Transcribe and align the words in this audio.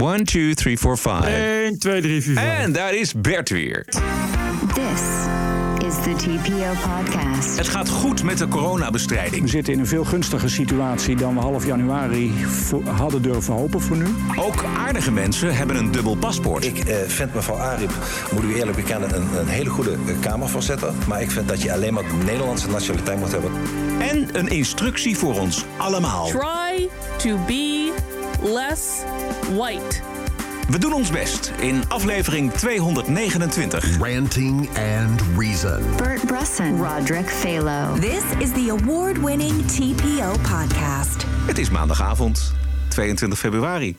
One, 0.00 0.24
two, 0.24 0.54
three, 0.54 0.76
four, 0.76 0.96
five. 0.96 1.24
1, 1.24 1.78
2, 1.78 2.00
3, 2.00 2.22
4, 2.22 2.34
5. 2.34 2.64
En 2.64 2.72
daar 2.72 2.94
is 2.94 3.14
Bert 3.14 3.50
weer. 3.50 3.84
This 3.84 5.00
is 5.86 5.94
the 6.02 6.14
TPO 6.16 6.72
podcast. 6.88 7.56
Het 7.56 7.68
gaat 7.68 7.88
goed 7.88 8.22
met 8.22 8.38
de 8.38 8.48
coronabestrijding. 8.48 9.42
We 9.42 9.48
zitten 9.48 9.72
in 9.72 9.78
een 9.78 9.86
veel 9.86 10.04
gunstiger 10.04 10.50
situatie 10.50 11.16
dan 11.16 11.34
we 11.34 11.40
half 11.40 11.66
januari 11.66 12.32
hadden 12.84 13.22
durven 13.22 13.54
hopen 13.54 13.80
voor 13.80 13.96
nu. 13.96 14.06
Ook 14.36 14.64
aardige 14.64 15.12
mensen 15.12 15.56
hebben 15.56 15.76
een 15.76 15.90
dubbel 15.90 16.16
paspoort. 16.16 16.64
Ik 16.64 16.78
eh, 16.78 16.96
vind 17.06 17.34
mevrouw 17.34 17.56
Ariep, 17.56 17.92
moet 18.32 18.44
u 18.44 18.54
eerlijk 18.54 18.76
bekennen, 18.76 19.16
een, 19.16 19.38
een 19.38 19.48
hele 19.48 19.70
goede 19.70 19.90
eh, 19.90 20.20
Kamervoorzitter. 20.20 20.92
Maar 21.06 21.22
ik 21.22 21.30
vind 21.30 21.48
dat 21.48 21.62
je 21.62 21.72
alleen 21.72 21.94
maar 21.94 22.02
de 22.02 22.24
Nederlandse 22.24 22.68
nationaliteit 22.68 23.18
moet 23.18 23.32
hebben. 23.32 23.50
En 23.98 24.28
een 24.32 24.48
instructie 24.48 25.18
voor 25.18 25.38
ons 25.38 25.64
allemaal. 25.76 26.26
Try 26.26 26.88
to 27.16 27.38
be 27.46 27.92
less 28.42 29.02
white. 29.48 30.02
We 30.70 30.78
doen 30.78 30.92
ons 30.92 31.10
best 31.10 31.52
in 31.60 31.82
aflevering 31.88 32.52
229. 32.52 33.98
Ranting 34.00 34.68
and 34.76 35.22
Reason. 35.36 35.96
Bert 35.96 36.26
Bresson, 36.26 36.76
Roderick 36.76 37.26
Phalo. 37.30 38.00
This 38.00 38.24
is 38.38 38.52
the 38.52 38.68
award 38.70 39.18
winning 39.18 39.66
TPO 39.66 40.32
podcast. 40.42 41.24
Het 41.46 41.58
is 41.58 41.70
maandagavond, 41.70 42.54
22 42.88 43.38
februari. 43.38 43.96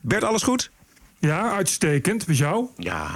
Bert, 0.00 0.24
alles 0.24 0.42
goed? 0.42 0.70
Ja, 1.18 1.52
uitstekend. 1.52 2.26
Met 2.26 2.38
jou? 2.38 2.66
Ja. 2.76 3.08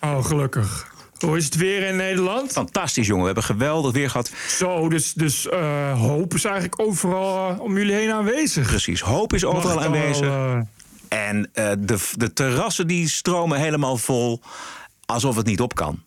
Oh, 0.00 0.24
gelukkig. 0.24 0.94
Hoe 1.18 1.36
is 1.36 1.44
het 1.44 1.56
weer 1.56 1.82
in 1.82 1.96
Nederland? 1.96 2.52
Fantastisch, 2.52 3.06
jongen. 3.06 3.20
We 3.20 3.26
hebben 3.26 3.44
geweldig 3.44 3.92
weer 3.92 4.10
gehad. 4.10 4.30
Zo, 4.48 4.88
dus, 4.88 5.12
dus 5.12 5.48
eh, 5.48 6.00
hoop 6.00 6.34
is 6.34 6.44
eigenlijk 6.44 6.80
overal 6.80 7.50
eh, 7.50 7.60
om 7.60 7.76
jullie 7.78 7.94
heen 7.94 8.10
aanwezig. 8.12 8.66
Precies, 8.66 9.00
hoop 9.00 9.32
is 9.34 9.44
overal 9.44 9.82
aanwezig. 9.82 10.26
eh, 10.26 10.58
En 11.08 11.50
de, 11.78 12.10
de 12.16 12.32
terrassen 12.32 12.86
die 12.86 13.08
stromen 13.08 13.58
helemaal 13.58 13.96
vol, 13.96 14.40
alsof 15.06 15.36
het 15.36 15.46
niet 15.46 15.60
op 15.60 15.74
kan. 15.74 16.02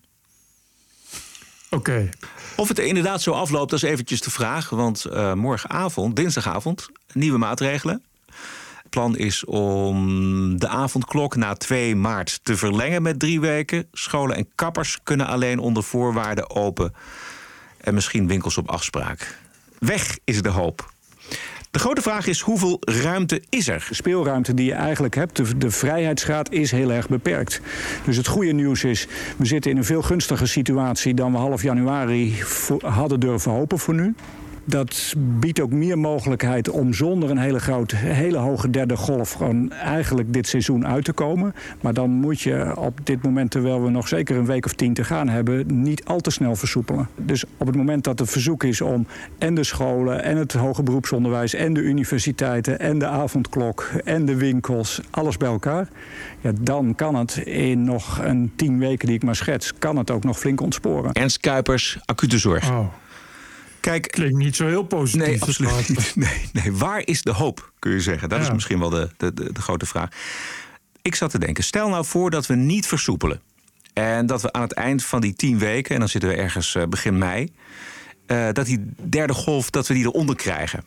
Oké. 1.69 2.09
Of 2.55 2.67
het 2.67 2.77
er 2.79 2.85
inderdaad 2.85 3.21
zo 3.21 3.31
afloopt, 3.31 3.69
dat 3.69 3.83
is 3.83 3.89
eventjes 3.89 4.21
de 4.21 4.31
vraag. 4.31 4.69
Want 4.69 5.05
morgenavond, 5.35 6.15
dinsdagavond, 6.15 6.87
nieuwe 7.13 7.37
maatregelen. 7.37 8.03
Plan 8.89 9.17
is 9.17 9.45
om 9.45 10.59
de 10.59 10.67
avondklok 10.67 11.35
na 11.35 11.53
2 11.53 11.95
maart 11.95 12.39
te 12.43 12.57
verlengen 12.57 13.01
met 13.01 13.19
drie 13.19 13.39
weken. 13.39 13.87
Scholen 13.91 14.35
en 14.35 14.47
kappers 14.55 14.99
kunnen 15.03 15.27
alleen 15.27 15.59
onder 15.59 15.83
voorwaarden 15.83 16.49
open. 16.49 16.93
En 17.77 17.93
misschien 17.93 18.27
winkels 18.27 18.57
op 18.57 18.69
afspraak. 18.69 19.37
Weg 19.79 20.17
is 20.23 20.41
de 20.41 20.49
hoop. 20.49 20.93
De 21.71 21.79
grote 21.79 22.01
vraag 22.01 22.27
is: 22.27 22.39
hoeveel 22.41 22.77
ruimte 22.79 23.41
is 23.49 23.67
er? 23.67 23.85
De 23.89 23.95
speelruimte 23.95 24.53
die 24.53 24.65
je 24.65 24.73
eigenlijk 24.73 25.15
hebt, 25.15 25.35
de, 25.35 25.57
de 25.57 25.71
vrijheidsgraad 25.71 26.51
is 26.51 26.71
heel 26.71 26.91
erg 26.91 27.07
beperkt. 27.07 27.61
Dus 28.05 28.17
het 28.17 28.27
goede 28.27 28.51
nieuws 28.51 28.83
is, 28.83 29.07
we 29.37 29.45
zitten 29.45 29.71
in 29.71 29.77
een 29.77 29.83
veel 29.83 30.01
gunstiger 30.01 30.47
situatie 30.47 31.13
dan 31.13 31.31
we 31.31 31.37
half 31.37 31.63
januari 31.63 32.43
hadden 32.81 33.19
durven 33.19 33.51
hopen 33.51 33.79
voor 33.79 33.93
nu. 33.93 34.15
Dat 34.69 35.13
biedt 35.17 35.59
ook 35.59 35.71
meer 35.71 35.97
mogelijkheid 35.97 36.69
om 36.69 36.93
zonder 36.93 37.29
een 37.29 37.37
hele 37.37 37.59
grote, 37.59 37.95
hele 37.95 38.37
hoge 38.37 38.69
derde 38.69 38.97
golf 38.97 39.31
gewoon 39.31 39.71
eigenlijk 39.71 40.33
dit 40.33 40.47
seizoen 40.47 40.87
uit 40.87 41.05
te 41.05 41.13
komen. 41.13 41.55
Maar 41.81 41.93
dan 41.93 42.09
moet 42.09 42.41
je 42.41 42.77
op 42.77 42.99
dit 43.03 43.23
moment, 43.23 43.51
terwijl 43.51 43.83
we 43.83 43.89
nog 43.89 44.07
zeker 44.07 44.37
een 44.37 44.45
week 44.45 44.65
of 44.65 44.73
tien 44.73 44.93
te 44.93 45.03
gaan 45.03 45.29
hebben, 45.29 45.81
niet 45.81 46.05
al 46.05 46.19
te 46.19 46.29
snel 46.29 46.55
versoepelen. 46.55 47.07
Dus 47.15 47.43
op 47.57 47.67
het 47.67 47.75
moment 47.75 48.03
dat 48.03 48.19
het 48.19 48.29
verzoek 48.29 48.63
is 48.63 48.81
om 48.81 49.07
en 49.37 49.53
de 49.53 49.63
scholen 49.63 50.23
en 50.23 50.37
het 50.37 50.53
hoger 50.53 50.83
beroepsonderwijs 50.83 51.53
en 51.53 51.73
de 51.73 51.81
universiteiten 51.81 52.79
en 52.79 52.99
de 52.99 53.07
avondklok 53.07 53.89
en 54.03 54.25
de 54.25 54.35
winkels, 54.35 55.01
alles 55.09 55.37
bij 55.37 55.49
elkaar, 55.49 55.87
ja, 56.41 56.51
dan 56.61 56.95
kan 56.95 57.15
het 57.15 57.37
in 57.37 57.83
nog 57.83 58.19
een 58.23 58.51
tien 58.55 58.79
weken 58.79 59.07
die 59.07 59.15
ik 59.15 59.23
maar 59.23 59.35
schets, 59.35 59.73
kan 59.79 59.97
het 59.97 60.11
ook 60.11 60.23
nog 60.23 60.39
flink 60.39 60.61
ontsporen. 60.61 61.11
Ernst 61.11 61.39
Kuipers, 61.39 61.99
acute 62.05 62.37
zorg. 62.37 62.69
Oh, 62.69 62.87
Kijk, 63.79 64.07
klinkt 64.07 64.37
niet 64.37 64.55
zo 64.55 64.67
heel 64.67 64.83
positief. 64.83 65.27
Nee, 65.27 65.39
dat 65.39 65.47
absoluut 65.47 65.89
niet. 65.89 66.15
Nee, 66.15 66.49
nee. 66.53 66.73
Waar 66.73 67.01
is 67.07 67.21
de 67.21 67.31
hoop, 67.31 67.71
kun 67.79 67.91
je 67.91 67.99
zeggen? 67.99 68.29
Dat 68.29 68.41
is 68.41 68.51
misschien 68.51 68.79
wel 68.79 68.89
de, 68.89 69.09
de, 69.17 69.33
de, 69.33 69.53
de 69.53 69.61
grote 69.61 69.85
vraag. 69.85 70.09
Ik 71.01 71.15
zat 71.15 71.31
te 71.31 71.39
denken, 71.39 71.63
stel 71.63 71.89
nou 71.89 72.05
voor 72.05 72.29
dat 72.29 72.45
we 72.45 72.55
niet 72.55 72.87
versoepelen. 72.87 73.41
En 73.93 74.25
dat 74.25 74.41
we 74.41 74.53
aan 74.53 74.61
het 74.61 74.73
eind 74.73 75.03
van 75.03 75.21
die 75.21 75.33
tien 75.33 75.59
weken, 75.59 75.93
en 75.93 75.99
dan 75.99 76.09
zitten 76.09 76.29
we 76.29 76.35
ergens 76.35 76.75
eh, 76.75 76.83
begin 76.83 77.17
mei... 77.17 77.51
eh, 78.25 78.47
dat 78.51 78.65
die 78.65 78.85
derde 79.03 79.33
golf, 79.33 79.69
dat 79.69 79.87
we 79.87 79.93
die 79.93 80.05
eronder 80.05 80.35
krijgen. 80.35 80.79
En 80.79 80.85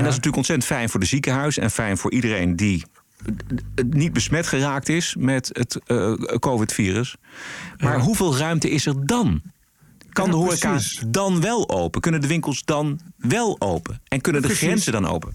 dat 0.00 0.02
is 0.02 0.04
natuurlijk 0.04 0.36
ontzettend 0.36 0.68
fijn 0.68 0.88
voor 0.88 1.00
de 1.00 1.06
ziekenhuis... 1.06 1.58
en 1.58 1.70
fijn 1.70 1.98
voor 1.98 2.12
iedereen 2.12 2.56
die 2.56 2.84
eh, 3.24 3.84
niet 3.84 4.12
besmet 4.12 4.46
geraakt 4.46 4.88
is 4.88 5.14
met 5.18 5.50
het 5.52 5.78
COVID-virus. 6.38 7.16
Maar 7.78 7.98
hoeveel 7.98 8.36
ruimte 8.36 8.70
is 8.70 8.86
er 8.86 9.06
dan? 9.06 9.42
Kan 10.12 10.30
de 10.30 10.36
horeca 10.36 10.70
precies. 10.70 11.02
dan 11.06 11.40
wel 11.40 11.68
open? 11.70 12.00
Kunnen 12.00 12.20
de 12.20 12.26
winkels 12.26 12.64
dan 12.64 13.00
wel 13.16 13.56
open? 13.58 14.00
En 14.08 14.20
kunnen 14.20 14.40
de 14.42 14.46
Precies. 14.48 14.66
grenzen 14.66 14.92
dan 14.92 15.08
open? 15.08 15.34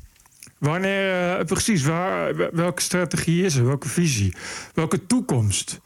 Wanneer, 0.57 1.37
eh, 1.37 1.45
precies, 1.45 1.83
waar, 1.83 2.35
welke 2.55 2.81
strategie 2.81 3.43
is 3.45 3.55
er? 3.55 3.65
Welke 3.65 3.87
visie? 3.89 4.35
Welke 4.73 5.05
toekomst? 5.05 5.79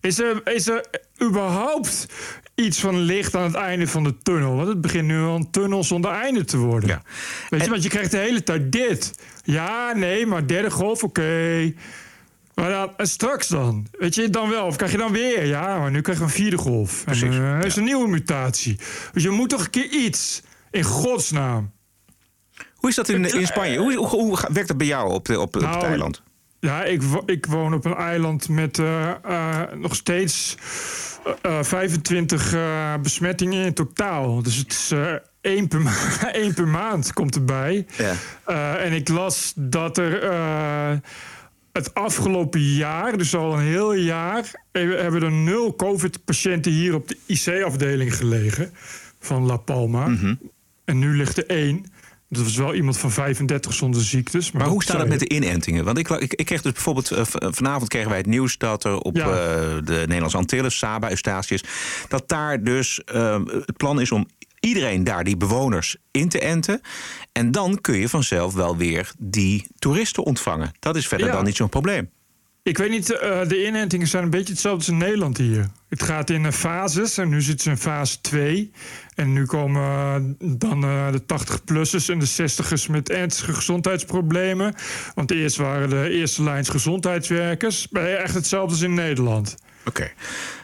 Is 0.00 0.18
er, 0.18 0.40
is 0.54 0.68
er 0.68 0.84
überhaupt 1.22 2.06
iets 2.54 2.80
van 2.80 2.98
licht 2.98 3.34
aan 3.34 3.42
het 3.42 3.54
einde 3.54 3.86
van 3.86 4.04
de 4.04 4.16
tunnel? 4.22 4.56
Want 4.56 4.68
het 4.68 4.80
begint 4.80 5.06
nu 5.06 5.20
al 5.22 5.36
een 5.36 5.50
tunnel 5.50 5.84
zonder 5.84 6.10
einde 6.10 6.44
te 6.44 6.56
worden. 6.58 6.88
Ja. 6.88 7.02
Weet 7.48 7.60
je, 7.60 7.66
En- 7.66 7.70
want 7.70 7.82
je 7.82 7.88
krijgt 7.88 8.10
de 8.10 8.16
hele 8.18 8.42
tijd 8.42 8.72
dit. 8.72 9.12
Ja, 9.44 9.92
nee, 9.94 10.26
maar 10.26 10.46
derde 10.46 10.70
golf, 10.70 11.02
oké. 11.02 11.72
Maar 12.56 12.88
en 12.96 13.06
straks 13.08 13.48
dan? 13.48 13.86
Weet 13.98 14.14
je, 14.14 14.30
dan 14.30 14.48
wel. 14.50 14.66
Of 14.66 14.76
krijg 14.76 14.92
je 14.92 14.98
dan 14.98 15.12
weer? 15.12 15.46
Ja, 15.46 15.78
maar 15.78 15.90
nu 15.90 16.00
krijg 16.00 16.18
je 16.18 16.24
een 16.24 16.30
vierde 16.30 16.56
golf. 16.58 17.02
Precies, 17.04 17.22
En 17.36 17.58
eh, 17.60 17.66
is 17.66 17.76
een 17.76 17.84
nieuwe 17.84 18.08
mutatie. 18.08 18.78
Dus 19.12 19.22
je 19.22 19.30
moet 19.30 19.48
toch 19.48 19.64
een 19.64 19.70
keer 19.70 19.90
iets. 19.90 20.42
In 20.70 20.82
godsnaam. 20.82 21.72
Hoe 22.74 22.90
is 22.90 22.96
dat 22.96 23.08
in, 23.08 23.24
in 23.34 23.46
Spanje? 23.46 23.78
Hoe, 23.78 23.96
hoe, 23.96 24.38
werkt 24.52 24.68
dat 24.68 24.76
bij 24.76 24.86
jou 24.86 25.12
op, 25.12 25.24
de, 25.24 25.40
op, 25.40 25.42
op 25.46 25.54
het 25.54 25.62
Nou, 25.62 25.84
eiland? 25.84 26.22
Ja, 26.60 26.84
ik, 26.84 27.02
wo- 27.02 27.22
ik 27.26 27.46
woon 27.46 27.74
op 27.74 27.84
een 27.84 27.94
eiland 27.94 28.48
met 28.48 28.78
eh, 28.78 29.10
eh, 29.24 29.72
nog 29.74 29.94
steeds 29.94 30.56
eh, 31.42 31.62
25 31.62 32.52
eh, 32.54 32.94
besmettingen 33.02 33.64
in 33.64 33.74
totaal. 33.74 34.42
Dus 34.42 34.56
het 34.56 34.72
is 34.72 34.92
één, 35.40 35.68
per 35.68 35.80
één 36.32 36.54
per 36.54 36.68
maand 36.68 37.12
komt 37.12 37.34
erbij. 37.34 37.86
Ja. 37.96 38.76
En 38.76 38.92
ik 38.92 39.08
las 39.08 39.52
dat 39.56 39.98
er 39.98 40.22
het 41.76 41.94
afgelopen 41.94 42.60
jaar, 42.60 43.18
dus 43.18 43.34
al 43.34 43.52
een 43.52 43.64
heel 43.64 43.92
jaar... 43.92 44.50
eh, 44.72 44.82
hebben 44.82 45.22
er 45.22 45.32
nul 45.32 45.76
covid-patiënten 45.76 46.72
hier 46.72 46.94
op 46.94 47.08
de 47.08 47.16
IC-afdeling 47.26 48.16
gelegen 48.16 48.72
van 49.20 49.42
La 49.46 49.56
Palma. 49.56 50.06
Mhm. 50.06 50.34
En 50.84 50.98
nu 50.98 51.16
ligt 51.16 51.36
er 51.38 51.46
één. 51.46 51.84
Dat 52.28 52.42
was 52.42 52.56
wel 52.56 52.74
iemand 52.74 52.98
van 52.98 53.10
35 53.10 53.72
zonder 53.72 54.02
ziektes. 54.02 54.52
Maar 54.52 54.66
hoe 54.66 54.82
staat 54.82 54.98
het 54.98 55.08
met 55.08 55.18
de 55.18 55.28
inentingen? 55.28 55.84
Want 55.84 55.98
ik, 55.98 56.08
ik, 56.08 56.34
ik 56.34 56.46
kreeg 56.46 56.62
dus 56.62 56.72
bijvoorbeeld... 56.72 57.10
eh, 57.10 57.24
v- 57.24 57.34
vanavond 57.56 57.88
kregen 57.88 58.08
wij 58.08 58.18
het 58.18 58.26
nieuws 58.26 58.58
dat 58.58 58.84
er 58.84 58.98
op 58.98 59.16
Ja. 59.16 59.24
eh, 59.26 59.32
de 59.84 59.94
Nederlandse 60.06 60.36
Antillen... 60.36 60.72
Saba, 60.72 61.08
Eustatius... 61.08 61.64
dat 62.08 62.28
daar 62.28 62.62
dus 62.64 63.04
eh, 63.04 63.40
het 63.66 63.76
plan 63.76 64.00
is 64.00 64.12
om 64.12 64.28
iedereen 64.66 65.04
daar, 65.04 65.24
die 65.24 65.36
bewoners, 65.36 65.96
in 66.10 66.28
te 66.28 66.40
enten. 66.40 66.80
En 67.32 67.50
dan 67.50 67.80
kun 67.80 67.98
je 67.98 68.08
vanzelf 68.08 68.54
wel 68.54 68.76
weer 68.76 69.12
die 69.18 69.66
toeristen 69.78 70.22
ontvangen. 70.22 70.72
Dat 70.78 70.96
is 70.96 71.08
verder 71.08 71.26
Ja. 71.26 71.32
dan 71.32 71.44
niet 71.44 71.56
zo'n 71.56 71.68
probleem. 71.68 72.10
Ik 72.62 72.78
weet 72.78 72.90
niet, 72.90 73.10
eh, 73.10 73.48
de 73.48 73.66
inentingen 73.66 74.06
zijn 74.06 74.22
een 74.22 74.30
beetje 74.30 74.52
hetzelfde 74.52 74.78
als 74.78 74.88
in 74.88 74.96
Nederland 74.96 75.36
hier. 75.36 75.66
Het 75.88 76.02
gaat 76.02 76.30
in 76.30 76.46
eh, 76.46 76.52
fases 76.52 77.18
en 77.18 77.28
nu 77.28 77.42
zitten 77.42 77.64
ze 77.64 77.70
in 77.70 77.76
fase 77.76 78.20
2. 78.20 78.70
En 79.14 79.32
nu 79.32 79.44
komen 79.44 79.82
eh, 79.82 80.46
dan 80.58 80.80
de 80.80 81.22
80-plussers 81.26 82.08
en 82.08 82.18
de 82.18 82.26
60ers 82.26 82.86
met 82.90 83.10
ernstige 83.10 83.52
gezondheidsproblemen. 83.52 84.74
Want 85.14 85.30
eerst 85.30 85.56
waren 85.56 85.90
de 85.90 86.08
eerste 86.10 86.42
lijns 86.42 86.68
gezondheidswerkers. 86.68 87.88
Echt 87.92 88.34
hetzelfde 88.34 88.72
als 88.72 88.82
in 88.82 88.94
Nederland. 88.94 89.56
Oké. 89.88 90.10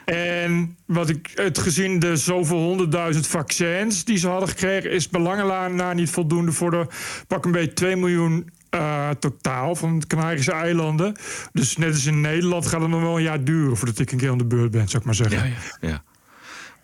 En 0.04 0.76
wat 0.86 1.08
ik 1.08 1.30
het 1.34 1.58
gezien 1.58 1.98
de 1.98 2.16
zoveel 2.16 2.58
honderdduizend 2.58 3.26
vaccins 3.26 4.04
die 4.04 4.16
ze 4.16 4.28
hadden 4.28 4.48
gekregen, 4.48 4.90
is 4.90 5.08
belangen 5.08 5.74
na 5.74 5.92
niet 5.92 6.10
voldoende 6.10 6.52
voor 6.52 6.70
de 6.70 6.86
pak 7.26 7.44
een 7.44 7.52
beetje 7.52 7.72
2 7.72 7.96
miljoen 7.96 8.50
eh, 8.70 9.10
totaal 9.10 9.74
van 9.74 9.98
de 9.98 10.06
Canarische 10.06 10.52
eilanden. 10.52 11.16
Dus 11.52 11.76
net 11.76 11.92
als 11.92 12.06
in 12.06 12.20
Nederland 12.20 12.66
gaat 12.66 12.80
het 12.80 12.90
nog 12.90 13.00
wel 13.00 13.16
een 13.16 13.22
jaar 13.22 13.44
duren 13.44 13.76
voordat 13.76 13.98
ik 13.98 14.12
een 14.12 14.18
keer 14.18 14.30
aan 14.30 14.38
de 14.38 14.46
beurt 14.46 14.70
ben, 14.70 14.88
zou 14.88 14.98
ik 14.98 15.04
maar 15.04 15.14
zeggen. 15.14 15.38
Ja, 15.38 15.44
ja. 15.80 15.88
ja. 15.88 16.02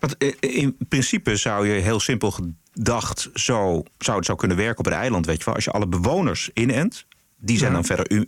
Want 0.00 0.17
in 0.41 0.76
principe 0.88 1.37
zou 1.37 1.69
je 1.69 1.81
heel 1.81 2.00
simpel 2.00 2.31
gedacht 2.31 3.31
zo, 3.34 3.82
zou 3.99 4.17
het 4.17 4.26
zo 4.26 4.34
kunnen 4.34 4.56
werken 4.56 4.79
op 4.79 4.87
een 4.87 4.93
eiland, 4.93 5.26
weet 5.26 5.38
je 5.38 5.44
wel. 5.44 5.55
Als 5.55 5.64
je 5.64 5.70
alle 5.70 5.88
bewoners 5.88 6.50
inent, 6.55 7.06
die 7.38 7.58
zijn 7.58 7.70
Ja. 7.70 7.76
dan 7.76 7.85
verder 7.85 8.26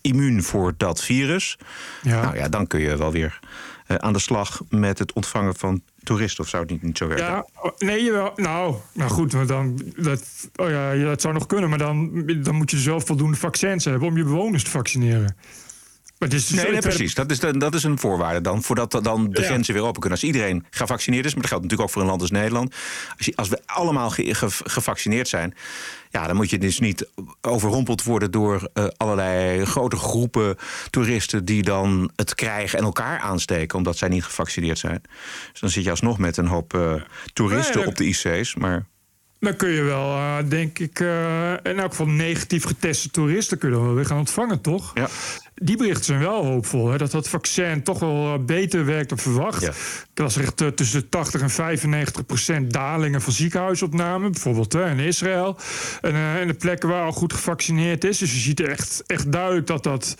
immuun 0.00 0.42
voor 0.42 0.74
dat 0.76 1.02
virus. 1.02 1.58
Ja. 2.02 2.22
Nou 2.22 2.36
ja, 2.36 2.48
dan 2.48 2.66
kun 2.66 2.80
je 2.80 2.96
wel 2.96 3.12
weer 3.12 3.38
eh, 3.86 3.96
aan 3.96 4.12
de 4.12 4.18
slag 4.18 4.60
met 4.68 4.98
het 4.98 5.12
ontvangen 5.12 5.54
van 5.54 5.82
toeristen? 6.02 6.44
Of 6.44 6.50
zou 6.50 6.62
het 6.62 6.72
niet, 6.72 6.82
niet 6.82 6.98
zo 6.98 7.06
werken? 7.06 7.26
Ja, 7.26 7.46
oh, 7.62 7.76
nee, 7.78 8.04
jawel. 8.04 8.32
Nou, 8.36 8.74
nou 8.92 9.10
goed, 9.10 9.32
maar 9.32 9.46
dan, 9.46 9.80
dat, 9.96 10.24
oh 10.56 10.68
ja, 10.70 10.94
dat 10.94 11.20
zou 11.20 11.34
nog 11.34 11.46
kunnen. 11.46 11.68
Maar 11.68 11.78
dan, 11.78 12.24
dan 12.42 12.54
moet 12.54 12.70
je 12.70 12.76
dus 12.76 12.86
wel 12.86 13.00
voldoende 13.00 13.36
vaccins 13.36 13.84
hebben 13.84 14.08
om 14.08 14.16
je 14.16 14.24
bewoners 14.24 14.64
te 14.64 14.70
vaccineren. 14.70 15.36
Maar 16.20 16.28
dus 16.28 16.50
Nee, 16.50 16.78
precies. 16.78 17.14
Dat 17.14 17.30
is, 17.30 17.38
dat 17.38 17.74
is 17.74 17.82
een 17.84 17.98
voorwaarde 17.98 18.40
dan. 18.40 18.62
Voordat 18.62 18.90
dan 19.02 19.30
de 19.30 19.40
Ja. 19.40 19.46
grenzen 19.46 19.74
weer 19.74 19.82
open 19.82 20.00
kunnen. 20.00 20.18
Als 20.18 20.26
iedereen 20.28 20.66
gevaccineerd 20.70 21.24
is, 21.24 21.32
maar 21.32 21.40
dat 21.40 21.50
geldt 21.50 21.64
natuurlijk 21.64 21.88
ook 21.90 21.94
voor 21.94 22.02
een 22.04 22.08
land 22.10 22.20
als 22.20 22.30
Nederland. 22.30 22.74
Als, 23.16 23.26
je, 23.26 23.32
als 23.36 23.48
we 23.48 23.58
allemaal 23.66 24.10
ge- 24.10 24.34
ge- 24.34 24.64
gevaccineerd 24.64 25.28
zijn. 25.28 25.54
Ja, 26.10 26.26
dan 26.26 26.36
moet 26.36 26.50
je 26.50 26.58
dus 26.58 26.78
niet 26.80 27.08
overrompeld 27.40 28.02
worden 28.02 28.30
door 28.30 28.68
eh, 28.72 28.84
allerlei 28.96 29.64
grote 29.64 29.96
groepen 29.96 30.56
toeristen. 30.90 31.44
die 31.44 31.62
dan 31.62 32.10
het 32.16 32.34
krijgen 32.34 32.78
en 32.78 32.84
elkaar 32.84 33.18
aansteken. 33.20 33.78
omdat 33.78 33.96
zij 33.98 34.08
niet 34.08 34.24
gevaccineerd 34.24 34.78
zijn. 34.78 35.02
Dus 35.50 35.60
dan 35.60 35.70
zit 35.70 35.84
je 35.84 35.90
alsnog 35.90 36.18
met 36.18 36.36
een 36.36 36.46
hoop 36.46 36.74
eh, 36.74 36.94
toeristen 37.32 37.74
Nee, 37.74 37.84
dat- 37.84 37.92
op 37.92 37.96
de 37.98 38.04
IC's. 38.04 38.54
Maar 38.54 38.86
Dan 39.40 39.56
kun 39.56 39.68
je 39.70 39.82
wel, 39.82 40.10
eh, 40.16 40.36
denk 40.48 40.78
ik, 40.78 41.00
eh, 41.00 41.52
in 41.62 41.78
elk 41.78 41.90
geval 41.90 42.06
negatief 42.06 42.64
geteste 42.64 43.10
toeristen 43.10 43.58
kun 43.58 43.68
je 43.68 43.74
dan 43.74 43.84
wel 43.84 43.94
weer 43.94 44.06
gaan 44.06 44.18
ontvangen, 44.18 44.60
toch? 44.60 44.90
ja. 44.94 45.08
Die 45.62 45.76
berichten 45.76 46.04
zijn 46.04 46.18
wel 46.18 46.44
hoopvol. 46.44 46.88
Hè? 46.88 46.98
Dat 46.98 47.10
dat 47.10 47.28
vaccin 47.28 47.82
toch 47.82 47.98
wel 47.98 48.34
eh, 48.34 48.44
beter 48.44 48.84
werkt 48.84 49.08
dan 49.08 49.18
verwacht. 49.18 49.62
Ja. 49.62 49.68
Ik 50.12 50.18
las 50.18 50.36
echt 50.36 50.60
eh, 50.60 50.68
tussen 50.68 51.00
de 51.00 51.08
80 51.08 51.40
en 51.40 51.50
95 51.50 52.26
procent 52.26 52.72
dalingen 52.72 53.20
van 53.22 53.32
ziekenhuisopnamen. 53.32 54.32
Bijvoorbeeld 54.32 54.72
hè, 54.72 54.90
in 54.90 54.98
Israël. 54.98 55.58
En, 56.00 56.14
en 56.14 56.46
de 56.46 56.54
plekken 56.54 56.88
waar 56.88 57.04
al 57.04 57.12
goed 57.12 57.32
gevaccineerd 57.32 58.04
is. 58.04 58.18
Dus 58.18 58.32
je 58.32 58.38
ziet 58.38 58.60
echt, 58.60 59.02
echt 59.06 59.32
duidelijk 59.32 59.66
dat, 59.66 59.82
dat, 59.82 60.16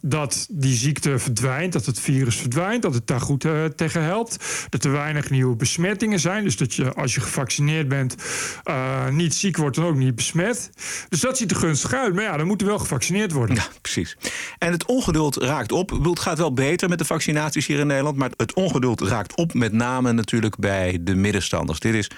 dat 0.00 0.46
die 0.50 0.76
ziekte 0.76 1.18
verdwijnt. 1.18 1.72
Dat 1.72 1.86
het 1.86 2.00
virus 2.00 2.36
verdwijnt. 2.36 2.82
Dat 2.82 2.94
het 2.94 3.06
daar 3.06 3.20
goed 3.20 3.46
tegen 3.76 4.02
helpt. 4.02 4.66
Dat 4.68 4.84
er 4.84 4.92
weinig 4.92 5.30
nieuwe 5.30 5.56
besmettingen 5.56 6.20
zijn. 6.20 6.44
Dus 6.44 6.56
dat 6.56 6.74
je 6.74 6.92
als 6.92 7.14
je 7.14 7.20
gevaccineerd 7.20 7.88
bent 7.88 8.14
niet 9.10 9.34
ziek 9.34 9.56
wordt 9.56 9.76
en 9.76 9.82
ook 9.82 9.96
niet 9.96 10.14
besmet. 10.14 10.70
Dus 11.08 11.20
dat 11.20 11.36
ziet 11.36 11.50
er 11.50 11.56
gunstig 11.56 11.92
uit. 11.92 12.14
Maar 12.14 12.24
ja, 12.24 12.36
dan 12.36 12.46
moet 12.46 12.60
er 12.60 12.66
wel 12.66 12.78
gevaccineerd 12.78 13.32
worden. 13.32 13.56
Ja, 13.56 13.66
precies. 13.80 14.16
En 14.58 14.72
het 14.72 14.86
ongeduld 14.86 15.36
raakt 15.36 15.72
op. 15.72 15.90
Het 15.90 16.20
gaat 16.20 16.38
wel 16.38 16.52
beter 16.52 16.88
met 16.88 16.98
de 16.98 17.04
vaccinaties 17.04 17.66
hier 17.66 17.78
in 17.78 17.86
Nederland. 17.86 18.16
Maar 18.16 18.30
het 18.36 18.54
ongeduld 18.54 19.00
raakt 19.00 19.36
op, 19.36 19.54
met 19.54 19.72
name 19.72 20.12
natuurlijk 20.12 20.56
bij 20.56 20.98
de 21.00 21.14
middenstanders. 21.14 21.80
Dit 21.80 21.94
is 21.94 22.10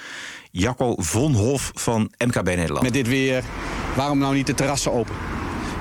Jacco 0.51 0.95
von 0.97 1.35
Hof 1.35 1.71
van 1.75 2.13
MKB 2.27 2.47
Nederland. 2.47 2.83
Met 2.83 2.93
dit 2.93 3.09
weer, 3.09 3.45
waarom 3.97 4.19
nou 4.19 4.35
niet 4.35 4.47
de 4.47 4.55
terrassen 4.55 4.93
open? 4.93 5.15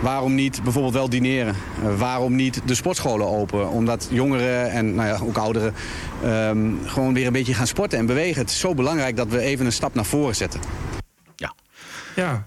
Waarom 0.02 0.36
niet 0.36 0.64
bijvoorbeeld 0.64 0.94
wel 0.94 1.10
dineren? 1.10 1.56
Eh, 1.84 2.00
waarom 2.00 2.36
niet 2.36 2.62
de 2.66 2.76
sportscholen 2.76 3.28
open? 3.28 3.70
Omdat 3.70 4.08
jongeren 4.12 4.72
en 4.72 4.96
nou 4.96 5.08
ja, 5.08 5.20
ook 5.26 5.38
ouderen 5.38 5.74
ehm, 6.24 6.72
gewoon 6.86 7.14
weer 7.14 7.28
een 7.28 7.34
beetje 7.34 7.54
gaan 7.54 7.68
sporten 7.68 8.00
en 8.00 8.06
bewegen. 8.06 8.42
Het 8.42 8.50
is 8.50 8.60
zo 8.60 8.74
belangrijk 8.74 9.16
dat 9.16 9.28
we 9.28 9.40
even 9.40 9.66
een 9.66 9.72
stap 9.72 9.94
naar 9.94 10.06
voren 10.06 10.36
zetten. 10.36 10.60
Ja. 11.36 11.54
Ja. 12.16 12.46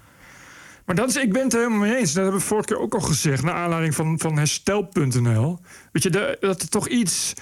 Maar 0.93 1.01
dat 1.01 1.17
is, 1.17 1.23
ik 1.23 1.33
ben 1.33 1.43
het 1.43 1.53
er 1.53 1.59
helemaal 1.59 1.89
mee 1.89 1.97
eens. 1.97 2.13
Dat 2.13 2.23
hebben 2.23 2.41
we 2.41 2.47
vorige 2.47 2.67
keer 2.67 2.79
ook 2.79 2.95
al 2.95 3.01
gezegd. 3.01 3.43
Naar 3.43 3.55
aanleiding 3.55 3.95
van, 3.95 4.19
van 4.19 4.37
herstel.nl. 4.37 5.59
Weet 5.93 6.03
je, 6.03 6.11
de- 6.11 6.37
dat 6.41 6.63
er 6.63 6.69
toch 6.69 6.89
iets. 6.89 7.33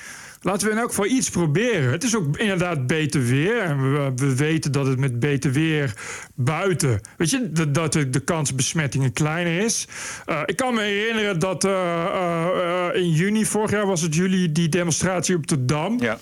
Laten 0.41 0.67
we 0.67 0.73
in 0.73 0.79
elk 0.79 0.89
geval 0.89 1.07
iets 1.07 1.31
proberen. 1.31 1.91
Het 1.91 2.05
is 2.05 2.17
ook 2.17 2.37
inderdaad 2.37 2.87
beter 2.87 3.25
weer. 3.25 3.59
En 3.61 3.93
we, 3.93 4.13
we 4.17 4.37
weten 4.37 4.73
dat 4.73 4.87
het 4.87 4.99
met 4.99 5.21
beter 5.21 5.53
weer 5.53 5.95
buiten. 6.35 7.01
Weet 7.17 7.31
je, 7.31 7.53
dat, 7.53 7.75
dat 7.75 7.93
de, 7.93 8.21
kans 8.25 8.55
besmettingen 8.55 9.13
kleiner 9.13 9.65
is. 9.65 9.89
Eh, 10.27 10.41
ik 10.47 10.57
kan 10.57 10.75
me 10.75 10.81
herinneren 10.81 11.39
dat 11.39 11.65
eh, 11.65 12.07
eh, 12.07 12.95
in 12.95 13.11
juni, 13.11 13.47
vorig 13.47 13.71
jaar 13.71 13.87
was 13.87 14.01
het 14.01 14.15
juli, 14.15 14.53
die 14.53 14.69
demonstratie 14.69 15.37
op 15.37 15.47
de 15.47 15.65
Dam. 15.65 16.01
Ja. 16.01 16.19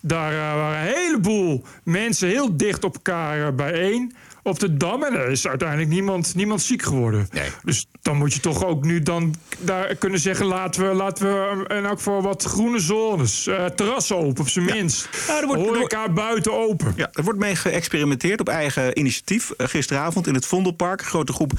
Daar 0.00 0.56
waren 0.56 0.80
een 0.88 0.94
heleboel 0.94 1.64
mensen 1.84 2.28
heel 2.28 2.56
dicht 2.56 2.84
op 2.84 2.94
elkaar 2.94 3.54
bijeen 3.54 4.12
op 4.48 4.58
de 4.58 4.76
Dam. 4.76 5.02
En 5.02 5.14
er 5.14 5.28
is 5.28 5.46
uiteindelijk 5.48 5.88
niemand, 5.90 6.34
niemand 6.34 6.62
ziek 6.62 6.82
geworden. 6.82 7.28
Nee. 7.30 7.48
Dus 7.64 7.86
dan 8.02 8.16
moet 8.16 8.34
je 8.34 8.40
toch 8.40 8.64
ook 8.64 8.84
nu 8.84 9.02
dan 9.02 9.34
daar 9.58 9.94
kunnen 9.94 10.20
zeggen... 10.20 10.46
laten 10.46 10.88
we, 10.88 10.94
laten 10.94 11.26
we 11.26 11.64
in 11.74 11.84
elk 11.84 11.96
geval 11.96 12.22
wat 12.22 12.44
groene 12.44 12.78
zones, 12.78 13.46
eh, 13.46 13.64
terrassen 13.64 14.16
open 14.16 14.40
op 14.40 14.48
zijn 14.48 14.64
minst. 14.64 15.08
Ja, 15.26 15.40
er 15.40 15.46
wordt- 15.46 15.62
er 15.62 15.68
Horeca 15.68 16.08
buiten 16.08 16.52
open. 16.52 16.92
Ja, 16.96 17.08
er 17.12 17.24
wordt 17.24 17.38
mee 17.38 17.56
geëxperimenteerd 17.56 18.40
op 18.40 18.48
eigen 18.48 18.98
initiatief. 18.98 19.50
Eh, 19.50 19.66
Gisteravond 19.68 20.26
in 20.26 20.34
het 20.34 20.46
Vondelpark. 20.46 21.00
Een 21.00 21.06
grote 21.06 21.32
groep 21.32 21.52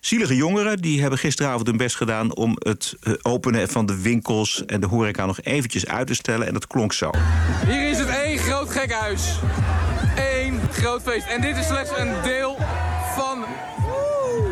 zielige 0.00 0.36
jongeren... 0.36 0.78
die 0.78 1.00
hebben 1.00 1.18
gisteravond 1.18 1.66
hun 1.66 1.76
best 1.76 1.96
gedaan... 1.96 2.34
om 2.34 2.56
het 2.58 2.94
eh, 3.02 3.12
openen 3.22 3.68
van 3.68 3.86
de 3.86 4.00
winkels 4.00 4.64
en 4.66 4.80
de 4.80 4.86
horeca 4.86 5.26
nog 5.26 5.40
eventjes 5.40 5.86
uit 5.86 6.06
te 6.06 6.14
stellen. 6.14 6.46
En 6.46 6.52
dat 6.52 6.66
klonk 6.66 6.92
zo. 6.92 7.10
Hier 7.66 7.90
is 7.90 7.98
het 7.98 8.08
één 8.08 8.38
groot 8.38 8.70
gekhuis. 8.70 9.22
Eén 9.97 9.97
groot 10.78 11.02
feest. 11.02 11.26
En 11.26 11.40
dit 11.40 11.56
is 11.56 11.66
slechts 11.66 11.90
een 11.96 12.22
deel 12.22 12.56
van, 13.16 13.44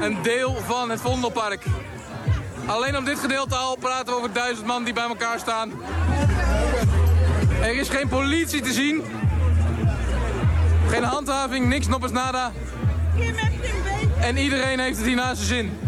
een 0.01 0.23
deel 0.23 0.57
van 0.67 0.91
het 0.91 1.01
Vondelpark. 1.01 1.65
Alleen 2.67 2.97
op 2.97 3.05
dit 3.05 3.19
gedeelte 3.19 3.55
al 3.55 3.77
praten 3.77 4.07
we 4.07 4.19
over 4.19 4.33
duizend 4.33 4.67
man 4.67 4.85
die 4.85 4.93
bij 4.93 5.09
elkaar 5.09 5.39
staan. 5.39 5.73
Er 7.63 7.77
is 7.77 7.89
geen 7.89 8.09
politie 8.09 8.61
te 8.61 8.73
zien. 8.73 9.05
Geen 10.89 11.05
handhaving, 11.05 11.67
niks 11.67 11.87
noppers 11.87 12.13
nada. 12.13 12.53
En 14.21 14.37
iedereen 14.37 14.79
heeft 14.79 14.97
het 14.97 15.07
hier 15.07 15.17
naar 15.17 15.37
zijn 15.37 15.47
zin. 15.47 15.86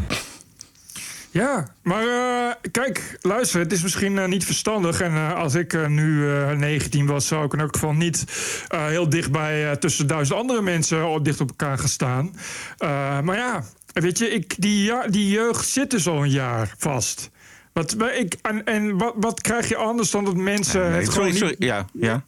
Ja, 1.31 1.67
maar 1.83 2.07
eh, 2.07 2.55
kijk, 2.71 3.19
luister, 3.21 3.61
het 3.61 3.73
is 3.73 3.83
misschien 3.83 4.19
eh, 4.19 4.27
niet 4.27 4.45
verstandig. 4.45 5.01
En 5.01 5.13
eh, 5.13 5.35
als 5.35 5.55
ik 5.55 5.73
eh, 5.73 5.87
nu 5.87 6.31
eh, 6.31 6.51
19 6.51 7.07
was, 7.07 7.27
zou 7.27 7.45
ik 7.45 7.53
in 7.53 7.61
elk 7.61 7.75
geval 7.75 7.93
niet 7.93 8.25
eh, 8.69 8.87
heel 8.87 9.09
dichtbij 9.09 9.71
eh, 9.71 9.77
tussen 9.77 10.07
duizend 10.07 10.39
andere 10.39 10.63
mensen 10.63 11.23
dicht 11.23 11.41
op 11.41 11.49
elkaar 11.49 11.79
gaan 11.79 11.89
staan. 11.89 12.31
Eh, 12.79 13.21
maar 13.21 13.37
ja, 13.37 13.65
weet 13.93 14.19
je, 14.19 14.29
ik, 14.31 14.55
die, 14.59 14.83
ja, 14.85 15.07
die 15.07 15.31
jeugd 15.31 15.69
zit 15.69 15.91
dus 15.91 16.07
al 16.09 16.23
een 16.23 16.31
jaar 16.31 16.75
vast. 16.79 17.31
Wat, 17.73 17.97
ik, 18.19 18.35
en 18.43 18.65
en 18.65 18.99
wat, 18.99 19.15
wat 19.17 19.41
krijg 19.41 19.69
je 19.69 19.77
anders 19.77 20.11
dan 20.11 20.25
dat 20.25 20.35
mensen 20.37 20.81
Nee, 20.91 21.01
het, 21.01 21.13
sorry, 21.13 21.13
gewoon 21.13 21.35
sorry. 21.37 21.55
niet, 21.59 21.69
Ja, 21.69 21.87
ja. 21.93 22.25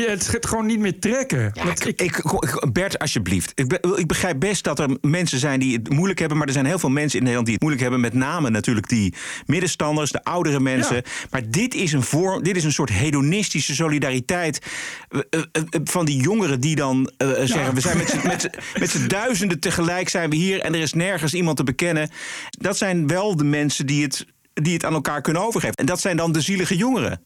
Het 0.00 0.46
gewoon 0.46 0.66
niet 0.66 0.78
meer 0.78 0.98
trekken? 1.00 1.50
Ja, 1.54 1.64
Want 1.64 1.86
ik, 1.86 2.00
ik, 2.00 2.16
ik- 2.16 2.72
Bert, 2.72 2.98
alsjeblieft. 2.98 3.52
Ik, 3.54 3.68
be- 3.68 3.94
ik 3.96 4.06
begrijp 4.06 4.40
best 4.40 4.64
dat 4.64 4.78
er 4.78 4.96
mensen 5.00 5.38
zijn 5.38 5.60
die 5.60 5.76
het 5.76 5.88
moeilijk 5.88 6.18
hebben. 6.18 6.38
Maar 6.38 6.46
er 6.46 6.52
zijn 6.52 6.66
heel 6.66 6.78
veel 6.78 6.90
mensen 6.90 7.18
in 7.18 7.24
Nederland 7.24 7.46
die 7.46 7.54
het 7.54 7.62
moeilijk 7.62 7.82
hebben. 7.90 8.00
Met 8.00 8.14
name 8.14 8.50
natuurlijk 8.50 8.88
die 8.88 9.14
middenstanders, 9.46 10.10
de 10.10 10.24
oudere 10.24 10.60
mensen. 10.60 10.96
Ja. 10.96 11.02
Maar 11.30 11.50
dit 11.50 11.74
is, 11.74 11.92
een 11.92 12.02
vorm, 12.02 12.42
dit 12.42 12.56
is 12.56 12.64
een 12.64 12.72
soort 12.72 12.90
hedonistische 12.90 13.74
solidariteit. 13.74 14.66
eh, 15.08 15.20
eh, 15.30 15.40
eh, 15.52 15.62
van 15.84 16.04
die 16.04 16.20
jongeren 16.22 16.60
die 16.60 16.76
dan 16.76 17.10
zeggen: 17.18 17.74
we 17.74 17.80
zijn 17.80 17.98
met 18.78 18.90
z'n 18.90 19.06
duizenden 19.06 19.60
tegelijk 19.60 20.08
zijn 20.08 20.30
we 20.30 20.36
hier. 20.36 20.60
En 20.60 20.74
er 20.74 20.80
is 20.80 20.92
nergens 20.92 21.34
iemand 21.34 21.56
te 21.56 21.64
bekennen. 21.64 22.10
Dat 22.50 22.76
zijn 22.76 23.06
wel 23.06 23.36
de 23.36 23.44
mensen 23.44 23.86
die 23.86 24.02
het, 24.02 24.26
die 24.54 24.72
het 24.72 24.84
aan 24.84 24.94
elkaar 24.94 25.20
kunnen 25.20 25.42
overgeven. 25.42 25.76
En 25.76 25.86
dat 25.86 26.00
zijn 26.00 26.16
dan 26.16 26.32
de 26.32 26.40
zielige 26.40 26.76
jongeren. 26.76 27.20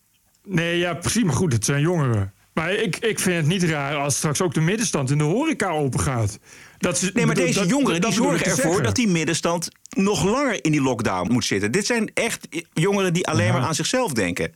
Nee, 0.44 0.78
ja, 0.78 0.94
precies. 0.94 1.23
Maar 1.25 1.35
goed, 1.35 1.52
het 1.52 1.64
zijn 1.64 1.80
jongeren. 1.80 2.32
Maar 2.56 2.72
ik, 2.72 2.96
ik 2.96 3.18
vind 3.18 3.36
het 3.36 3.46
niet 3.46 3.62
raar 3.62 3.94
als 3.96 4.16
straks 4.16 4.40
ook 4.40 4.54
de 4.54 4.60
middenstand 4.60 5.10
in 5.10 5.18
de 5.18 5.25
horeca 5.25 5.68
open 5.70 6.00
gaat. 6.00 6.38
Dat 6.78 6.98
ze, 6.98 7.10
Nee, 7.14 7.25
maar 7.26 7.34
bedoel, 7.34 7.46
deze 7.46 7.58
dat- 7.58 7.68
jongeren 7.68 7.92
die 7.92 8.00
dat 8.00 8.12
zorgen 8.12 8.46
ervoor 8.46 8.82
dat 8.82 8.94
die 8.94 9.08
middenstand 9.08 9.68
nog 9.90 10.25
langer 10.25 10.64
in 10.64 10.72
die 10.72 10.82
lockdown 10.82 11.32
moet 11.32 11.44
zitten. 11.44 11.70
Dit 11.72 11.86
zijn 11.86 12.10
echt 12.14 12.48
jongeren 12.72 13.12
die 13.12 13.26
alleen 13.26 13.52
maar 13.52 13.62
aan 13.62 13.75
zichzelf 13.75 14.12
denken. 14.12 14.54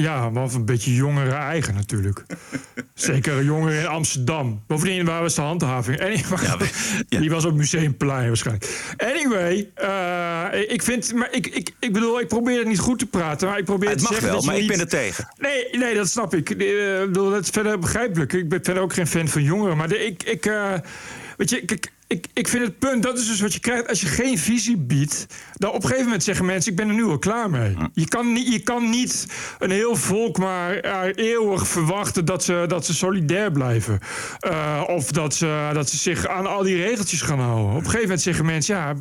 Ja, 0.00 0.30
maar 0.30 0.42
of 0.42 0.54
een 0.54 0.64
beetje 0.64 0.94
jongeren 0.94 1.36
eigen 1.36 1.74
natuurlijk. 1.74 2.24
Zeker 2.94 3.44
jongeren 3.44 3.80
in 3.80 3.86
Amsterdam. 3.86 4.62
Bovendien, 4.66 5.04
waar 5.04 5.22
was 5.22 5.34
de 5.34 5.40
handhaving? 5.40 6.00
Anyway, 6.10 6.68
Die 7.08 7.30
was 7.30 7.44
op 7.44 7.54
Museumplein 7.54 8.26
waarschijnlijk. 8.26 8.94
Anyway, 8.96 9.70
eh, 9.74 10.70
ik 10.70 10.82
vind... 10.82 11.14
Maar 11.14 11.28
ik, 11.30 11.46
ik, 11.46 11.70
ik 11.78 11.92
bedoel, 11.92 12.20
ik 12.20 12.28
probeer 12.28 12.58
het 12.58 12.66
niet 12.66 12.78
goed 12.78 12.98
te 12.98 13.06
praten. 13.06 13.48
Maar 13.48 13.58
ik 13.58 13.64
probeer 13.64 13.88
Het 13.88 13.98
te 13.98 14.06
mag 14.10 14.20
wel, 14.20 14.42
maar 14.42 14.58
ik 14.58 14.66
ben 14.66 14.80
er 14.80 14.88
tegen. 14.88 15.28
Nee, 15.38 15.68
nee, 15.72 15.94
dat 15.94 16.08
snap 16.08 16.34
ik. 16.34 16.50
Eh, 16.50 17.00
Ik 17.00 17.06
bedoel, 17.06 17.30
dat 17.30 17.42
is 17.42 17.50
verder 17.50 17.78
begrijpelijk. 17.78 18.32
Ik 18.32 18.48
ben 18.48 18.60
verder 18.62 18.82
ook 18.82 18.92
geen 18.92 19.06
fan 19.06 19.28
van 19.28 19.42
jongeren. 19.42 19.76
Maar 19.76 19.88
de, 19.88 20.06
ik, 20.06 20.22
ik, 20.22 20.46
eh, 20.46 20.72
weet 21.36 21.50
je, 21.50 21.64
kijk, 21.64 21.92
ik, 22.10 22.26
ik 22.32 22.48
vind 22.48 22.64
het 22.64 22.78
punt, 22.78 23.02
dat 23.02 23.18
is 23.18 23.26
dus 23.26 23.40
wat 23.40 23.52
je 23.52 23.60
krijgt 23.60 23.88
als 23.88 24.00
je 24.00 24.06
geen 24.06 24.38
visie 24.38 24.76
biedt. 24.76 25.26
Dan 25.54 25.70
op 25.70 25.74
een 25.74 25.82
gegeven 25.82 26.04
moment 26.04 26.24
zeggen 26.24 26.46
mensen, 26.46 26.70
ik 26.70 26.76
ben 26.76 26.88
er 26.88 26.94
nu 26.94 27.04
al 27.04 27.18
klaar 27.18 27.50
mee. 27.50 27.76
Je 27.92 28.08
kan 28.08 28.32
niet, 28.32 28.52
je 28.52 28.60
kan 28.60 28.90
niet 28.90 29.26
een 29.58 29.70
heel 29.70 29.96
volk 29.96 30.38
maar 30.38 30.76
eh, 30.76 31.00
eeuwig 31.14 31.68
verwachten 31.68 32.24
dat 32.24 32.44
ze, 32.44 32.64
dat 32.68 32.86
ze 32.86 32.94
solidair 32.94 33.52
blijven. 33.52 33.98
Eh, 34.38 34.84
of 34.86 35.12
dat 35.12 35.34
ze, 35.34 35.70
dat 35.72 35.90
ze 35.90 35.96
zich 35.96 36.26
aan 36.26 36.46
al 36.46 36.62
die 36.62 36.76
regeltjes 36.76 37.22
gaan 37.22 37.40
houden. 37.40 37.70
Op 37.70 37.76
een 37.76 37.84
gegeven 37.84 38.02
moment 38.02 38.20
zeggen 38.20 38.44
mensen, 38.44 38.76
ja, 38.76 38.94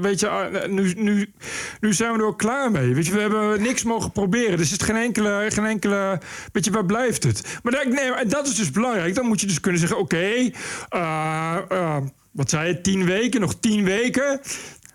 weet 0.00 0.20
je, 0.20 0.26
eh, 0.26 0.68
nu, 0.68 0.92
nu, 0.96 1.32
nu 1.80 1.92
zijn 1.92 2.12
we 2.12 2.18
er 2.18 2.24
al 2.24 2.34
klaar 2.34 2.70
mee. 2.70 2.94
Weet 2.94 3.06
je, 3.06 3.12
we 3.12 3.20
hebben 3.20 3.62
niks 3.62 3.82
mogen 3.82 4.12
proberen. 4.12 4.56
Dus 4.56 4.72
is 4.72 4.82
geen 4.82 4.96
enkele, 4.96 5.46
geen 5.48 5.66
enkele, 5.66 6.20
weet 6.52 6.64
je, 6.64 6.70
waar 6.70 6.86
blijft 6.86 7.22
het? 7.22 7.58
Maar 7.62 7.72
dat, 7.72 7.86
nee, 7.86 8.26
dat 8.26 8.46
is 8.46 8.54
dus 8.54 8.70
belangrijk. 8.70 9.14
Dan 9.14 9.26
moet 9.26 9.40
je 9.40 9.46
dus 9.46 9.60
kunnen 9.60 9.80
zeggen, 9.80 9.98
oké, 9.98 10.50
eh, 10.88 11.96
wat 12.36 12.50
zei 12.50 12.68
je, 12.68 12.80
tien 12.80 13.04
weken, 13.04 13.40
nog 13.40 13.54
tien 13.60 13.84
weken. 13.84 14.40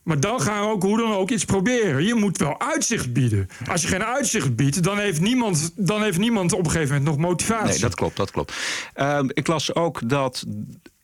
Maar 0.03 0.19
dan 0.19 0.41
gaan 0.41 0.65
we 0.65 0.71
ook 0.71 0.83
hoe 0.83 0.97
dan 0.97 1.13
ook 1.13 1.29
iets 1.29 1.45
proberen. 1.45 2.05
Je 2.05 2.15
moet 2.15 2.37
wel 2.37 2.59
uitzicht 2.59 3.13
bieden. 3.13 3.49
Als 3.69 3.81
je 3.81 3.87
geen 3.87 4.03
uitzicht 4.03 4.55
biedt, 4.55 4.83
dan 4.83 4.97
heeft 4.97 5.21
niemand, 5.21 5.71
dan 5.75 6.01
heeft 6.01 6.17
niemand 6.17 6.53
op 6.53 6.65
een 6.65 6.71
gegeven 6.71 6.95
moment 6.95 7.17
nog 7.17 7.27
motivatie. 7.27 7.69
Nee, 7.69 7.79
dat 7.79 7.95
klopt, 7.95 8.17
dat 8.17 8.31
klopt. 8.31 8.53
Ehm, 8.93 9.27
ik 9.33 9.47
las 9.47 9.75
ook 9.75 10.09
dat 10.09 10.45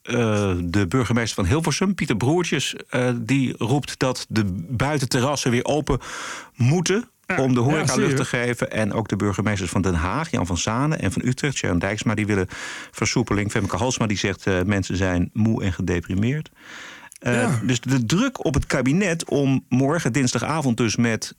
eh, 0.02 0.56
de 0.64 0.88
burgemeester 0.88 1.36
van 1.36 1.46
Hilversum, 1.46 1.96
Pieter 1.96 2.18
Broertjes, 2.18 2.76
eh, 2.90 3.10
die 3.16 3.56
roept 3.58 4.00
dat 4.00 4.26
de 4.30 4.44
buitenterrassen 4.70 5.52
weer 5.52 5.66
open 5.66 6.00
moeten. 6.56 7.10
Om 7.36 7.54
de 7.54 7.60
horeca 7.60 7.94
ja, 7.94 8.00
lucht 8.00 8.16
te 8.16 8.26
geven. 8.26 8.72
En 8.72 8.94
ook 8.94 9.08
de 9.08 9.16
burgemeesters 9.16 9.70
van 9.70 9.82
Den 9.82 9.94
Haag, 9.94 10.32
Jan 10.32 10.46
van 10.46 10.58
Zanen 10.58 11.00
en 11.00 11.12
van 11.12 11.22
Utrecht, 11.26 11.56
Sharon 11.56 11.80
Dijksma, 11.80 12.16
die 12.16 12.26
willen 12.26 12.48
versoepeling. 12.92 13.52
Femke 13.52 13.76
Halsma 13.76 14.08
die 14.08 14.18
zegt 14.18 14.46
uh, 14.46 14.62
mensen 14.62 14.98
zijn 14.98 15.30
moe 15.34 15.64
en 15.64 15.74
gedeprimeerd. 15.74 16.50
Uh, 17.22 17.34
ja. 17.34 17.60
Dus 17.64 17.80
de 17.80 18.06
druk 18.06 18.46
op 18.46 18.54
het 18.54 18.66
kabinet 18.66 19.26
om 19.26 19.66
morgen, 19.70 20.14
dinsdagavond, 20.14 20.78
dus 20.78 20.96
met 20.96 21.36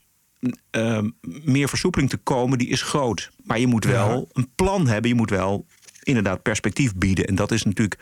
uh, 0.70 1.00
meer 1.44 1.68
versoepeling 1.68 2.10
te 2.10 2.16
komen, 2.16 2.58
die 2.58 2.68
is 2.68 2.82
groot. 2.82 3.30
Maar 3.44 3.58
je 3.58 3.66
moet 3.66 3.84
wel 3.84 4.28
een 4.32 4.48
plan 4.54 4.86
hebben. 4.86 5.10
Je 5.10 5.16
moet 5.16 5.30
wel 5.30 5.66
inderdaad 6.02 6.42
perspectief 6.42 6.94
bieden. 6.94 7.26
En 7.26 7.34
dat 7.34 7.50
is 7.50 7.62
natuurlijk 7.62 8.00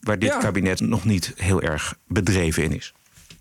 waar 0.00 0.18
dit 0.18 0.36
kabinet 0.38 0.80
nog 0.80 1.04
niet 1.04 1.32
heel 1.36 1.62
erg 1.62 1.98
bedreven 2.06 2.62
in 2.62 2.72
is. 2.72 2.92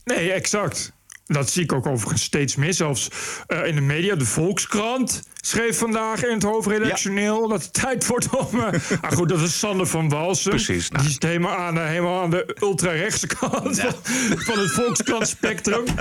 Nee, 0.04 0.32
exact. 0.32 0.94
Dat 1.28 1.50
zie 1.50 1.64
ik 1.64 1.74
ook 1.74 1.86
overigens 1.86 2.24
steeds 2.24 2.56
meer. 2.56 2.74
Zelfs 2.74 3.10
uh, 3.48 3.66
in 3.66 3.76
de 3.76 3.82
media. 3.82 4.16
De 4.16 4.26
Volkskrant 4.26 5.24
schreef 5.42 5.78
vandaag 5.78 6.24
in 6.24 6.34
het 6.34 6.44
hoofdredactioneel... 6.44 7.42
Ja. 7.42 7.48
dat 7.48 7.64
het 7.64 7.74
tijd 7.74 8.08
wordt 8.08 8.30
om... 8.30 8.60
Uh, 8.60 8.68
ah 9.02 9.12
goed, 9.12 9.30
dat 9.30 9.42
is 9.42 9.60
Sander 9.60 9.88
van 9.88 10.10
Walsen. 10.10 10.50
Precies. 10.50 10.90
Nou. 10.90 11.04
Die 11.04 11.12
zit 11.12 11.24
helemaal 11.24 11.56
aan, 11.56 11.74
de, 11.74 11.80
helemaal 11.80 12.22
aan 12.22 12.30
de 12.30 12.56
ultra-rechtse 12.62 13.28
kant 13.28 13.76
ja. 13.76 13.92
van, 14.04 14.40
van, 14.40 14.60
het 14.60 14.72
Volkskrant-spectrum. 14.72 15.84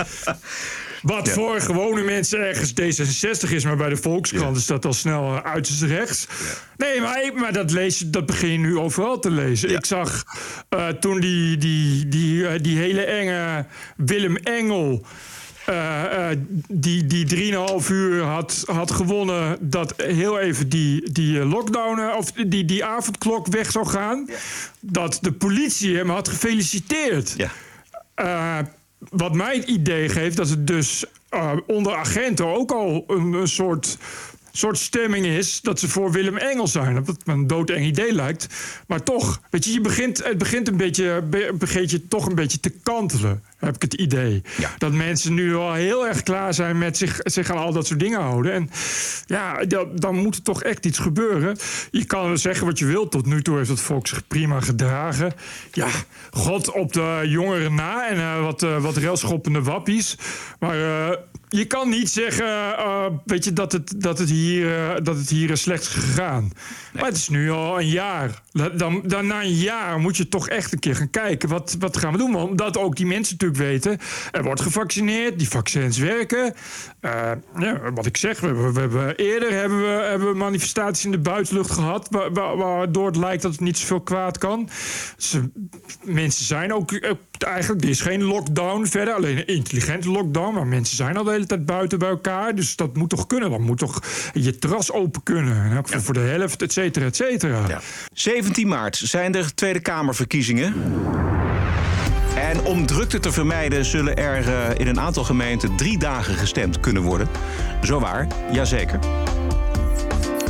Wat 1.01 1.27
ja. 1.27 1.33
voor 1.33 1.61
gewone 1.61 2.03
mensen 2.03 2.39
ergens 2.39 2.71
D66 2.71 3.51
is, 3.53 3.63
maar 3.63 3.77
bij 3.77 3.89
de 3.89 3.97
Volkskrant 3.97 4.55
ja. 4.55 4.59
is 4.59 4.65
dat 4.65 4.85
al 4.85 4.93
snel 4.93 5.33
uh, 5.33 5.39
uiterst 5.39 5.81
rechts. 5.81 6.27
Nee, 6.77 7.01
maar, 7.01 7.31
maar 7.35 7.53
dat, 7.53 7.71
lees, 7.71 7.97
dat 7.97 8.25
begin 8.25 8.51
je 8.51 8.57
nu 8.57 8.77
overal 8.77 9.19
te 9.19 9.31
lezen. 9.31 9.69
Ik 9.69 9.85
zag 9.85 10.23
uh, 10.69 10.87
toen 10.87 11.19
die, 11.19 11.57
die, 11.57 12.07
die, 12.07 12.41
uh, 12.41 12.51
die 12.61 12.77
hele 12.77 13.03
enge 13.03 13.65
Willem 13.97 14.35
Engel. 14.35 15.05
Uh, 15.69 16.27
die, 16.67 17.05
die 17.05 17.53
3,5 17.81 17.87
uur 17.89 18.23
had, 18.23 18.63
had 18.65 18.91
gewonnen. 18.91 19.57
dat 19.59 19.93
heel 19.97 20.39
even 20.39 20.69
die, 20.69 21.11
die 21.11 21.45
lockdown. 21.45 22.15
of 22.17 22.31
die, 22.31 22.65
die 22.65 22.85
avondklok 22.85 23.47
weg 23.47 23.71
zou 23.71 23.87
gaan. 23.87 24.25
Ja. 24.27 24.35
Dat 24.79 25.19
de 25.21 25.31
politie 25.31 25.95
hem 25.95 26.09
had 26.09 26.27
gefeliciteerd. 26.27 27.33
Ja. 27.37 27.51
Wat 28.99 29.33
mij 29.33 29.55
het 29.55 29.67
idee 29.67 30.09
geeft 30.09 30.37
dat 30.37 30.49
het 30.49 30.67
dus 30.67 31.05
onder 31.67 31.95
agenten 31.95 32.45
ook 32.45 32.71
al 32.71 33.03
een, 33.07 33.33
een 33.33 33.47
soort 33.47 33.97
soort 34.57 34.77
stemming 34.77 35.25
is 35.25 35.61
dat 35.61 35.79
ze 35.79 35.89
voor 35.89 36.11
Willem 36.11 36.37
Engel 36.37 36.67
zijn. 36.67 37.03
Dat 37.03 37.25
me 37.25 37.33
een 37.33 37.47
doodeng 37.47 37.85
idee 37.85 38.13
lijkt. 38.13 38.47
Maar 38.87 39.03
toch, 39.03 39.41
weet 39.49 39.65
je, 39.65 39.71
je 39.71 39.81
begint, 39.81 40.23
het 40.23 40.37
begint 40.37 40.67
een 40.67 40.77
beetje, 40.77 41.23
begint 41.53 41.91
je 41.91 42.07
toch 42.07 42.25
een 42.25 42.35
beetje 42.35 42.59
te 42.59 42.69
kantelen, 42.69 43.43
heb 43.57 43.75
ik 43.75 43.81
het 43.81 43.93
idee. 43.93 44.41
Ja. 44.57 44.71
Dat 44.77 44.93
mensen 44.93 45.33
nu 45.33 45.55
al 45.55 45.73
heel 45.73 46.07
erg 46.07 46.23
klaar 46.23 46.53
zijn 46.53 46.77
met 46.77 46.97
zich, 46.97 47.19
zich 47.23 47.49
aan 47.49 47.57
al 47.57 47.73
dat 47.73 47.87
soort 47.87 47.99
dingen 47.99 48.21
houden. 48.21 48.51
En 48.51 48.69
ja, 49.25 49.65
dat, 49.65 50.01
dan 50.01 50.15
moet 50.15 50.35
er 50.35 50.41
toch 50.41 50.63
echt 50.63 50.85
iets 50.85 50.99
gebeuren. 50.99 51.57
Je 51.91 52.05
kan 52.05 52.37
zeggen 52.37 52.65
wat 52.65 52.79
je 52.79 52.85
wilt. 52.85 53.11
Tot 53.11 53.25
nu 53.25 53.41
toe 53.41 53.57
heeft 53.57 53.69
het 53.69 53.79
volk 53.79 54.07
zich 54.07 54.27
prima 54.27 54.59
gedragen. 54.59 55.33
Ja, 55.71 55.87
god 56.31 56.71
op 56.71 56.93
de 56.93 57.21
jongeren 57.25 57.75
na 57.75 58.09
en 58.09 58.17
uh, 58.17 58.41
wat, 58.41 58.63
uh, 58.63 58.81
wat 58.81 58.97
railschoppende 58.97 59.61
wappies. 59.61 60.17
Maar 60.59 60.77
uh, 60.77 61.09
je 61.49 61.65
kan 61.65 61.89
niet 61.89 62.09
zeggen, 62.09 62.45
uh, 62.45 63.05
weet 63.25 63.43
je, 63.43 63.53
dat 63.53 63.71
het, 63.71 63.93
dat 64.01 64.19
het 64.19 64.29
hier, 64.29 64.65
uh, 64.65 64.95
dat 65.03 65.15
het 65.15 65.29
hier 65.29 65.57
slecht 65.57 65.81
is 65.81 65.87
gegaan. 65.87 66.41
Nee. 66.41 66.51
Maar 66.93 67.05
het 67.05 67.15
is 67.15 67.29
nu 67.29 67.51
al 67.51 67.79
een 67.79 67.89
jaar. 67.89 68.41
Dan, 68.75 69.01
dan 69.05 69.27
na 69.27 69.43
een 69.43 69.55
jaar 69.55 69.99
moet 69.99 70.17
je 70.17 70.27
toch 70.27 70.49
echt 70.49 70.73
een 70.73 70.79
keer 70.79 70.95
gaan 70.95 71.09
kijken. 71.09 71.49
Wat, 71.49 71.75
wat 71.79 71.97
gaan 71.97 72.11
we 72.11 72.17
doen? 72.17 72.35
Omdat 72.35 72.77
ook 72.77 72.95
die 72.95 73.05
mensen 73.05 73.37
natuurlijk 73.39 73.69
weten... 73.69 73.97
er 74.31 74.43
wordt 74.43 74.61
gevaccineerd, 74.61 75.39
die 75.39 75.49
vaccins 75.49 75.97
werken. 75.97 76.53
Uh, 77.01 77.31
ja, 77.59 77.91
wat 77.93 78.05
ik 78.05 78.17
zeg, 78.17 78.39
we 78.39 78.71
we 78.71 79.13
eerder 79.15 79.51
hebben 79.51 79.79
we, 79.79 79.87
hebben 79.87 80.31
we 80.31 80.37
manifestaties 80.37 81.05
in 81.05 81.11
de 81.11 81.19
buitenlucht 81.19 81.71
gehad... 81.71 82.07
waardoor 82.33 83.05
het 83.05 83.15
lijkt 83.15 83.41
dat 83.41 83.51
het 83.51 83.61
niet 83.61 83.77
zoveel 83.77 84.01
kwaad 84.01 84.37
kan. 84.37 84.69
Dus, 85.15 85.35
mensen 86.03 86.45
zijn 86.45 86.73
ook... 86.73 87.17
Eigenlijk, 87.43 87.83
er 87.83 87.89
is 87.89 88.01
geen 88.01 88.23
lockdown 88.23 88.85
verder, 88.85 89.13
alleen 89.13 89.37
een 89.37 89.47
intelligente 89.47 90.09
lockdown... 90.09 90.53
maar 90.53 90.67
mensen 90.67 90.95
zijn 90.95 91.17
al 91.17 91.23
de 91.23 91.31
hele 91.31 91.45
tijd 91.45 91.65
buiten 91.65 91.99
bij 91.99 92.09
elkaar. 92.09 92.55
Dus 92.55 92.75
dat 92.75 92.95
moet 92.95 93.09
toch 93.09 93.27
kunnen? 93.27 93.49
Dan 93.49 93.61
moet 93.61 93.77
toch 93.77 94.01
je 94.33 94.57
terras 94.57 94.91
open 94.91 95.23
kunnen? 95.23 95.77
Ook 95.77 95.89
ja. 95.89 95.99
voor 95.99 96.13
de 96.13 96.19
helft, 96.19 96.61
et 96.61 96.73
cetera, 96.73 97.05
et 97.05 97.15
cetera. 97.15 97.67
Ja. 97.67 97.81
17 98.13 98.67
maart 98.67 98.95
zijn 98.95 99.35
er 99.35 99.55
Tweede 99.55 99.79
Kamerverkiezingen. 99.79 100.73
En 102.35 102.61
om 102.61 102.85
drukte 102.85 103.19
te 103.19 103.31
vermijden 103.31 103.85
zullen 103.85 104.15
er 104.15 104.47
uh, 104.47 104.79
in 104.79 104.87
een 104.87 104.99
aantal 104.99 105.23
gemeenten 105.23 105.75
drie 105.75 105.99
dagen 105.99 106.35
gestemd 106.35 106.79
kunnen 106.79 107.01
worden. 107.01 107.27
Zo 107.83 107.99
waar, 107.99 108.27
jazeker. 108.51 108.99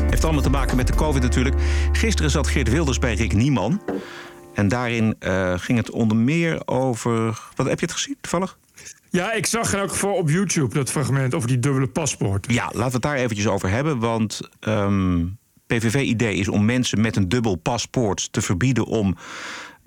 Heeft 0.09 0.23
allemaal 0.23 0.41
te 0.41 0.49
maken 0.49 0.77
met 0.77 0.87
de 0.87 0.95
COVID 0.95 1.21
natuurlijk. 1.21 1.55
Gisteren 1.91 2.31
zat 2.31 2.47
Geert 2.47 2.69
Wilders 2.69 2.99
bij 2.99 3.13
Rick 3.13 3.33
Nieman. 3.33 3.81
En 4.57 4.67
daarin 4.67 5.15
uh, 5.19 5.53
ging 5.57 5.77
het 5.77 5.91
onder 5.91 6.17
meer 6.17 6.61
over. 6.67 7.39
Wat 7.55 7.67
heb 7.67 7.79
je 7.79 7.85
het 7.85 7.95
gezien 7.95 8.17
toevallig? 8.21 8.57
Ja, 9.09 9.33
ik 9.33 9.45
zag 9.45 9.73
in 9.73 9.79
elk 9.79 9.89
geval 9.89 10.13
op 10.13 10.29
YouTube 10.29 10.73
dat 10.73 10.91
fragment 10.91 11.33
over 11.33 11.47
die 11.47 11.59
dubbele 11.59 11.87
paspoort. 11.87 12.45
Ja, 12.51 12.63
laten 12.63 12.85
we 12.85 12.91
het 12.91 13.01
daar 13.01 13.15
eventjes 13.15 13.47
over 13.47 13.69
hebben. 13.69 13.99
Want 13.99 14.41
um, 14.59 15.37
PVV-idee 15.67 16.35
is 16.35 16.47
om 16.47 16.65
mensen 16.65 17.01
met 17.01 17.15
een 17.15 17.29
dubbel 17.29 17.55
paspoort 17.55 18.31
te 18.31 18.41
verbieden 18.41 18.85
om 18.85 19.15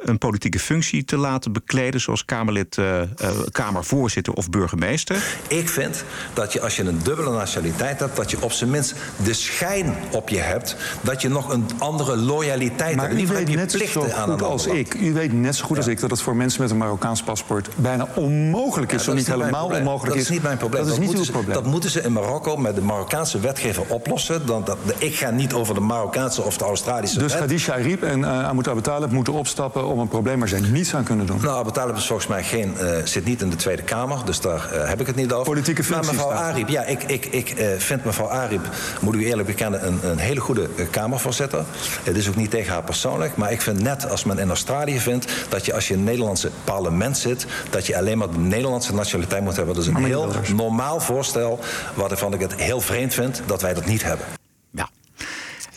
een 0.02 0.18
politieke 0.18 0.58
functie 0.58 1.04
te 1.04 1.16
laten 1.16 1.52
bekleden, 1.52 2.00
zoals 2.00 2.24
Kamerlid, 2.24 2.76
uh, 2.76 3.00
uh, 3.00 3.30
Kamervoorzitter 3.50 4.32
of 4.32 4.50
burgemeester. 4.50 5.22
Ik 5.48 5.68
vind 5.68 6.04
dat 6.34 6.52
je 6.52 6.60
als 6.60 6.76
je 6.76 6.82
een 6.82 7.00
dubbele 7.02 7.30
nationaliteit 7.30 8.00
hebt, 8.00 8.16
dat 8.16 8.30
je 8.30 8.42
op 8.42 8.52
zijn 8.52 8.70
minst 8.70 8.94
de 9.24 9.32
schijn 9.32 9.94
op 10.10 10.28
je 10.28 10.38
hebt 10.38 10.76
dat 11.00 11.22
je 11.22 11.28
nog 11.28 11.52
een 11.52 11.66
andere 11.78 12.16
loyaliteit 12.16 12.96
maar 12.96 13.08
hebt. 13.08 13.28
Maar 13.28 13.40
u 13.40 13.44
weet 13.44 13.56
net 13.56 13.72
zo 13.72 14.00
goed 14.00 14.42
als 14.42 14.66
ik. 14.66 14.94
U 14.94 15.12
weet 15.12 15.32
net 15.32 15.56
zo 15.56 15.64
goed 15.64 15.76
ja. 15.76 15.82
als 15.82 15.92
ik 15.92 16.00
dat 16.00 16.10
het 16.10 16.20
voor 16.20 16.36
mensen 16.36 16.62
met 16.62 16.70
een 16.70 16.76
Marokkaans 16.76 17.22
paspoort 17.22 17.68
bijna 17.76 18.08
onmogelijk 18.14 18.92
is, 18.92 18.98
ja, 18.98 19.04
zo 19.04 19.12
niet 19.12 19.20
is 19.20 19.28
helemaal 19.28 19.66
onmogelijk 19.66 20.14
dat 20.14 20.22
is. 20.22 20.28
niet 20.28 20.42
mijn 20.42 20.56
probleem. 20.56 20.84
Dat 20.84 20.92
is 20.92 20.98
niet 20.98 21.16
uw 21.16 21.24
ze, 21.24 21.30
probleem. 21.30 21.54
Dat 21.54 21.66
moeten 21.66 21.90
ze 21.90 22.00
in 22.00 22.12
Marokko 22.12 22.56
met 22.56 22.74
de 22.74 22.82
Marokkaanse 22.82 23.40
wetgever 23.40 23.82
oplossen. 23.88 24.46
Dan, 24.46 24.64
dat, 24.64 24.78
ik 24.98 25.14
ga 25.14 25.30
niet 25.30 25.52
over 25.52 25.74
de 25.74 25.80
Marokkaanse 25.80 26.42
of 26.42 26.56
de 26.56 26.64
Australische 26.64 27.18
dus 27.18 27.32
wet. 27.32 27.40
Khadija 27.40 27.74
Arib 27.74 28.02
en 28.02 28.18
uh, 28.18 28.48
Abu 28.48 28.80
Talib 28.80 29.10
moeten 29.10 29.32
opstappen 29.32 29.86
om 29.90 29.98
een 29.98 30.08
probleem 30.08 30.38
waar 30.38 30.48
zij 30.48 30.60
niets 30.60 30.94
aan 30.94 31.04
kunnen 31.04 31.26
doen. 31.26 31.40
Nou, 31.42 31.58
Abu 31.58 31.70
Talib 31.70 31.96
is 31.96 32.06
volgens 32.06 32.28
mij 32.28 32.42
geen, 32.42 32.74
uh, 32.80 32.96
zit 33.04 33.24
niet 33.24 33.42
in 33.42 33.50
de 33.50 33.56
Tweede 33.56 33.82
Kamer, 33.82 34.18
dus 34.24 34.40
daar 34.40 34.70
uh, 34.74 34.88
heb 34.88 35.00
ik 35.00 35.06
het 35.06 35.16
niet 35.16 35.32
over. 35.32 35.44
Politieke 35.44 35.84
functie. 35.84 36.14
Maar 36.14 36.26
mevrouw 36.26 36.42
Ariep, 36.42 36.68
ja, 36.68 36.84
ik, 36.84 37.02
ik, 37.02 37.26
ik 37.26 37.58
uh, 37.58 37.66
vind 37.78 38.04
mevrouw 38.04 38.28
Ariep, 38.28 38.68
moet 39.00 39.14
u 39.14 39.26
eerlijk 39.26 39.48
bekennen, 39.48 39.86
een, 39.86 39.98
een 40.02 40.18
hele 40.18 40.40
goede 40.40 40.68
Kamervoorzitter. 40.90 41.64
Het 42.02 42.16
is 42.16 42.28
ook 42.28 42.36
niet 42.36 42.50
tegen 42.50 42.72
haar 42.72 42.82
persoonlijk, 42.82 43.36
maar 43.36 43.52
ik 43.52 43.60
vind 43.60 43.82
net 43.82 44.10
als 44.10 44.24
men 44.24 44.38
in 44.38 44.48
Australië 44.48 45.00
vindt 45.00 45.26
dat 45.48 45.66
je 45.66 45.74
als 45.74 45.88
je 45.88 45.92
in 45.92 46.00
het 46.00 46.08
Nederlandse 46.08 46.50
parlement 46.64 47.18
zit, 47.18 47.46
dat 47.70 47.86
je 47.86 47.96
alleen 47.96 48.18
maar 48.18 48.30
de 48.30 48.38
Nederlandse 48.38 48.94
nationaliteit 48.94 49.42
moet 49.42 49.56
hebben. 49.56 49.74
Dat 49.74 49.84
is 49.84 49.90
een 49.90 50.04
heel 50.04 50.32
normaal 50.54 51.00
voorstel, 51.00 51.58
waarvan 51.94 52.34
ik 52.34 52.40
het 52.40 52.54
heel 52.54 52.80
vreemd 52.80 53.14
vind 53.14 53.42
dat 53.46 53.62
wij 53.62 53.74
dat 53.74 53.86
niet 53.86 54.02
hebben. 54.02 54.39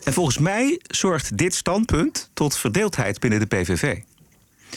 En 0.03 0.13
volgens 0.13 0.37
mij 0.37 0.79
zorgt 0.87 1.37
dit 1.37 1.55
standpunt 1.55 2.29
tot 2.33 2.57
verdeeldheid 2.57 3.19
binnen 3.19 3.39
de 3.39 3.45
PVV. 3.45 3.97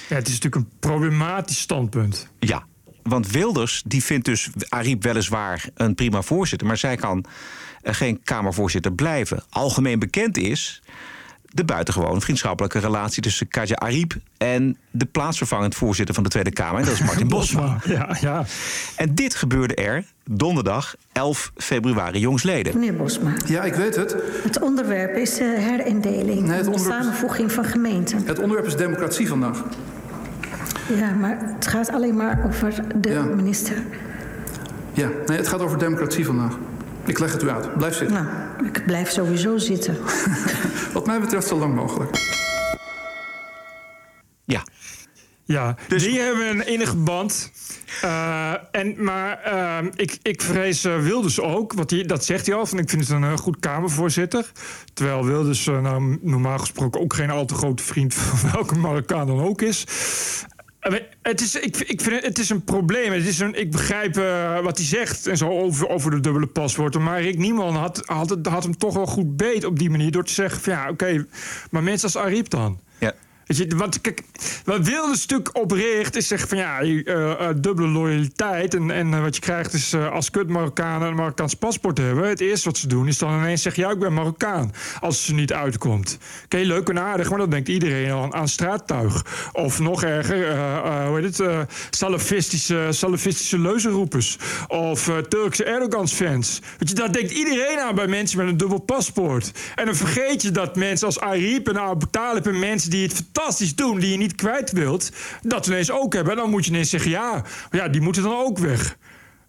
Ja, 0.09 0.15
het 0.17 0.29
is 0.29 0.35
natuurlijk 0.35 0.55
een 0.55 0.79
problematisch 0.81 1.61
standpunt. 1.61 2.29
Ja, 2.39 2.67
want 3.03 3.31
Wilders 3.31 3.83
die 3.87 4.05
vindt 4.05 4.25
dus 4.25 4.51
Ariep 4.69 5.03
weliswaar 5.03 5.69
een 5.75 5.95
prima 5.95 6.23
voorzitter, 6.23 6.67
maar 6.67 6.77
zij 6.77 6.97
kan 6.97 7.25
geen 7.83 8.23
Kamervoorzitter 8.23 8.93
blijven. 8.93 9.45
Algemeen 9.49 9.99
bekend 9.99 10.37
is 10.37 10.83
de 11.49 11.65
buitengewoon 11.65 12.21
vriendschappelijke 12.21 12.79
relatie 12.79 13.23
tussen 13.23 13.49
Kaja 13.49 13.75
Ariep 13.75 14.15
en 14.37 14.77
de 14.91 15.05
plaatsvervangend 15.05 15.75
voorzitter 15.75 16.15
van 16.15 16.25
de 16.25 16.31
Tweede 16.31 16.53
Kamer. 16.53 16.81
En 16.81 16.85
dat 16.85 16.95
is 16.95 17.03
Martin 17.11 17.29
Bosma. 17.29 17.79
Ja, 17.85 18.17
ja. 18.21 18.45
En 18.97 19.15
dit 19.15 19.35
gebeurde 19.35 19.75
er 19.75 20.05
donderdag 20.25 20.95
11 21.13 21.53
februari 21.57 22.19
jongsleden. 22.19 22.79
Meneer 22.79 22.97
Bosma. 22.97 23.33
Ja, 23.47 23.63
ik 23.63 23.75
weet 23.75 23.97
het. 23.97 24.17
Het 24.43 24.61
onderwerp 24.61 25.17
is 25.17 25.41
uh, 25.41 25.59
herindeling. 25.59 26.41
Nee, 26.41 26.59
onderwerp... 26.59 27.03
Samenvoeging 27.03 27.53
van 27.53 27.65
gemeenten. 27.65 28.23
Het 28.27 28.39
onderwerp 28.39 28.67
is 28.67 28.77
democratie 28.77 29.29
vandaag. 29.29 29.63
Ja, 30.95 31.11
maar 31.11 31.39
het 31.55 31.67
gaat 31.67 31.91
alleen 31.91 32.17
maar 32.17 32.45
over 32.47 32.75
de 33.01 33.11
ja. 33.11 33.23
minister. 33.23 33.77
Ja, 34.93 35.11
nee, 35.27 35.37
het 35.37 35.49
gaat 35.49 35.61
over 35.61 35.79
democratie 35.79 36.25
vandaag. 36.25 36.59
Ik 37.05 37.19
leg 37.19 37.33
het 37.33 37.43
u 37.43 37.51
uit. 37.51 37.77
Blijf 37.77 37.95
zitten. 37.95 38.17
Nou, 38.17 38.27
ik 38.65 38.87
blijf 38.87 39.11
sowieso 39.11 39.59
zitten. 39.59 39.97
Wat 40.95 41.07
mij 41.07 41.21
betreft 41.21 41.47
zo 41.47 41.59
lang 41.59 41.75
mogelijk. 41.75 42.11
Ja. 44.45 44.63
Ja, 45.45 45.77
Dus- 45.89 46.03
die 46.03 46.21
hebben 46.21 46.49
een 46.49 46.67
innige 46.67 46.97
band. 46.97 47.51
Eh, 48.03 48.53
en, 48.71 49.05
maar 49.05 49.43
eh, 49.43 49.87
ik, 49.95 50.19
ik 50.23 50.43
vrees 50.43 50.85
eh, 50.85 50.99
Wilders 50.99 51.41
ook, 51.41 51.73
want 51.73 51.89
die, 51.89 52.05
dat 52.05 52.25
zegt 52.25 52.47
hij 52.47 52.55
al. 52.55 52.67
Van, 52.67 52.79
ik 52.79 52.91
vind 52.91 53.03
het 53.03 53.11
een 53.11 53.25
eh, 53.25 53.37
goed 53.37 53.59
Kamervoorzitter. 53.61 54.53
Terwijl 54.95 55.25
Wilders 55.25 55.65
nou, 55.65 56.19
normaal 56.23 56.59
gesproken 56.59 57.01
ook 57.01 57.15
geen 57.15 57.31
al 57.31 57.45
te 57.45 57.55
grote 57.55 57.83
vriend 57.83 58.15
van 58.15 58.51
welke 58.53 58.79
Marokkaan 58.79 59.27
dan 59.27 59.41
ook 59.41 59.63
is. 59.63 59.85
Eh, 60.87 60.99
Het 61.23 61.41
is, 61.41 61.55
ik, 61.55 61.77
ik 61.77 62.01
vind 62.01 62.23
het, 62.23 62.39
is 62.39 62.51
een 62.51 62.65
probleem. 62.65 63.13
Het 63.13 63.27
is 63.27 63.39
een, 63.39 63.55
ik 63.55 63.71
begrijp 63.71 64.17
eh, 64.17 64.61
wat 64.61 64.77
hij 64.79 64.87
zegt 64.87 65.27
en 65.27 65.37
zo 65.37 65.49
over, 65.49 65.89
over 65.89 66.11
de 66.11 66.21
dubbele 66.21 66.47
paspoorten. 66.47 67.03
Maar 67.03 67.23
Rick 67.23 67.39
Nieman 67.39 67.77
had, 67.77 68.03
had, 68.05 68.39
had 68.43 68.63
hem 68.63 68.79
toch 68.79 68.95
wel 68.95 69.07
goed 69.07 69.37
beet 69.37 69.65
op 69.65 69.79
die 69.79 69.91
manier. 69.91 70.11
Door 70.11 70.25
te 70.25 70.33
zeggen: 70.33 70.61
van, 70.61 70.73
ja, 70.73 70.89
oké, 70.89 71.27
maar 71.71 71.83
mensen 71.83 72.13
als 72.13 72.25
Ariep 72.25 72.51
dan. 72.51 72.81
Ja. 72.99 73.13
Want 73.77 74.01
kijk, 74.01 74.23
wat 74.65 74.87
Wilders 74.87 75.21
stuk 75.21 75.51
opricht 75.53 76.17
is 76.17 76.27
zeggen 76.27 76.49
van 76.49 76.59
ja, 76.59 76.81
eh, 76.81 77.31
eh, 77.31 77.57
dubbele 77.57 77.89
loyaliteit. 77.89 78.75
En, 78.75 78.91
en 78.91 79.15
eh, 79.15 79.21
wat 79.21 79.35
je 79.35 79.41
krijgt 79.41 79.73
is 79.73 79.95
als 79.95 80.31
kut 80.31 80.49
Marokkanen 80.49 81.09
een 81.09 81.15
Marokkaans 81.15 81.55
paspoort 81.55 81.99
hebben. 81.99 82.29
Het 82.29 82.41
eerste 82.41 82.69
wat 82.69 82.79
ze 82.79 82.89
doen 82.89 83.09
is 83.09 83.19
dan 83.19 83.39
ineens 83.39 83.63
zeggen 83.63 83.83
ja, 83.83 83.91
ik 83.91 83.99
ben 83.99 84.15
Marokkaan. 84.15 84.73
Als 85.01 85.25
ze 85.25 85.35
niet 85.35 85.53
uitkomt. 85.53 86.19
Oké, 86.45 86.57
leuk 86.57 86.89
en 86.89 87.01
aardig, 87.01 87.29
maar 87.29 87.39
dan 87.39 87.51
denkt 87.51 87.69
iedereen 87.69 88.11
al 88.11 88.33
aan, 88.33 88.49
straattuig. 88.49 89.25
Of 89.53 89.79
nog 89.79 90.03
erger, 90.03 90.57
hoe 91.07 91.21
heet 91.21 91.39
het, 91.39 91.69
salafistische, 91.91 92.87
salafistische 92.91 93.59
leuzenroepers. 93.59 94.39
Of 94.69 95.11
Turkse 95.29 95.65
Erdogans-fans. 95.65 96.61
Weet 96.79 96.89
je, 96.89 96.95
daar 96.95 97.13
denkt 97.13 97.31
iedereen 97.31 97.79
aan 97.79 97.95
bij 97.95 98.07
mensen 98.07 98.39
met 98.39 98.49
een 98.49 98.57
dubbel 98.57 98.79
paspoort. 98.79 99.53
En 99.75 99.85
dan 99.85 99.95
vergeet 99.95 100.43
je 100.43 100.51
dat 100.51 100.77
mensen 100.77 101.07
als 101.07 101.21
Ariep 101.21 101.69
en 101.69 101.81
Abu 101.81 102.07
Talib 102.11 102.47
en 102.47 102.59
mensen 102.59 102.91
die 102.91 103.03
het 103.03 103.25
fantastisch 103.37 103.75
doen, 103.75 103.99
die 103.99 104.11
je 104.11 104.17
niet 104.17 104.35
kwijt 104.35 104.73
wilt, 104.73 105.11
dat 105.43 105.67
ineens 105.67 105.91
ook 105.91 106.13
hebben. 106.13 106.33
En 106.33 106.39
dan 106.39 106.51
moet 106.51 106.65
je 106.65 106.71
ineens 106.71 106.91
zeggen, 106.91 107.11
ja, 107.11 107.43
ja 107.71 107.89
die 107.89 108.01
moeten 108.01 108.23
dan 108.23 108.37
ook 108.37 108.59
weg. 108.59 108.97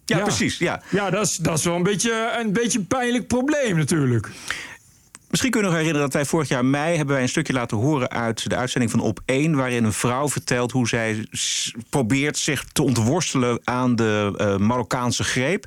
Ja, 0.05 0.19
precies. 0.19 0.57
Ja. 0.57 0.81
Ja, 0.89 1.09
dat 1.09 1.25
is, 1.25 1.35
dat 1.35 1.57
is 1.57 1.63
wel 1.63 1.75
een 1.75 1.83
beetje, 1.83 2.35
een 2.39 2.53
beetje 2.53 2.79
een 2.79 2.87
pijnlijk 2.87 3.27
probleem 3.27 3.77
natuurlijk. 3.77 4.29
Misschien 5.29 5.51
kun 5.51 5.61
je 5.61 5.67
nog 5.67 5.75
herinneren 5.75 6.05
dat 6.05 6.13
wij 6.13 6.25
vorig 6.25 6.47
jaar 6.47 6.65
mei 6.65 6.95
hebben 6.95 7.13
wij 7.13 7.23
een 7.23 7.29
stukje 7.29 7.53
laten 7.53 7.77
horen 7.77 8.09
uit 8.09 8.49
de 8.49 8.55
uitzending 8.55 8.91
van 8.91 8.99
Op 8.99 9.19
1, 9.25 9.55
waarin 9.55 9.83
een 9.83 9.93
vrouw 9.93 10.29
vertelt 10.29 10.71
hoe 10.71 10.87
zij 10.87 11.27
probeert 11.89 12.37
zich 12.37 12.63
te 12.63 12.83
ontworstelen 12.83 13.59
aan 13.63 13.95
de 13.95 14.33
eh, 14.37 14.57
Marokkaanse 14.57 15.23
greep. 15.23 15.65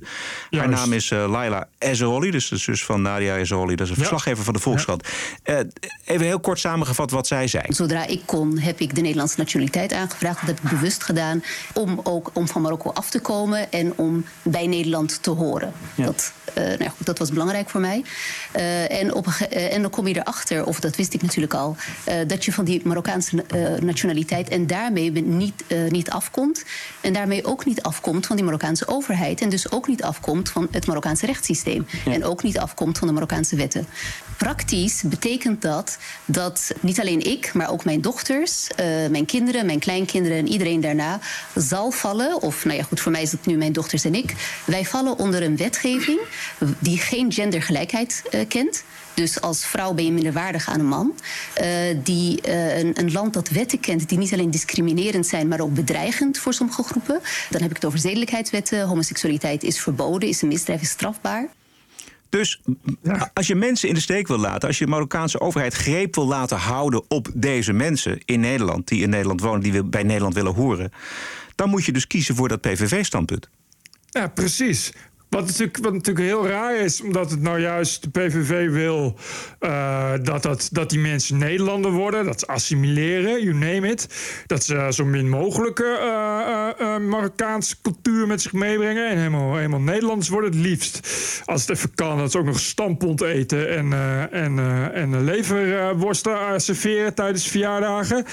Haar 0.50 0.68
naam 0.68 0.92
is 0.92 1.10
eh, 1.10 1.30
Laila 1.30 1.68
Ezeroli, 1.78 2.30
dus 2.30 2.48
de 2.48 2.56
zus 2.56 2.84
van 2.84 3.02
Nadia 3.02 3.36
Ezeroli. 3.36 3.74
Dat 3.74 3.86
is 3.86 3.90
een 3.90 3.98
verslaggever 3.98 4.44
van 4.44 4.54
de 4.54 4.60
Volkskrant. 4.60 5.08
Eh, 5.42 5.58
even 6.04 6.26
heel 6.26 6.40
kort 6.40 6.58
samengevat 6.58 7.10
wat 7.10 7.26
zij 7.26 7.46
zei. 7.46 7.64
Zodra 7.68 8.06
ik 8.06 8.22
kon, 8.24 8.58
heb 8.58 8.80
ik 8.80 8.94
de 8.94 9.00
Nederlandse 9.00 9.38
nationaliteit 9.38 9.92
aangevraagd. 9.92 10.40
Dat 10.40 10.48
heb 10.48 10.64
ik 10.64 10.70
bewust 10.70 11.02
gedaan. 11.02 11.42
Om 11.74 12.00
ook 12.02 12.30
om 12.32 12.48
van 12.48 12.62
Marokko 12.62 12.90
af 12.90 13.10
te 13.10 13.20
komen 13.20 13.72
en 13.72 13.92
om 13.96 14.24
bij 14.42 14.66
Nederland 14.66 15.22
te 15.22 15.30
horen. 15.30 15.72
Dat, 15.94 16.32
eh, 16.54 16.64
nou 16.64 16.82
ja, 16.82 16.88
goed, 16.88 17.06
dat 17.06 17.18
was 17.18 17.30
belangrijk 17.30 17.70
voor 17.70 17.80
mij. 17.80 18.04
Eh, 18.52 19.00
en, 19.00 19.14
op, 19.14 19.26
een 19.26 19.32
eh, 19.50 19.74
en 19.74 19.82
dan 19.82 19.90
kom 19.90 20.06
je 20.06 20.16
erachter, 20.16 20.66
of 20.66 20.80
dat 20.80 20.96
wist 20.96 21.14
ik 21.14 21.22
natuurlijk 21.22 21.54
al, 21.54 21.76
eh, 22.04 22.14
dat 22.26 22.44
je 22.44 22.52
van 22.52 22.64
die 22.64 22.80
Marokkaanse 22.84 23.44
eh, 23.48 23.80
nationaliteit 23.80 24.48
en 24.48 24.66
daarmee 24.66 25.10
niet, 25.10 25.64
niet 25.88 26.10
afkomt. 26.10 26.64
En 27.00 27.12
daarmee 27.12 27.44
ook 27.44 27.64
niet 27.64 27.82
afkomt 27.82 28.26
van 28.26 28.36
die 28.36 28.44
Marokkaanse 28.44 28.88
overheid. 28.88 29.40
En 29.40 29.48
dus 29.48 29.70
ook 29.70 29.88
niet 29.88 30.02
afkomt 30.02 30.48
van 30.48 30.68
het 30.70 30.86
Marokkaanse 30.86 31.26
rechtssysteem. 31.26 31.86
En 32.04 32.24
ook 32.24 32.42
niet 32.42 32.58
afkomt 32.58 32.98
van 32.98 33.06
de 33.06 33.14
Marokkaanse 33.14 33.56
wetten. 33.56 33.86
Praktisch 34.36 35.02
betekent 35.02 35.62
dat 35.62 35.98
dat 36.24 36.74
niet 36.80 37.00
alleen 37.00 37.26
ik, 37.26 37.54
maar 37.54 37.70
ook 37.70 37.84
mijn 37.84 38.00
dochters, 38.00 38.66
mijn 39.10 39.26
kinderen, 39.26 39.66
mijn 39.66 39.78
kleinkinderen 39.78 40.38
en 40.38 40.48
iedereen 40.48 40.80
daarna 40.80 41.20
zal 41.54 41.90
vallen. 41.90 42.42
Of 42.42 42.64
nou 42.64 42.76
ja, 42.76 42.82
goed, 42.82 43.00
voor 43.00 43.12
mij 43.12 43.22
is 43.22 43.32
het 43.32 43.46
nu 43.46 43.56
mijn 43.56 43.72
dochters 43.72 44.04
en 44.04 44.14
ik. 44.14 44.34
Wij 44.64 44.84
vallen 44.84 45.18
onder 45.18 45.42
een 45.42 45.56
wetgeving 45.56 46.20
die 46.78 46.98
geen 46.98 47.32
gendergelijkheid 47.32 48.22
kent. 48.48 48.84
Dus 49.20 49.40
als 49.40 49.66
vrouw 49.66 49.92
ben 49.92 50.04
je 50.04 50.12
minderwaardig 50.12 50.68
aan 50.68 50.80
een 50.80 50.86
man. 50.86 51.14
Eh, 51.54 51.68
die, 52.02 52.40
eh, 52.40 52.78
een, 52.78 52.98
een 53.00 53.12
land 53.12 53.34
dat 53.34 53.48
wetten 53.48 53.80
kent 53.80 54.08
die 54.08 54.18
niet 54.18 54.32
alleen 54.32 54.50
discriminerend 54.50 55.26
zijn, 55.26 55.48
maar 55.48 55.60
ook 55.60 55.74
bedreigend 55.74 56.38
voor 56.38 56.54
sommige 56.54 56.82
groepen. 56.82 57.20
Dan 57.50 57.60
heb 57.60 57.70
ik 57.70 57.76
het 57.76 57.84
over 57.84 57.98
zedelijkheidswetten. 57.98 58.86
Homoseksualiteit 58.86 59.62
is 59.62 59.80
verboden, 59.80 60.28
is 60.28 60.42
een 60.42 60.48
misdrijf, 60.48 60.80
is 60.80 60.90
strafbaar. 60.90 61.48
Dus 62.28 62.60
als 63.34 63.46
je 63.46 63.54
mensen 63.54 63.88
in 63.88 63.94
de 63.94 64.00
steek 64.00 64.28
wil 64.28 64.38
laten, 64.38 64.68
als 64.68 64.78
je 64.78 64.84
de 64.84 64.90
Marokkaanse 64.90 65.40
overheid 65.40 65.74
greep 65.74 66.14
wil 66.14 66.26
laten 66.26 66.56
houden 66.56 67.02
op 67.08 67.28
deze 67.34 67.72
mensen 67.72 68.20
in 68.24 68.40
Nederland, 68.40 68.88
die 68.88 69.02
in 69.02 69.10
Nederland 69.10 69.40
wonen, 69.40 69.60
die 69.60 69.84
bij 69.84 70.02
Nederland 70.02 70.34
willen 70.34 70.54
horen, 70.54 70.92
dan 71.54 71.68
moet 71.68 71.84
je 71.84 71.92
dus 71.92 72.06
kiezen 72.06 72.36
voor 72.36 72.48
dat 72.48 72.60
PVV-standpunt. 72.60 73.48
Ja, 74.10 74.28
precies. 74.28 74.92
Wat 75.30 75.46
natuurlijk, 75.46 75.78
wat 75.82 75.92
natuurlijk 75.92 76.26
heel 76.26 76.46
raar 76.46 76.76
is, 76.76 77.02
omdat 77.02 77.30
het 77.30 77.42
nou 77.42 77.60
juist 77.60 78.02
de 78.02 78.10
PVV 78.10 78.70
wil 78.70 79.18
eh, 79.58 80.12
dat, 80.22 80.42
dat, 80.42 80.68
dat 80.72 80.90
die 80.90 80.98
mensen 80.98 81.38
Nederlander 81.38 81.90
worden, 81.90 82.24
dat 82.24 82.40
ze 82.40 82.46
assimileren, 82.46 83.42
you 83.42 83.54
name 83.54 83.88
it. 83.88 84.08
Dat 84.46 84.64
ze 84.64 84.86
zo 84.90 85.04
min 85.04 85.28
mogelijk 85.28 85.78
eh, 85.78 85.86
eh, 85.86 86.94
eh, 86.94 87.00
Marokkaanse 87.00 87.76
cultuur 87.82 88.26
met 88.26 88.42
zich 88.42 88.52
meebrengen 88.52 89.08
en 89.08 89.16
helemaal, 89.16 89.56
helemaal 89.56 89.80
Nederlanders 89.80 90.28
worden. 90.28 90.50
Het 90.50 90.60
liefst, 90.60 91.08
als 91.44 91.60
het 91.60 91.70
even 91.70 91.94
kan, 91.94 92.18
dat 92.18 92.30
ze 92.30 92.38
ook 92.38 92.44
nog 92.44 92.60
stampont 92.60 93.20
eten 93.20 93.76
en, 93.76 93.92
en, 94.30 94.58
en 94.94 95.24
leverworsten 95.24 96.60
serveren 96.60 97.14
tijdens 97.14 97.48
verjaardagen. 97.48 98.24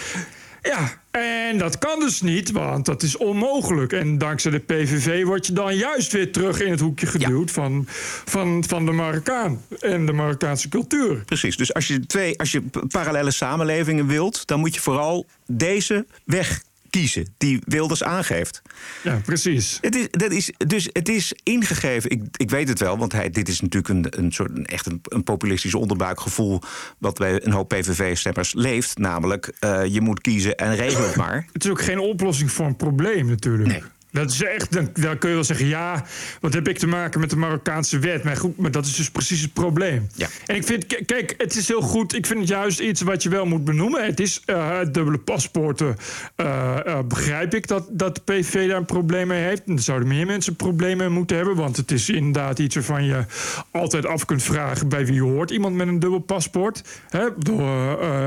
Ja, 0.62 1.02
en 1.18 1.58
dat 1.58 1.78
kan 1.78 2.00
dus 2.00 2.22
niet, 2.22 2.52
want 2.52 2.86
dat 2.86 3.04
is 3.04 3.18
onmogelijk. 3.18 3.94
En 3.94 4.18
dankzij 4.18 4.52
de 4.52 4.60
PVV 4.60 5.24
word 5.24 5.48
je 5.48 5.54
dan 5.54 5.76
juist 5.76 6.12
weer 6.12 6.32
terug 6.32 6.62
in 6.62 6.72
het 6.72 6.80
hoekje 6.80 7.06
geduwd 7.06 7.52
van, 7.52 7.84
van, 8.26 8.64
van 8.68 8.86
de 8.86 8.92
Marokkaan 8.92 9.62
en 9.80 10.06
de 10.06 10.14
Marokkaanse 10.14 10.70
cultuur. 10.70 11.24
Precies. 11.26 11.58
Dus 11.58 11.74
als 11.74 11.88
je, 11.88 12.06
twee, 12.06 12.40
als 12.40 12.52
je 12.52 12.64
parallele 12.88 13.32
samenlevingen 13.32 14.08
wilt, 14.08 14.48
dan 14.48 14.60
moet 14.60 14.76
je 14.76 14.82
vooral 14.82 15.26
deze 15.46 16.06
weg 16.24 16.62
kiezen 16.90 17.34
die 17.38 17.62
Wilders 17.66 18.04
aangeeft. 18.04 18.62
Ja, 19.04 19.22
precies. 19.26 19.78
Het 19.82 19.96
is, 19.96 20.08
dat 20.12 20.32
is, 20.32 20.52
dus 20.68 20.90
het 20.92 21.10
is 21.10 21.34
ingegeven. 21.44 22.10
Ik, 22.10 22.24
ik 22.38 22.50
weet 22.50 22.68
het 22.68 22.80
wel, 22.80 22.98
want 22.98 23.12
hij, 23.12 23.30
dit 23.30 23.48
is 23.48 23.62
natuurlijk 23.62 23.94
een, 23.94 24.24
een 24.24 24.32
soort 24.32 24.58
een, 24.58 24.66
echt 24.66 24.86
een, 24.86 25.02
een 25.04 25.24
populistisch 25.24 25.76
onderbuikgevoel. 25.76 26.62
wat 26.98 27.18
bij 27.18 27.46
een 27.46 27.52
hoop 27.52 27.68
PVV-stemmers 27.68 28.54
leeft. 28.54 28.98
Namelijk, 28.98 29.52
eh, 29.60 29.86
je 29.86 30.02
moet 30.02 30.22
kiezen 30.22 30.56
en 30.56 30.76
regel 30.76 31.04
het 31.04 31.16
maar. 31.26 31.46
Het 31.52 31.64
is 31.64 31.72
ook 31.72 31.82
geen 31.82 32.00
oplossing 32.00 32.52
voor 32.52 32.66
een 32.66 32.76
probleem 32.76 33.28
natuurlijk. 33.28 33.84
Dat 34.18 34.32
is 34.32 34.44
echt, 34.44 34.72
dan, 34.72 34.90
dan 34.94 35.18
kun 35.18 35.30
je 35.30 35.36
wel 35.36 35.44
zeggen, 35.44 35.68
ja, 35.68 36.06
wat 36.42 36.54
heb 36.54 36.68
ik 36.68 36.78
te 36.78 36.88
maken 36.88 37.20
met 37.20 37.30
de 37.30 37.36
Marokkaanse 37.36 38.00
wet? 38.00 38.24
Maar 38.24 38.38
goed, 38.38 38.58
maar 38.58 38.72
dat 38.72 38.86
is 38.86 38.96
dus 38.96 39.12
precies 39.12 39.42
het 39.42 39.54
probleem. 39.54 40.08
Ja. 40.16 40.28
En 40.46 40.56
ik 40.56 40.66
vind, 40.66 41.06
kijk, 41.06 41.34
het 41.38 41.56
is 41.56 41.68
heel 41.68 41.82
goed. 41.82 42.16
Ik 42.16 42.26
vind 42.26 42.40
het 42.40 42.48
juist 42.48 42.80
iets 42.80 43.02
wat 43.02 43.24
je 43.24 43.30
wel 43.30 43.46
moet 43.46 43.64
benoemen. 43.64 44.06
Het 44.06 44.20
is 44.20 44.42
eh, 44.46 44.80
dubbele 44.92 45.18
paspoorten. 45.18 45.96
eh, 46.36 46.86
eh, 46.86 47.00
begrijp 47.08 47.54
ik 47.54 47.68
dat, 47.68 47.88
dat 47.90 48.16
de 48.16 48.22
PVV 48.22 48.68
daar 48.68 48.78
een 48.78 48.86
probleem 48.86 49.28
mee 49.28 49.44
heeft. 49.44 49.62
En 49.66 49.74
er 49.74 49.80
zouden 49.82 50.08
meer 50.08 50.26
mensen 50.26 50.56
problemen 50.56 50.98
mee 50.98 51.18
moeten 51.18 51.38
hebben. 51.38 51.56
Want 51.56 51.78
het 51.78 51.92
is 51.92 52.10
inderdaad 52.10 52.60
iets 52.60 52.76
waarvan 52.76 53.06
je 53.06 53.26
altijd 53.72 54.06
af 54.06 54.26
kunt 54.26 54.44
vragen 54.44 54.90
bij 54.90 55.06
wie 55.06 55.22
hoort 55.22 55.52
iemand 55.52 55.76
met 55.76 55.88
een 55.88 56.00
dubbel 56.00 56.20
paspoort. 56.20 56.84
Hè? 57.10 57.26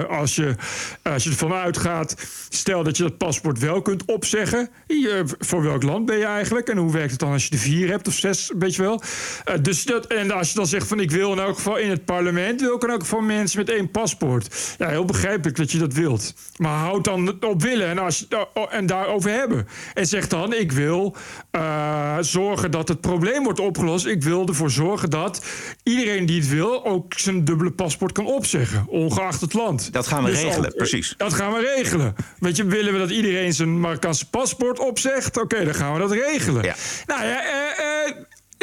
Als, 0.07 0.37
je, 0.37 0.55
als 1.03 1.25
je 1.25 1.31
ervan 1.31 1.53
uitgaat, 1.53 2.17
stel 2.49 2.83
dat 2.83 2.97
je 2.97 3.03
dat 3.03 3.19
paspoort 3.19 3.59
wel 3.59 3.83
kunt 3.83 4.05
opzeggen. 4.05 4.69
Je, 4.87 5.25
voor 5.39 5.63
land 5.83 6.07
ben 6.07 6.19
je 6.19 6.25
eigenlijk? 6.25 6.69
En 6.69 6.77
hoe 6.77 6.93
werkt 6.93 7.11
het 7.11 7.21
dan 7.21 7.33
als 7.33 7.45
je 7.47 7.51
er 7.51 7.59
vier 7.59 7.89
hebt 7.89 8.09
of 8.09 8.15
zes, 8.15 8.53
weet 8.59 8.75
je 8.75 8.83
wel? 8.83 9.03
Eh, 9.45 9.55
dus 9.63 9.85
dat, 9.85 10.07
en 10.07 10.31
als 10.31 10.49
je 10.49 10.55
dan 10.55 10.67
zegt 10.67 10.87
van 10.87 11.01
ik 11.01 11.11
wil 11.11 11.33
in 11.33 11.39
elk 11.39 11.57
geval 11.57 11.77
in 11.77 11.91
het 11.91 12.05
parlement, 12.05 12.61
wil 12.61 12.75
ik 12.75 12.83
in 12.83 12.91
elk 12.91 13.01
geval 13.01 13.21
mensen 13.21 13.59
met 13.59 13.71
één 13.71 13.91
paspoort. 13.91 14.75
Ja, 14.79 14.89
heel 14.89 15.05
begrijpelijk 15.05 15.57
dat 15.57 15.73
je 15.73 15.79
dat 15.79 15.93
wilt. 15.93 16.35
Maar 16.57 16.79
houd 16.79 17.05
dan 17.05 17.45
op 17.45 17.63
willen 17.63 17.89
en, 17.89 17.99
als 17.99 18.19
je, 18.19 18.47
oh, 18.55 18.75
en 18.75 18.87
daarover 18.87 19.31
hebben. 19.31 19.69
En 19.95 20.07
zeg 20.07 20.29
dan, 20.29 20.55
ik 20.55 20.73
wil 20.73 21.17
eh, 21.51 22.17
zorgen 22.21 22.71
dat 22.71 22.89
het 22.89 23.01
probleem 23.01 23.45
wordt 23.45 23.61
opgelost. 23.61 24.07
Ik 24.07 24.23
wil 24.23 24.47
ervoor 24.47 24.71
zorgen 24.71 25.11
dat 25.11 25.45
iedereen 25.83 26.27
die 26.27 26.41
het 26.41 26.49
wil 26.49 26.87
ook 26.87 27.15
zijn 27.17 27.45
dubbele 27.45 27.71
paspoort 27.71 28.13
kan 28.13 28.27
opzeggen, 28.27 28.87
ongeacht 28.89 29.41
het 29.41 29.53
land. 29.53 29.93
Dat 29.93 30.07
gaan 30.07 30.25
we 30.25 30.31
Dus 30.31 30.43
regelen, 30.43 30.71
ook, 30.71 30.77
precies. 30.77 31.15
Dat 31.17 31.35
gaan 31.35 31.53
we 31.53 31.73
regelen. 31.77 32.15
Weet 32.39 32.57
je, 32.57 32.65
willen 32.65 32.93
we 32.93 32.99
dat 32.99 33.11
iedereen 33.11 33.53
zijn 33.53 33.81
Marokkaanse 33.81 34.29
paspoort 34.31 34.79
opzegt? 34.79 35.41
Oké, 35.41 35.60
dan 35.65 35.75
gaan 35.75 35.93
we 35.93 35.99
dat 35.99 36.13
regelen. 36.13 36.75
Nou 37.07 37.25
ja, 37.25 37.45
eh, 37.45 38.07
eh, 38.07 38.15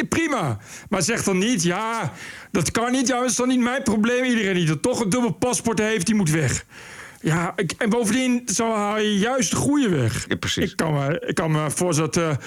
prima. 0.08 0.58
Maar 0.88 1.02
zeg 1.02 1.22
dan 1.22 1.38
niet, 1.38 1.62
ja, 1.62 2.12
dat 2.50 2.70
kan 2.70 2.92
niet. 2.92 3.08
Ja, 3.08 3.20
dat 3.20 3.30
is 3.30 3.36
dan 3.36 3.48
niet 3.48 3.60
mijn 3.60 3.82
probleem. 3.82 4.24
Iedereen 4.24 4.54
die 4.54 4.68
er 4.68 4.80
toch 4.80 5.00
een 5.00 5.08
dubbel 5.08 5.32
paspoort 5.32 5.78
heeft, 5.78 6.06
die 6.06 6.14
moet 6.14 6.30
weg. 6.30 6.64
Ja, 7.20 7.52
ik, 7.56 7.72
en 7.78 7.90
bovendien 7.90 8.42
zo 8.54 8.74
haal 8.74 8.98
je 8.98 9.18
juist 9.18 9.50
de 9.50 9.56
goede 9.56 9.88
weg. 9.88 10.24
Ja, 10.28 10.36
precies. 10.36 10.70
Ik 10.70 10.76
kan 10.76 10.92
me, 10.92 11.24
ik 11.26 11.34
kan 11.34 11.50
me 11.50 11.70
voorstellen 11.70 12.12
dat... 12.12 12.22
eh, 12.22 12.46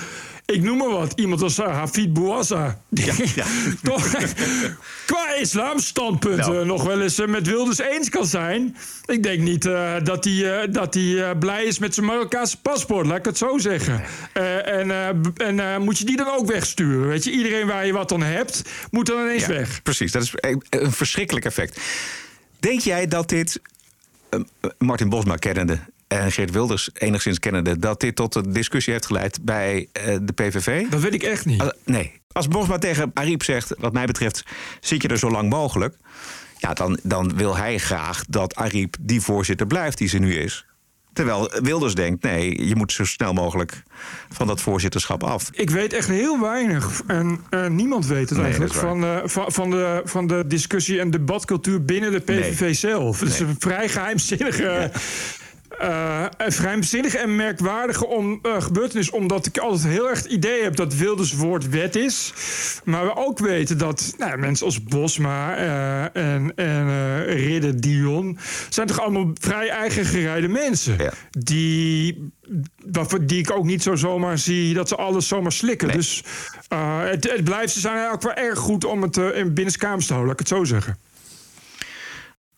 ik 0.52 0.62
noem 0.62 0.78
maar 0.78 0.90
wat, 0.90 1.14
iemand 1.16 1.42
als 1.42 1.58
Hafid 1.58 2.14
Bouassa. 2.14 2.82
Ja, 2.90 3.14
ja. 3.36 3.46
toch 3.84 4.08
qua 5.06 5.34
islamstandpunt 5.34 6.38
Nou. 6.38 6.60
eh, 6.60 6.66
nog 6.66 6.84
wel 6.84 7.02
eens 7.02 7.20
eh, 7.20 7.28
met 7.28 7.48
Wilders 7.48 7.80
eens 7.80 8.10
kan 8.10 8.26
zijn. 8.26 8.76
Ik 9.06 9.24
denk 9.24 9.40
niet 9.40 9.66
eh, 9.66 9.94
dat 10.04 10.24
hij 10.24 10.70
dat 10.72 10.94
hij, 10.94 11.36
blij 11.36 11.64
is 11.64 11.80
met 11.80 11.94
zijn 11.94 12.06
Marokkaanse 12.06 12.62
paspoort, 12.62 13.06
laat 13.08 13.18
ik 13.18 13.26
het 13.26 13.38
zo 13.38 13.58
zeggen. 13.58 14.02
En 14.66 14.92
en 15.38 15.82
moet 15.82 15.98
je 15.98 16.06
die 16.06 16.18
dan 16.18 16.28
ook 16.28 16.48
wegsturen? 16.48 17.08
Weet 17.08 17.24
je, 17.24 17.32
iedereen 17.32 17.68
waar 17.68 17.86
je 17.86 17.94
wat 17.94 18.12
aan 18.12 18.24
hebt, 18.24 18.62
moet 18.92 19.06
dan 19.06 19.22
ineens 19.22 19.42
Ja, 19.46 19.48
weg. 19.48 19.82
Precies, 19.82 20.12
dat 20.12 20.22
is 20.24 20.34
een, 20.36 20.92
verschrikkelijk 20.92 21.46
effect. 21.46 21.80
Denk 22.60 22.80
jij 22.80 23.08
dat 23.08 23.30
dit, 23.30 23.62
Martin 24.78 25.10
Bosma 25.10 25.36
kennende 25.36 25.80
en 26.12 26.32
Geert 26.32 26.52
Wilders 26.52 26.90
enigszins 26.94 27.40
kennende... 27.40 27.80
dat 27.80 28.00
dit 28.00 28.16
tot 28.16 28.36
een 28.36 28.54
discussie 28.54 28.94
heeft 28.94 29.06
geleid 29.06 29.40
bij 29.42 29.88
eh, 29.92 30.18
de 30.22 30.34
PVV? 30.34 30.90
Dat 30.90 31.02
weet 31.02 31.14
ik 31.14 31.24
echt 31.24 31.46
niet. 31.46 31.74
Nee. 31.86 32.12
Als 32.32 32.48
Bosma 32.48 32.78
tegen 32.78 33.12
Ariep 33.14 33.44
zegt, 33.44 33.74
wat 33.78 33.94
mij 33.94 34.06
betreft, 34.06 34.44
zit 34.80 35.02
je 35.02 35.08
er 35.08 35.18
zo 35.20 35.32
lang 35.32 35.50
mogelijk... 35.50 35.96
ja, 36.58 36.74
dan, 36.74 37.00
dan 37.04 37.36
wil 37.36 37.58
hij 37.58 37.78
graag 37.78 38.24
dat 38.30 38.56
Ariep 38.56 38.96
die 39.00 39.22
voorzitter 39.22 39.68
blijft 39.68 39.98
die 39.98 40.08
ze 40.08 40.18
nu 40.18 40.36
is. 40.36 40.66
Terwijl 41.14 41.52
Wilders 41.62 41.96
denkt, 41.96 42.24
nee, 42.24 42.68
je 42.68 42.76
moet 42.76 42.92
zo 42.92 43.06
snel 43.06 43.34
mogelijk 43.34 43.84
van 44.30 44.48
dat 44.48 44.62
voorzitterschap 44.62 45.24
af. 45.24 45.50
Ik 45.52 45.70
weet 45.70 45.94
echt 45.94 46.08
heel 46.08 46.40
weinig. 46.42 47.02
En 47.08 47.40
eh, 47.50 47.68
niemand 47.68 48.06
weet 48.06 48.30
het 48.30 48.38
Nee, 48.38 48.44
eigenlijk. 48.46 48.74
Van, 48.74 49.04
eh, 49.04 49.18
van, 49.24 49.52
van, 49.52 49.70
de, 49.70 50.02
van 50.06 50.28
de 50.28 50.44
discussie 50.48 51.00
en 51.00 51.12
debatcultuur 51.12 51.86
binnen 51.86 52.12
de 52.12 52.20
PVV 52.20 52.60
Nee. 52.60 52.74
zelf. 52.74 53.20
Het 53.20 53.30
is 53.30 53.40
een 53.40 53.56
vrij 53.60 53.90
geheimzinnige. 53.90 54.68
eh, 54.68 54.90
een 55.78 56.52
geheimzinnige 56.52 57.18
en 57.18 57.36
merkwaardige 57.36 58.08
om, 58.08 58.40
eh, 58.42 58.62
gebeurtenis. 58.62 59.10
Omdat 59.10 59.46
ik 59.46 59.58
altijd 59.58 59.94
heel 59.94 60.10
erg 60.10 60.22
het 60.22 60.32
idee 60.32 60.64
heb 60.64 60.76
dat 60.76 60.96
Wilders 60.96 61.34
woord 61.34 61.70
wet 61.70 61.96
is. 61.96 62.34
Maar 62.84 63.06
we 63.06 63.16
ook 63.16 63.40
weten 63.40 63.78
dat 63.78 64.14
nou, 64.18 64.38
mensen 64.38 64.66
als 64.66 64.84
Bosma 64.84 65.56
eh, 65.56 66.04
en, 66.34 66.54
en 66.56 66.88
eh, 66.88 67.46
Ridder 67.48 67.82
Dion... 67.82 68.38
zijn 68.70 68.88
toch 68.88 69.00
allemaal 69.02 69.32
vrij 69.40 69.70
eigen 69.70 70.06
gerijde 70.06 70.48
mensen. 70.48 70.98
Die, 71.32 72.32
waarvan- 72.86 73.26
die 73.26 73.40
ik 73.40 73.52
ook 73.52 73.66
niet 73.66 73.84
zo 73.84 73.96
zomaar 73.96 74.38
zie 74.38 74.74
dat 74.74 74.88
ze 74.88 74.96
alles 74.96 75.28
zomaar 75.28 75.52
slikken. 75.52 75.92
Dus 75.92 76.24
eh, 76.68 77.00
het, 77.04 77.32
het 77.32 77.44
blijft, 77.44 77.74
ze 77.74 77.80
zijn 77.80 77.96
eigenlijk 77.98 78.24
wel 78.24 78.46
erg 78.46 78.60
goed 78.60 78.86
om 78.86 79.02
het 79.02 79.18
eh, 79.18 79.38
in 79.38 79.54
binnenskamers 79.54 80.06
te 80.06 80.14
houden, 80.14 80.32
laat 80.34 80.42
ik 80.42 80.48
het 80.50 80.58
zo 80.58 80.64
zeggen. 80.64 80.98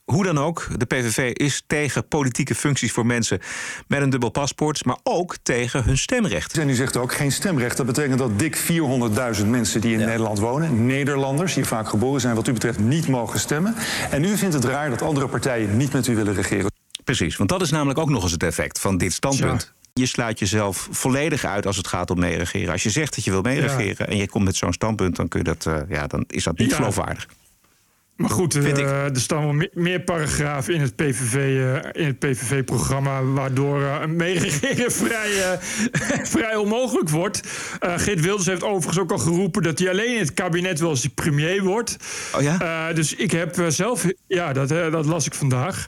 Hoe 0.06 0.24
dan 0.24 0.38
ook, 0.38 0.68
de 0.78 0.86
PVV 0.86 1.32
is 1.34 1.64
tegen 1.68 2.08
politieke 2.08 2.56
functies 2.56 2.92
voor 2.92 3.06
mensen 3.06 3.40
met 3.88 4.02
een 4.02 4.10
dubbel 4.10 4.30
paspoort, 4.30 4.86
maar 4.86 4.98
ook 5.04 5.36
tegen 5.44 5.84
hun 5.84 5.98
stemrecht. 5.98 6.58
En 6.58 6.70
u 6.70 6.74
zegt 6.74 6.98
ook 6.98 7.14
geen 7.14 7.32
stemrecht. 7.32 7.78
Dat 7.78 7.86
betekent 7.86 8.18
dat 8.18 8.40
dik 8.40 8.58
400.000 9.38 9.46
mensen 9.46 9.82
die 9.82 9.94
in 9.94 10.00
Nederland 10.06 10.40
wonen, 10.40 10.86
Nederlanders, 10.86 11.54
hier 11.56 11.66
vaak 11.66 11.88
geboren 11.90 12.22
zijn, 12.22 12.36
wat 12.36 12.48
u 12.48 12.54
betreft 12.54 12.80
niet 12.80 13.08
mogen 13.08 13.40
stemmen. 13.40 13.76
En 14.12 14.24
u 14.24 14.38
vindt 14.38 14.54
het 14.54 14.64
raar 14.66 14.90
dat 14.90 15.02
andere 15.02 15.28
partijen 15.28 15.78
niet 15.78 15.94
met 15.94 16.08
u 16.08 16.16
willen 16.16 16.34
regeren. 16.36 16.72
Precies, 17.04 17.38
want 17.38 17.50
dat 17.50 17.62
is 17.62 17.70
namelijk 17.72 18.00
ook 18.00 18.10
nog 18.10 18.24
eens 18.24 18.32
het 18.32 18.44
effect 18.44 18.80
van 18.80 18.98
dit 18.98 19.14
standpunt. 19.14 19.74
Je 19.94 20.06
sluit 20.06 20.40
jezelf 20.40 20.88
volledig 20.92 21.46
uit 21.46 21.66
als 21.66 21.78
het 21.78 21.88
gaat 21.88 22.10
om 22.12 22.20
meeregeren. 22.20 22.72
Als 22.72 22.84
je 22.84 22.90
zegt 22.90 23.16
dat 23.16 23.24
je 23.24 23.32
wil 23.32 23.42
meeregeren 23.42 24.08
en 24.08 24.18
je 24.18 24.30
komt 24.30 24.44
met 24.44 24.56
zo'n 24.56 24.74
standpunt, 24.74 25.16
dan, 25.16 25.28
kun 25.28 25.40
je 25.40 25.46
dat, 25.46 25.66
eh, 25.66 25.78
ja, 25.90 26.08
dan 26.08 26.24
is 26.28 26.44
dat 26.44 26.58
niet 26.58 26.70
Ja. 26.70 26.76
geloofwaardig. 26.76 27.28
Maar 28.16 28.30
goed, 28.30 28.56
eh, 28.56 29.04
er 29.04 29.20
staan 29.20 29.44
wel 29.44 29.54
me- 29.54 29.70
meer 29.74 30.02
paragrafen 30.02 30.74
in 30.74 30.82
het 30.82 30.96
PVV, 30.96 31.34
eh, 31.34 32.02
in 32.02 32.08
het 32.08 32.20
PVV-programma... 32.20 33.24
waardoor 33.24 33.82
eh, 33.82 33.98
een 34.02 34.16
meeregeren 34.16 34.92
vrij, 35.04 35.60
vrij 36.36 36.56
onmogelijk 36.56 37.10
wordt. 37.10 37.42
Geert 37.80 38.22
Wilders 38.22 38.46
heeft 38.46 38.64
overigens 38.64 39.00
ook 39.00 39.12
al 39.12 39.18
geroepen... 39.18 39.64
dat 39.64 39.80
hij 39.80 39.90
alleen 39.90 40.14
in 40.14 40.20
het 40.20 40.34
kabinet 40.34 40.80
wil 40.80 40.90
als 40.90 41.02
hij 41.02 41.10
premier 41.10 41.64
wordt. 41.64 41.98
Oh 42.36 42.42
ja? 42.42 42.94
Dus 42.94 43.16
ik 43.16 43.32
heb 43.32 43.66
zelf... 43.68 44.06
Ja, 44.28 44.54
dat, 44.54 44.70
dat 44.70 45.06
las 45.06 45.26
ik 45.26 45.34
vandaag. 45.34 45.88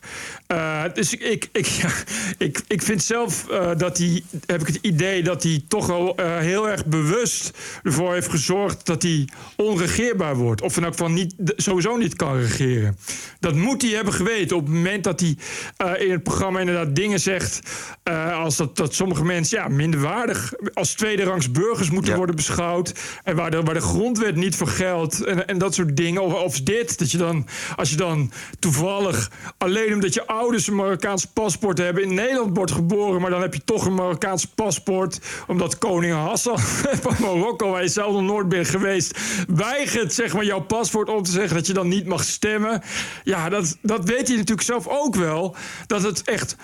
Dus 0.93 1.13
ik, 1.13 1.21
ik, 1.21 1.49
ik, 1.51 1.65
ja, 1.81 1.89
ik, 2.37 2.61
ik 2.67 2.81
vind 2.81 3.03
zelf 3.03 3.45
dat 3.77 3.97
hij... 3.97 4.23
heb 4.45 4.61
ik 4.61 4.67
het 4.67 4.79
idee 4.81 5.23
dat 5.23 5.43
hij 5.43 5.63
toch 5.67 5.87
wel 5.87 6.15
heel 6.39 6.69
erg 6.69 6.85
bewust 6.85 7.57
ervoor 7.83 8.13
heeft 8.13 8.29
gezorgd... 8.29 8.85
dat 8.85 9.01
hij 9.01 9.29
onregeerbaar 9.55 10.35
wordt. 10.35 10.61
Of 10.61 10.77
in 10.77 10.83
elk 10.83 10.91
geval 10.91 11.11
niet, 11.11 11.35
sowieso 11.55 11.97
niet 11.97 12.14
kan 12.15 12.37
regeren. 12.37 12.97
Dat 13.39 13.55
moet 13.55 13.81
hij 13.81 13.91
hebben 13.91 14.13
geweten 14.13 14.55
op 14.55 14.65
het 14.65 14.73
moment 14.73 15.03
dat 15.03 15.19
hij 15.19 15.37
eh, 15.77 16.01
in 16.05 16.11
het 16.11 16.23
programma 16.23 16.59
inderdaad 16.59 16.95
dingen 16.95 17.19
zegt... 17.19 17.59
eh, 18.03 18.39
als 18.39 18.55
dat, 18.55 18.77
dat 18.77 18.93
sommige 18.93 19.23
mensen 19.23 19.57
ja, 19.57 19.67
minderwaardig 19.67 20.53
als 20.73 20.93
tweederangs 20.93 21.51
burgers 21.51 21.89
moeten 21.89 22.15
worden 22.15 22.35
beschouwd... 22.35 22.93
en 23.23 23.35
waar 23.35 23.51
de, 23.51 23.61
waar 23.61 23.73
de 23.73 23.81
grondwet 23.81 24.35
niet 24.35 24.55
voor 24.55 24.67
geldt 24.67 25.23
en, 25.23 25.47
en 25.47 25.57
dat 25.57 25.73
soort 25.73 25.97
dingen. 25.97 26.21
Of, 26.21 26.33
of 26.33 26.61
dit, 26.61 26.99
dat 26.99 27.11
je 27.11 27.17
dan, 27.17 27.47
als 27.75 27.89
je 27.89 27.95
dan 27.95 28.31
toevallig 28.59 29.31
alleen 29.57 29.93
omdat 29.93 30.13
je 30.13 30.27
ouders 30.27 30.67
een 30.67 30.75
Marokkaans 30.75 31.25
paspoort 31.25 31.77
hebben... 31.77 32.03
in 32.03 32.13
Nederland 32.13 32.55
wordt 32.55 32.71
geboren, 32.71 33.21
maar 33.21 33.29
dan 33.29 33.41
heb 33.41 33.53
je 33.53 33.63
toch 33.65 33.85
een 33.85 33.93
Marokkaans 33.93 34.45
paspoort... 34.45 35.19
omdat 35.47 35.77
koning 35.77 36.13
Hassan 36.13 36.59
van 37.03 37.15
Marokko, 37.19 37.69
waar 37.71 37.81
je 37.81 37.87
zelf 37.87 38.13
nog 38.13 38.21
nooit 38.21 38.49
bent 38.49 38.69
geweest... 38.69 39.19
weigert 39.47 40.13
zeg 40.13 40.33
maar, 40.33 40.45
jouw 40.45 40.61
paspoort 40.61 41.09
om 41.09 41.23
te 41.23 41.31
zeggen 41.31 41.55
dat 41.55 41.67
je 41.67 41.73
dan 41.73 41.87
niet 41.87 42.04
mag 42.05 42.23
stemmen. 42.23 42.81
Ja, 43.23 43.49
dat, 43.49 43.77
dat 43.81 44.05
weet 44.05 44.27
hij 44.27 44.37
natuurlijk 44.37 44.67
zelf 44.67 44.87
ook 44.87 45.15
wel. 45.15 45.55
Dat 45.87 46.03
het 46.03 46.23
echt 46.23 46.55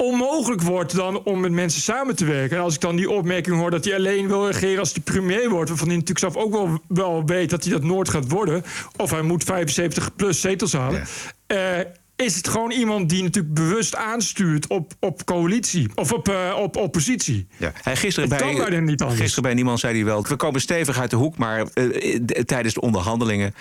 onmogelijk 0.00 0.62
wordt 0.62 0.94
dan 0.94 1.22
om 1.22 1.40
met 1.40 1.52
mensen 1.52 1.82
samen 1.82 2.16
te 2.16 2.24
werken. 2.24 2.56
En 2.56 2.62
als 2.62 2.74
ik 2.74 2.80
dan 2.80 2.96
die 2.96 3.10
opmerking 3.10 3.56
hoor 3.56 3.70
dat 3.70 3.84
hij 3.84 3.94
alleen 3.94 4.28
wil 4.28 4.46
regeren 4.46 4.78
als 4.78 4.92
hij 4.92 5.02
premier 5.02 5.48
wordt... 5.48 5.68
waarvan 5.68 5.88
hij 5.88 5.96
natuurlijk 5.96 6.32
zelf 6.32 6.44
ook 6.44 6.52
wel, 6.52 6.82
wel 6.88 7.24
weet 7.26 7.50
dat 7.50 7.64
hij 7.64 7.72
dat 7.72 7.82
nooit 7.82 8.08
gaat 8.08 8.30
worden... 8.30 8.64
of 8.96 9.10
hij 9.10 9.22
moet 9.22 9.44
75 9.44 10.14
plus 10.16 10.40
zetels 10.40 10.72
halen... 10.72 11.04
eh, 11.46 11.78
is 12.20 12.36
het 12.36 12.48
gewoon 12.48 12.70
iemand 12.70 13.08
die 13.08 13.22
natuurlijk 13.22 13.54
bewust 13.54 13.96
aanstuurt 13.96 14.66
op, 14.66 14.92
op 14.98 15.24
coalitie 15.24 15.88
of 15.94 16.12
op, 16.12 16.28
eh, 16.28 16.56
op 16.58 16.76
oppositie. 16.76 17.46
Ja. 17.56 17.72
Hij 17.82 17.96
gisteren 17.96 18.28
bij, 18.28 18.38
gisteren 18.98 19.42
bij 19.42 19.54
niemand 19.54 19.80
zei 19.80 19.94
hij 19.94 20.04
wel... 20.04 20.26
we 20.26 20.36
komen 20.36 20.60
stevig 20.60 20.98
uit 20.98 21.10
de 21.10 21.16
hoek, 21.16 21.36
maar 21.36 21.66
eh, 21.74 22.20
tijdens 22.44 22.74
de 22.74 22.80
onderhandelingen... 22.80 23.54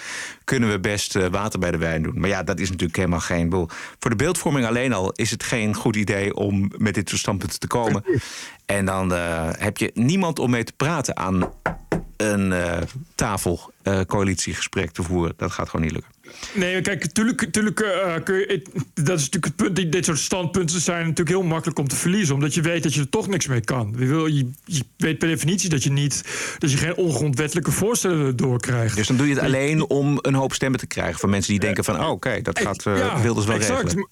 kunnen 0.43 0.69
we 0.69 0.79
best 0.79 1.15
eh, 1.15 1.27
water 1.27 1.59
bij 1.59 1.71
de 1.71 1.77
wijn 1.77 2.03
doen. 2.03 2.19
Maar 2.19 2.29
ja, 2.29 2.43
dat 2.43 2.59
is 2.59 2.69
natuurlijk 2.69 2.97
helemaal 2.97 3.19
geen... 3.19 3.43
ik 3.43 3.49
bedoel, 3.49 3.69
Voor 3.99 4.09
de 4.09 4.17
beeldvorming 4.17 4.65
alleen 4.65 4.93
al 4.93 5.11
is 5.11 5.31
het 5.31 5.43
geen 5.43 5.75
goed 5.75 5.95
idee... 5.95 6.35
om 6.35 6.71
met 6.77 6.93
dit 6.93 7.09
soort 7.09 7.21
standpunten 7.21 7.59
te 7.59 7.67
komen. 7.67 8.03
En 8.65 8.85
dan 8.85 9.11
heb 9.57 9.77
je 9.77 9.91
niemand 9.93 10.39
om 10.39 10.49
mee 10.49 10.63
te 10.63 10.73
praten 10.73 11.17
aan 11.17 11.51
een 12.21 12.51
eh, 12.51 12.77
tafel 13.15 13.71
eh, 13.81 14.01
coalitiegesprek 14.01 14.91
te 14.91 15.03
voeren. 15.03 15.33
Dat 15.37 15.51
gaat 15.51 15.69
gewoon 15.69 15.85
niet 15.85 15.95
lukken. 15.95 16.11
Nee, 16.53 16.81
kijk, 16.81 17.03
natuurlijk, 17.03 17.41
natuurlijk 17.41 17.79
eh, 17.79 18.13
kun 18.23 18.35
je, 18.35 18.61
dat 18.93 19.19
is 19.19 19.29
natuurlijk 19.29 19.45
het 19.45 19.55
punt. 19.55 19.91
Dit 19.91 20.05
soort 20.05 20.19
standpunten 20.19 20.81
zijn 20.81 20.99
natuurlijk 20.99 21.29
heel 21.29 21.43
makkelijk 21.43 21.79
om 21.79 21.87
te 21.87 21.95
verliezen, 21.95 22.35
omdat 22.35 22.53
je 22.53 22.61
weet 22.61 22.83
dat 22.83 22.93
je 22.93 22.99
er 23.01 23.09
toch 23.09 23.27
niks 23.27 23.47
mee 23.47 23.61
kan. 23.61 23.95
Je, 23.97 24.05
wil, 24.05 24.25
je, 24.25 24.49
je 24.65 24.83
weet 24.97 25.17
per 25.17 25.27
definitie 25.27 25.69
dat 25.69 25.83
je 25.83 25.91
niet, 25.91 26.23
dat 26.57 26.71
je 26.71 26.77
geen 26.77 26.95
ongrondwettelijke 26.95 27.71
voorstellen 27.71 28.35
doorkrijgt. 28.35 28.95
Dus 28.95 29.07
dan 29.07 29.17
doe 29.17 29.27
je 29.27 29.33
het 29.33 29.43
alleen 29.43 29.89
om 29.89 30.17
een 30.21 30.33
hoop 30.33 30.53
stemmen 30.53 30.79
te 30.79 30.87
krijgen... 30.87 31.19
van 31.19 31.29
mensen 31.29 31.51
die 31.51 31.61
denken 31.61 31.83
van, 31.83 31.99
oh, 31.99 32.09
oké, 32.09 32.41
dat 32.41 32.59
gaat 32.59 32.83
Ja, 32.83 33.21
Wilders 33.21 33.45
wel 33.45 33.55
exact. 33.55 33.83
regelen. 33.83 34.09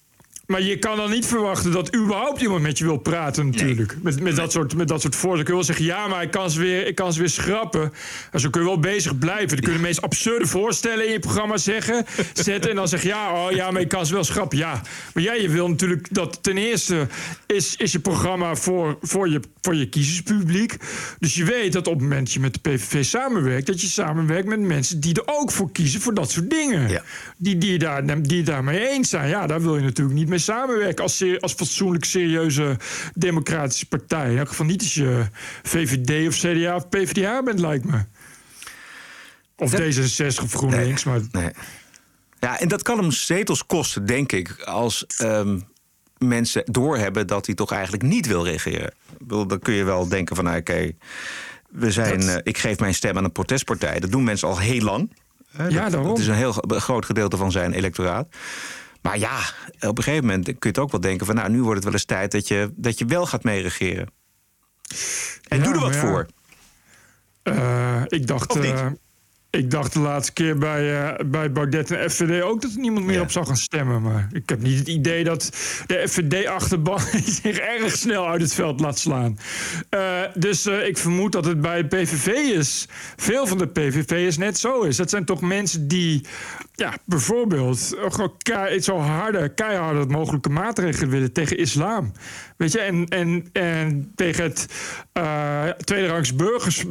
Maar 0.48 0.62
je 0.62 0.78
kan 0.78 0.96
dan 0.96 1.10
niet 1.10 1.26
verwachten 1.26 1.72
dat 1.72 1.96
überhaupt 1.96 2.40
iemand 2.40 2.62
met 2.62 2.78
je 2.78 2.84
wil 2.84 2.96
praten, 2.96 3.46
natuurlijk. 3.46 3.96
Met, 4.02 4.20
met, 4.20 4.36
dat 4.36 4.52
soort, 4.52 4.76
met 4.76 4.88
dat 4.88 5.00
soort 5.00 5.20
kun 5.20 5.36
je 5.36 5.52
wel 5.52 5.64
zeggen, 5.64 5.84
ja, 5.84 6.06
maar 6.06 6.22
ik 6.22 6.30
kan 6.30 6.50
ze 6.50 6.60
weer, 6.60 6.86
ik 6.86 6.94
kan 6.94 7.12
ze 7.12 7.18
weer 7.18 7.28
schrappen. 7.28 7.92
En 8.30 8.40
zo 8.40 8.50
kun 8.50 8.60
je 8.60 8.66
wel 8.66 8.78
bezig 8.78 9.18
blijven. 9.18 9.48
Dan 9.48 9.58
kun 9.58 9.72
je 9.72 9.78
de 9.78 9.84
meest 9.84 10.02
absurde 10.02 10.46
voorstellen 10.46 11.06
in 11.06 11.12
je 11.12 11.18
programma 11.18 11.56
zeggen, 11.56 12.06
zetten. 12.32 12.70
En 12.70 12.76
dan 12.76 12.88
zeg 12.88 13.02
je, 13.02 13.08
ja, 13.08 13.32
oh, 13.32 13.52
ja, 13.52 13.70
maar 13.70 13.80
ik 13.80 13.88
kan 13.88 14.06
ze 14.06 14.14
wel 14.14 14.24
schrappen. 14.24 14.58
Ja, 14.58 14.82
maar 15.14 15.22
jij 15.22 15.42
je 15.42 15.48
wil 15.48 15.68
natuurlijk 15.68 16.06
dat 16.10 16.42
ten 16.42 16.58
eerste 16.58 17.06
is, 17.46 17.76
is 17.76 17.92
je 17.92 18.00
programma 18.00 18.54
voor, 18.54 18.98
voor, 19.02 19.28
je, 19.28 19.40
voor 19.60 19.74
je 19.74 19.88
kiezerspubliek. 19.88 20.76
Dus 21.18 21.34
je 21.34 21.44
weet 21.44 21.72
dat 21.72 21.86
op 21.86 21.92
het 21.92 22.02
moment 22.02 22.24
dat 22.24 22.32
je 22.32 22.40
met 22.40 22.54
de 22.54 22.60
PVV 22.60 23.04
samenwerkt... 23.04 23.66
dat 23.66 23.80
je 23.80 23.86
samenwerkt 23.86 24.48
met 24.48 24.60
mensen 24.60 25.00
die 25.00 25.14
er 25.14 25.22
ook 25.26 25.50
voor 25.50 25.72
kiezen 25.72 26.00
voor 26.00 26.14
dat 26.14 26.30
soort 26.30 26.50
dingen. 26.50 27.02
Die, 27.36 27.58
die, 27.58 27.78
daar, 27.78 28.22
die 28.22 28.36
het 28.36 28.46
daarmee 28.46 28.88
eens 28.88 29.08
zijn. 29.08 29.28
Ja, 29.28 29.46
daar 29.46 29.62
wil 29.62 29.76
je 29.76 29.82
natuurlijk 29.82 30.18
niet 30.18 30.28
mee 30.28 30.36
samenwerken... 30.38 31.02
als, 31.02 31.24
als 31.40 31.52
fatsoenlijk 31.52 32.04
serieuze 32.04 32.76
democratische 33.14 33.86
partij. 33.86 34.30
In 34.30 34.38
elk 34.38 34.48
geval 34.48 34.66
niet 34.66 34.80
als 34.80 34.94
je 34.94 35.26
VVD 35.62 36.28
of 36.28 36.36
CDA 36.36 36.76
of 36.76 36.88
PvdA 36.88 37.42
bent, 37.42 37.60
lijkt 37.60 37.84
me. 37.84 38.04
Of 39.56 39.72
D66 39.72 40.42
of 40.42 40.52
GroenLinks, 40.52 41.04
maar... 41.04 41.20
Nee. 41.32 41.50
Ja, 42.40 42.60
en 42.60 42.68
dat 42.68 42.82
kan 42.82 42.98
hem 42.98 43.10
zetels 43.10 43.66
kosten, 43.66 44.06
denk 44.06 44.32
ik, 44.32 44.60
als 44.62 45.06
ehm, 45.06 45.58
mensen 46.18 46.62
doorhebben 46.64 47.26
dat 47.26 47.46
hij 47.46 47.54
toch 47.54 47.72
eigenlijk 47.72 48.02
niet 48.02 48.26
wil 48.26 48.44
regeren. 48.44 48.94
Dan 49.24 49.58
kun 49.58 49.74
je 49.74 49.84
wel 49.84 50.08
denken 50.08 50.36
van, 50.36 50.44
nou, 50.44 50.58
oké, 50.58 50.92
we 51.68 51.90
zijn, 51.90 52.20
eh, 52.20 52.36
ik 52.42 52.58
geef 52.58 52.78
mijn 52.78 52.94
stem 52.94 53.16
aan 53.16 53.24
een 53.24 53.32
protestpartij. 53.32 54.00
Dat 54.00 54.10
doen 54.10 54.24
mensen 54.24 54.48
al 54.48 54.58
heel 54.58 54.82
lang. 54.82 55.12
Hè, 55.50 55.66
Ja, 55.66 55.82
dat, 55.82 55.90
daarom. 55.92 56.08
dat 56.08 56.18
is 56.18 56.26
een 56.26 56.34
heel 56.34 56.52
groot 56.66 57.04
gedeelte 57.04 57.36
van 57.36 57.52
zijn 57.52 57.72
electoraat. 57.72 58.28
Maar 59.02 59.18
ja, 59.18 59.38
op 59.80 59.98
een 59.98 60.04
gegeven 60.04 60.26
moment 60.26 60.44
kun 60.44 60.56
je 60.58 60.68
het 60.68 60.78
ook 60.78 60.90
wel 60.90 61.00
denken 61.00 61.26
van, 61.26 61.34
nou, 61.34 61.50
nu 61.50 61.58
wordt 61.62 61.74
het 61.74 61.84
wel 61.84 61.92
eens 61.92 62.04
tijd 62.04 62.32
dat 62.32 62.48
je, 62.48 62.72
dat 62.76 62.98
je 62.98 63.04
wel 63.04 63.26
gaat 63.26 63.44
meeregeren. 63.44 64.08
En 65.48 65.58
Ja, 65.58 65.64
doe 65.64 65.74
er 65.74 65.80
wat 65.80 65.94
ja. 65.94 66.00
voor. 66.00 66.26
Eh, 67.42 68.02
ik 68.06 68.26
dacht. 68.26 68.50
Of 68.50 68.60
niet? 68.60 68.72
eh, 68.72 68.86
ik 69.50 69.70
dacht 69.70 69.92
de 69.92 69.98
laatste 69.98 70.32
keer 70.32 70.58
bij, 70.58 71.02
eh, 71.02 71.26
bij 71.26 71.52
Baudet 71.52 71.90
en 71.90 72.10
FVD 72.10 72.42
ook 72.42 72.62
dat 72.62 72.72
er 72.72 72.78
niemand 72.78 73.06
meer 73.06 73.20
op 73.20 73.30
zou 73.30 73.46
gaan 73.46 73.56
stemmen. 73.56 74.02
Maar 74.02 74.28
ik 74.32 74.48
heb 74.48 74.62
niet 74.62 74.78
het 74.78 74.88
idee 74.88 75.24
dat 75.24 75.50
de 75.86 76.08
FVD-achterban 76.08 77.00
zich 77.42 77.58
erg 77.58 77.96
snel 77.96 78.28
uit 78.28 78.40
het 78.40 78.54
veld 78.54 78.80
laat 78.80 78.98
slaan. 78.98 79.38
Eh, 79.88 80.22
dus 80.34 80.66
eh, 80.66 80.86
ik 80.86 80.98
vermoed 80.98 81.32
dat 81.32 81.44
het 81.44 81.60
bij 81.60 81.84
PVV 81.84 82.26
is. 82.56 82.88
Veel 83.16 83.46
van 83.46 83.58
de 83.58 83.66
PVV'ers 83.66 84.38
net 84.38 84.58
zo 84.58 84.80
is. 84.82 84.96
Dat 84.96 85.10
zijn 85.10 85.24
toch 85.24 85.40
mensen 85.40 85.88
die 85.88 86.26
ja, 86.74 86.94
bijvoorbeeld 87.04 87.96
zo 88.80 88.98
harde, 88.98 89.54
keiharde 89.54 90.06
mogelijke 90.06 90.48
maatregelen 90.48 91.10
willen 91.10 91.32
tegen 91.32 91.58
islam. 91.58 92.12
Weet 92.56 92.72
je, 92.72 92.80
en, 92.80 93.06
en, 93.08 93.48
en 93.52 94.12
tegen 94.14 94.42
het 94.42 94.66
eh 95.12 95.68
tweederangs 95.68 96.34
burgers 96.34 96.84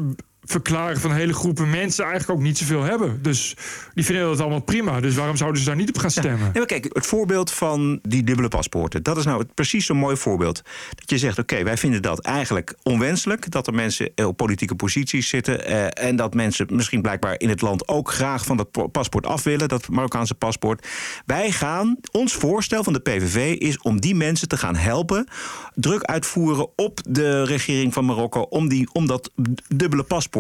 verklaren 0.52 1.00
van 1.00 1.12
hele 1.12 1.34
groepen 1.34 1.70
mensen 1.70 2.04
eigenlijk 2.06 2.40
ook 2.40 2.46
niet 2.46 2.58
zoveel 2.58 2.84
hebben. 2.84 3.20
Dus 3.22 3.56
die 3.94 4.06
vinden 4.06 4.26
dat 4.26 4.40
allemaal 4.40 4.60
prima. 4.62 5.00
Dus 5.00 5.16
waarom 5.16 5.38
zouden 5.38 5.60
ze 5.62 5.68
daar 5.68 5.76
niet 5.76 5.90
op 5.90 5.98
gaan 5.98 6.12
stemmen? 6.12 6.52
Maar 6.54 6.66
kijk, 6.66 6.86
het 6.94 7.06
voorbeeld 7.06 7.52
van 7.52 8.00
die 8.02 8.24
dubbele 8.24 8.48
paspoorten. 8.48 9.04
Dat 9.04 9.18
is 9.18 9.26
nou 9.26 9.40
het- 9.40 9.54
precies 9.54 9.86
zo'n 9.86 9.98
mooi 9.98 10.16
voorbeeld. 10.18 10.62
Dat 10.96 11.10
je 11.10 11.18
zegt, 11.18 11.40
oké, 11.40 11.64
wij 11.64 11.78
vinden 11.78 12.02
dat 12.02 12.20
eigenlijk 12.20 12.76
onwenselijk. 12.84 13.52
Dat 13.52 13.68
er 13.68 13.74
mensen 13.74 14.12
op 14.16 14.38
politieke 14.38 14.76
posities 14.76 15.30
zitten. 15.30 15.66
eh, 15.66 16.08
en 16.08 16.16
dat 16.16 16.34
mensen 16.34 16.68
misschien 16.72 17.02
blijkbaar 17.02 17.36
in 17.40 17.50
het 17.50 17.62
land 17.62 17.88
ook 17.88 18.12
graag 18.12 18.46
van 18.46 18.58
dat 18.58 18.72
po- 18.72 18.88
paspoort 18.88 19.26
af 19.26 19.44
willen. 19.44 19.68
Dat 19.68 19.90
Marokkaanse 19.90 20.34
paspoort. 20.36 20.88
Wij 21.26 21.52
gaan, 21.52 21.98
ons 22.12 22.34
voorstel 22.34 22.84
van 22.84 22.94
de 22.94 23.00
PVV 23.00 23.56
is 23.60 23.80
om 23.80 24.02
die 24.02 24.16
mensen 24.16 24.48
te 24.48 24.58
gaan 24.58 24.76
helpen. 24.76 25.28
Druk 25.76 26.04
uitvoeren 26.04 26.68
op 26.76 27.00
de 27.10 27.44
regering 27.44 27.94
van 27.94 28.06
Marokko. 28.06 28.42
Om, 28.42 28.68
die, 28.68 28.90
om 28.94 29.08
dat 29.08 29.32
dubbele 29.68 30.04
paspoort 30.04 30.36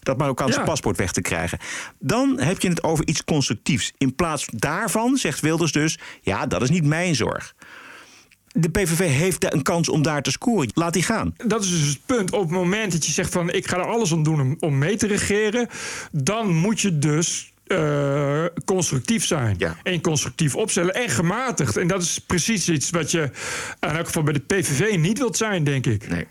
dat 0.00 0.16
Marokkaanse 0.18 0.58
Ja. 0.58 0.64
paspoort 0.64 0.96
weg 0.96 1.12
te 1.12 1.20
krijgen. 1.20 1.58
Dan 1.98 2.40
heb 2.40 2.60
je 2.60 2.68
het 2.68 2.82
over 2.82 3.06
iets 3.06 3.24
constructiefs. 3.24 3.92
In 3.98 4.14
plaats 4.14 4.46
daarvan 4.52 5.16
zegt 5.16 5.40
Wilders 5.40 5.72
dus: 5.72 5.98
ja, 6.20 6.46
dat 6.46 6.62
is 6.62 6.70
niet 6.70 6.84
mijn 6.84 7.14
zorg. 7.14 7.54
De 8.52 8.68
PVV 8.68 8.98
heeft 8.98 9.52
een 9.52 9.62
kans 9.62 9.88
om 9.88 10.02
daar 10.02 10.22
te 10.22 10.30
scoren. 10.30 10.70
Laat 10.74 10.92
die 10.92 11.02
gaan. 11.02 11.34
Dat 11.46 11.64
is 11.64 11.70
dus 11.70 11.88
het 11.88 12.00
punt. 12.06 12.32
Op 12.32 12.40
het 12.40 12.50
moment 12.50 12.92
dat 12.92 13.06
je 13.06 13.12
zegt 13.12 13.32
van 13.32 13.50
ik 13.50 13.68
ga 13.68 13.76
er 13.76 13.86
alles 13.86 14.12
aan 14.12 14.22
doen 14.22 14.56
om, 14.60 14.78
mee 14.78 14.96
te 14.96 15.06
regeren, 15.06 15.68
dan 16.12 16.54
moet 16.54 16.80
je 16.80 16.98
dus 16.98 17.52
eh, 17.66 18.44
constructief 18.64 19.26
zijn. 19.26 19.58
En 19.82 20.00
constructief 20.00 20.54
opstellen 20.54 20.94
en 20.94 21.08
gematigd. 21.08 21.76
En 21.76 21.86
dat 21.86 22.02
is 22.02 22.18
precies 22.18 22.68
iets 22.68 22.90
wat 22.90 23.10
je 23.10 23.30
in 23.80 23.88
elk 23.88 24.06
geval 24.06 24.22
bij 24.22 24.32
de 24.32 24.40
PVV 24.40 24.96
niet 24.98 25.18
wilt 25.18 25.36
zijn, 25.36 25.64
denk 25.64 25.86
ik. 25.86 26.08
Nee. 26.08 26.26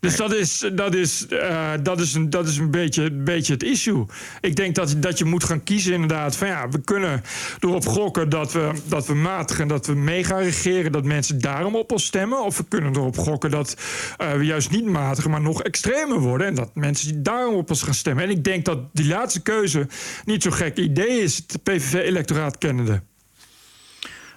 Dus 0.00 0.16
dat 0.16 0.34
is, 0.34 0.70
dat 0.72 0.94
is, 0.94 1.26
eh, 1.26 1.72
dat 1.82 2.00
is, 2.00 2.14
een, 2.14 2.30
dat 2.30 2.46
is 2.48 2.56
een, 2.56 2.70
beetje, 2.70 3.10
beetje 3.10 3.52
het 3.52 3.62
issue. 3.62 4.06
Ik 4.40 4.56
denk 4.56 4.74
dat, 4.74 4.94
dat 4.98 5.18
je 5.18 5.24
moet 5.24 5.44
gaan 5.44 5.62
kiezen 5.62 5.92
inderdaad 5.92 6.36
van 6.36 6.48
ja, 6.48 6.68
we 6.68 6.80
kunnen 6.80 7.22
erop 7.60 7.86
gokken 7.86 8.28
dat 8.28 8.52
we, 8.52 8.70
dat 8.88 9.06
we 9.06 9.14
matig 9.14 9.58
en 9.58 9.68
dat 9.68 9.86
we 9.86 9.94
mee 9.94 10.24
gaan 10.24 10.42
regeren, 10.42 10.92
dat 10.92 11.04
mensen 11.04 11.40
daarom 11.40 11.76
op 11.76 11.92
ons 11.92 12.04
stemmen. 12.04 12.44
Of 12.44 12.56
we 12.56 12.64
kunnen 12.68 12.94
erop 12.94 13.18
gokken 13.18 13.50
dat 13.50 13.76
eh, 14.16 14.32
we 14.32 14.44
juist 14.44 14.70
niet 14.70 14.84
matiger, 14.84 15.30
maar 15.30 15.40
nog 15.40 15.62
extremer 15.62 16.20
worden. 16.20 16.46
En 16.46 16.54
dat 16.54 16.74
mensen 16.74 17.22
daarom 17.22 17.54
op 17.54 17.70
ons 17.70 17.82
gaan 17.82 17.94
stemmen. 17.94 18.24
En 18.24 18.30
ik 18.30 18.44
denk 18.44 18.64
dat 18.64 18.78
die 18.92 19.06
laatste 19.06 19.42
keuze 19.42 19.88
niet 20.24 20.42
zo'n 20.42 20.52
gek 20.52 20.76
idee 20.76 21.20
is, 21.20 21.36
het 21.36 21.62
PVV-electoraat 21.62 22.58
kennende. 22.58 23.02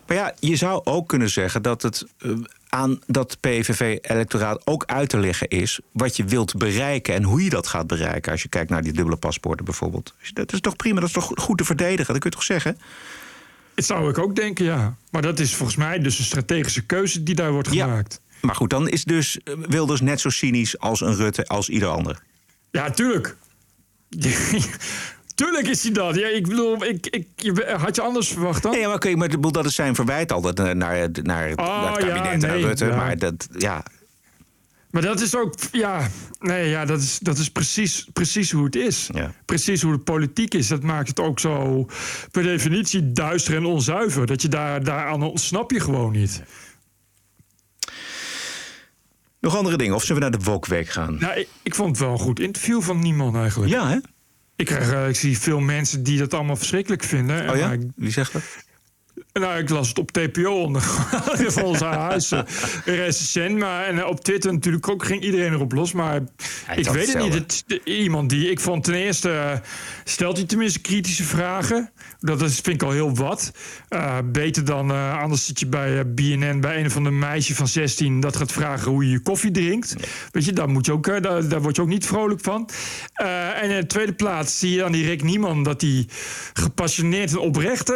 Maar 0.08 0.18
ja, 0.18 0.34
je 0.40 0.56
zou 0.56 0.82
ook 0.84 1.08
kunnen 1.08 1.30
zeggen 1.30 1.62
dat 1.62 1.82
het 1.82 2.06
eh, 2.18 2.32
aan 2.70 3.00
dat 3.08 3.38
PVV-electoraat 3.40 4.62
ook 4.66 4.86
uit 4.86 5.10
te 5.10 5.20
leggen 5.20 5.48
is 5.48 5.80
wat 5.92 6.18
je 6.18 6.24
wilt 6.24 6.58
bereiken 6.58 7.14
en 7.14 7.24
hoe 7.24 7.44
je 7.44 7.50
dat 7.50 7.68
gaat 7.68 7.88
bereiken. 7.88 8.32
Als 8.32 8.42
je 8.42 8.50
kijkt 8.50 8.70
naar 8.70 8.84
die 8.84 8.94
dubbele 8.94 9.18
paspoorten 9.18 9.66
bijvoorbeeld. 9.66 10.14
Dat 10.34 10.54
is 10.54 10.62
toch 10.62 10.76
prima, 10.76 11.00
dat 11.00 11.10
is 11.10 11.16
toch 11.16 11.32
goed 11.36 11.58
te 11.58 11.66
verdedigen, 11.66 12.14
dat 12.14 12.22
kun 12.22 12.30
je 12.30 12.36
toch 12.36 12.46
zeggen? 12.46 12.78
Dat 13.74 13.86
zou 13.86 14.10
ik 14.10 14.18
ook 14.18 14.36
denken, 14.36 14.66
ja. 14.66 14.96
Maar 15.12 15.22
dat 15.22 15.40
is 15.40 15.56
volgens 15.56 15.78
mij 15.78 16.00
dus 16.00 16.20
een 16.20 16.26
strategische 16.26 16.86
keuze 16.86 17.24
die 17.24 17.36
daar 17.36 17.52
wordt 17.52 17.68
gemaakt. 17.68 18.22
Maar 18.42 18.56
goed, 18.56 18.70
dan 18.70 18.90
is 18.90 19.04
dus 19.04 19.40
eh, 19.44 19.54
Wilders 19.68 20.02
net 20.02 20.20
zo 20.20 20.30
cynisch 20.30 20.80
als 20.80 21.02
een 21.02 21.16
Rutte, 21.16 21.48
als 21.48 21.70
ieder 21.70 21.90
ander. 21.90 22.22
Ja, 22.72 22.90
tuurlijk. 22.90 23.36
tuurlijk 25.46 25.68
is 25.68 25.84
hij 25.84 25.92
dat. 25.92 26.16
Ja, 26.16 26.28
ik 26.28 26.48
bedoel, 26.48 26.84
ik, 26.86 27.08
ik, 27.08 27.28
je- 27.36 27.76
had 27.78 27.96
je 27.96 28.02
anders 28.02 28.28
verwacht 28.28 28.64
dan? 28.64 28.72
Nee, 28.72 28.86
maar, 28.86 28.96
oké, 28.96 29.16
maar 29.16 29.30
dat 29.52 29.66
is 29.66 29.76
zijn 29.76 29.96
verwijt 29.96 30.32
altijd 30.32 30.60
eh, 30.60 30.70
naar, 30.72 30.96
het- 30.96 31.24
naar, 31.24 31.48
het- 31.50 31.60
Oh, 31.60 31.66
ja, 31.66 31.92
kabinet 31.94 32.32
en 32.32 32.40
naar 32.40 32.50
nee, 32.52 32.64
Rutte. 32.66 32.86
ja. 32.86 32.96
Maar 32.96 33.18
dat, 33.18 33.48
ja, 33.58 33.84
Maar 34.92 35.02
dat 35.02 35.22
is 35.22 35.36
ook, 35.36 35.54
ja, 35.72 36.08
nee, 36.40 36.70
ja, 36.70 36.86
dat 36.86 37.00
is, 37.02 37.20
dat 37.20 37.38
is 37.38 37.50
precies, 37.52 38.08
precies 38.14 38.52
hoe 38.52 38.66
het 38.66 38.76
is. 38.76 39.10
Precies 39.46 39.82
hoe 39.82 39.92
de 39.92 40.00
politiek 40.00 40.54
is. 40.54 40.68
Dat 40.68 40.84
maakt 40.84 41.08
het 41.08 41.20
ook 41.20 41.40
zo 41.40 41.86
per 42.32 42.44
definitie 42.44 43.12
duister 43.12 43.56
en 43.56 43.66
onzuiver. 43.66 44.26
Dat 44.26 44.42
je 44.42 44.48
daar, 44.48 44.84
daaraan 44.84 45.24
ontsnap 45.24 45.72
je 45.72 45.80
gewoon 45.80 46.12
niet. 46.12 46.44
nog 49.40 49.56
andere 49.58 49.78
dingen. 49.78 49.96
Of 49.96 50.04
zullen 50.04 50.22
we 50.24 50.30
naar 50.30 50.40
de 50.40 50.46
Wokweek 50.46 50.90
gaan? 50.90 51.18
Nou, 51.20 51.40
ik, 51.40 51.48
ik 51.64 51.76
vond 51.76 51.90
het 51.90 52.00
wel 52.00 52.12
een 52.12 52.20
goed 52.20 52.40
interview 52.40 52.82
van 52.82 53.00
niemand 53.00 53.36
eigenlijk. 53.36 53.72
Ja, 53.72 53.88
hè? 53.90 53.98
Ik, 54.60 54.66
krijg, 54.66 54.92
eh, 54.92 55.08
ik 55.08 55.16
zie 55.16 55.40
veel 55.40 55.60
mensen 55.60 56.04
die 56.04 56.18
dat 56.18 56.34
allemaal 56.34 56.56
verschrikkelijk 56.56 57.04
vinden. 57.04 57.50
Oh 57.50 57.56
ja? 57.58 57.66
Maar 57.66 57.74
ik- 57.74 57.88
Wie 57.96 58.12
zegt 58.12 58.34
dat? 58.34 58.42
Nou, 59.40 59.60
ik 59.60 59.70
las 59.70 59.88
het 59.88 60.00
op 60.00 60.12
TPO 60.12 60.52
onder 60.62 60.82
van 61.52 61.64
ons 61.64 61.80
huis. 61.80 62.32
eh. 62.32 63.50
Maar 63.58 63.86
en 63.86 64.00
eh, 64.00 64.08
op 64.08 64.24
Twitter 64.24 64.54
natuurlijk 64.54 64.90
ook 64.90 65.06
ging 65.06 65.24
iedereen 65.24 65.54
erop 65.54 65.72
los. 65.72 65.92
Maar 65.92 66.22
ik 66.76 66.90
weet 66.90 67.14
het 67.14 67.24
niet. 67.24 67.34
Het, 67.34 67.64
de- 67.68 67.82
iemand 67.84 68.30
die. 68.30 68.52
Ik 68.52 68.60
vond 68.60 68.84
ten 68.84 68.94
eerste. 68.94 69.30
eh, 69.32 69.52
stelt 70.04 70.38
hij 70.38 70.46
tenminste 70.46 70.80
kritische 70.80 71.24
vragen. 71.24 71.92
Dat 72.20 72.42
is, 72.42 72.54
vind 72.54 72.82
ik 72.82 72.84
al 72.84 72.92
heel 72.92 73.16
wat. 73.16 73.52
Eh, 73.90 74.18
beter 74.26 74.66
dan. 74.66 74.92
anders 75.20 75.46
zit 75.46 75.60
je 75.60 75.68
bij 75.68 76.14
BNN 76.14 76.60
bij 76.60 76.80
een 76.80 76.86
of 76.86 76.96
ander 76.96 77.14
meisje 77.14 77.56
van 77.56 77.68
16. 77.68 78.20
dat 78.20 78.36
gaat 78.36 78.52
vragen 78.52 78.92
hoe 78.92 79.06
je 79.06 79.12
je 79.12 79.20
koffie 79.20 79.52
drinkt. 79.52 79.96
Weet 80.32 80.46
je, 80.46 80.54
daar, 80.54 80.70
moet 80.70 80.86
je 80.86 80.92
ook, 80.92 81.24
daar, 81.24 81.48
daar 81.48 81.62
word 81.62 81.76
je 81.76 81.82
ook 81.82 81.88
niet 81.88 82.06
vrolijk 82.06 82.42
van. 82.42 82.70
En 83.62 83.70
in 83.70 83.80
de 83.80 83.88
tweede 83.88 84.14
plaats 84.14 84.60
zie 84.60 84.72
je 84.72 84.78
dan 84.80 84.92
die 84.92 85.06
Rick 85.06 85.24
Nieman. 85.24 85.64
dat 85.64 85.82
hij 85.82 86.08
gepassioneerd 86.54 87.32
en 87.32 87.38
oprecht 87.40 87.88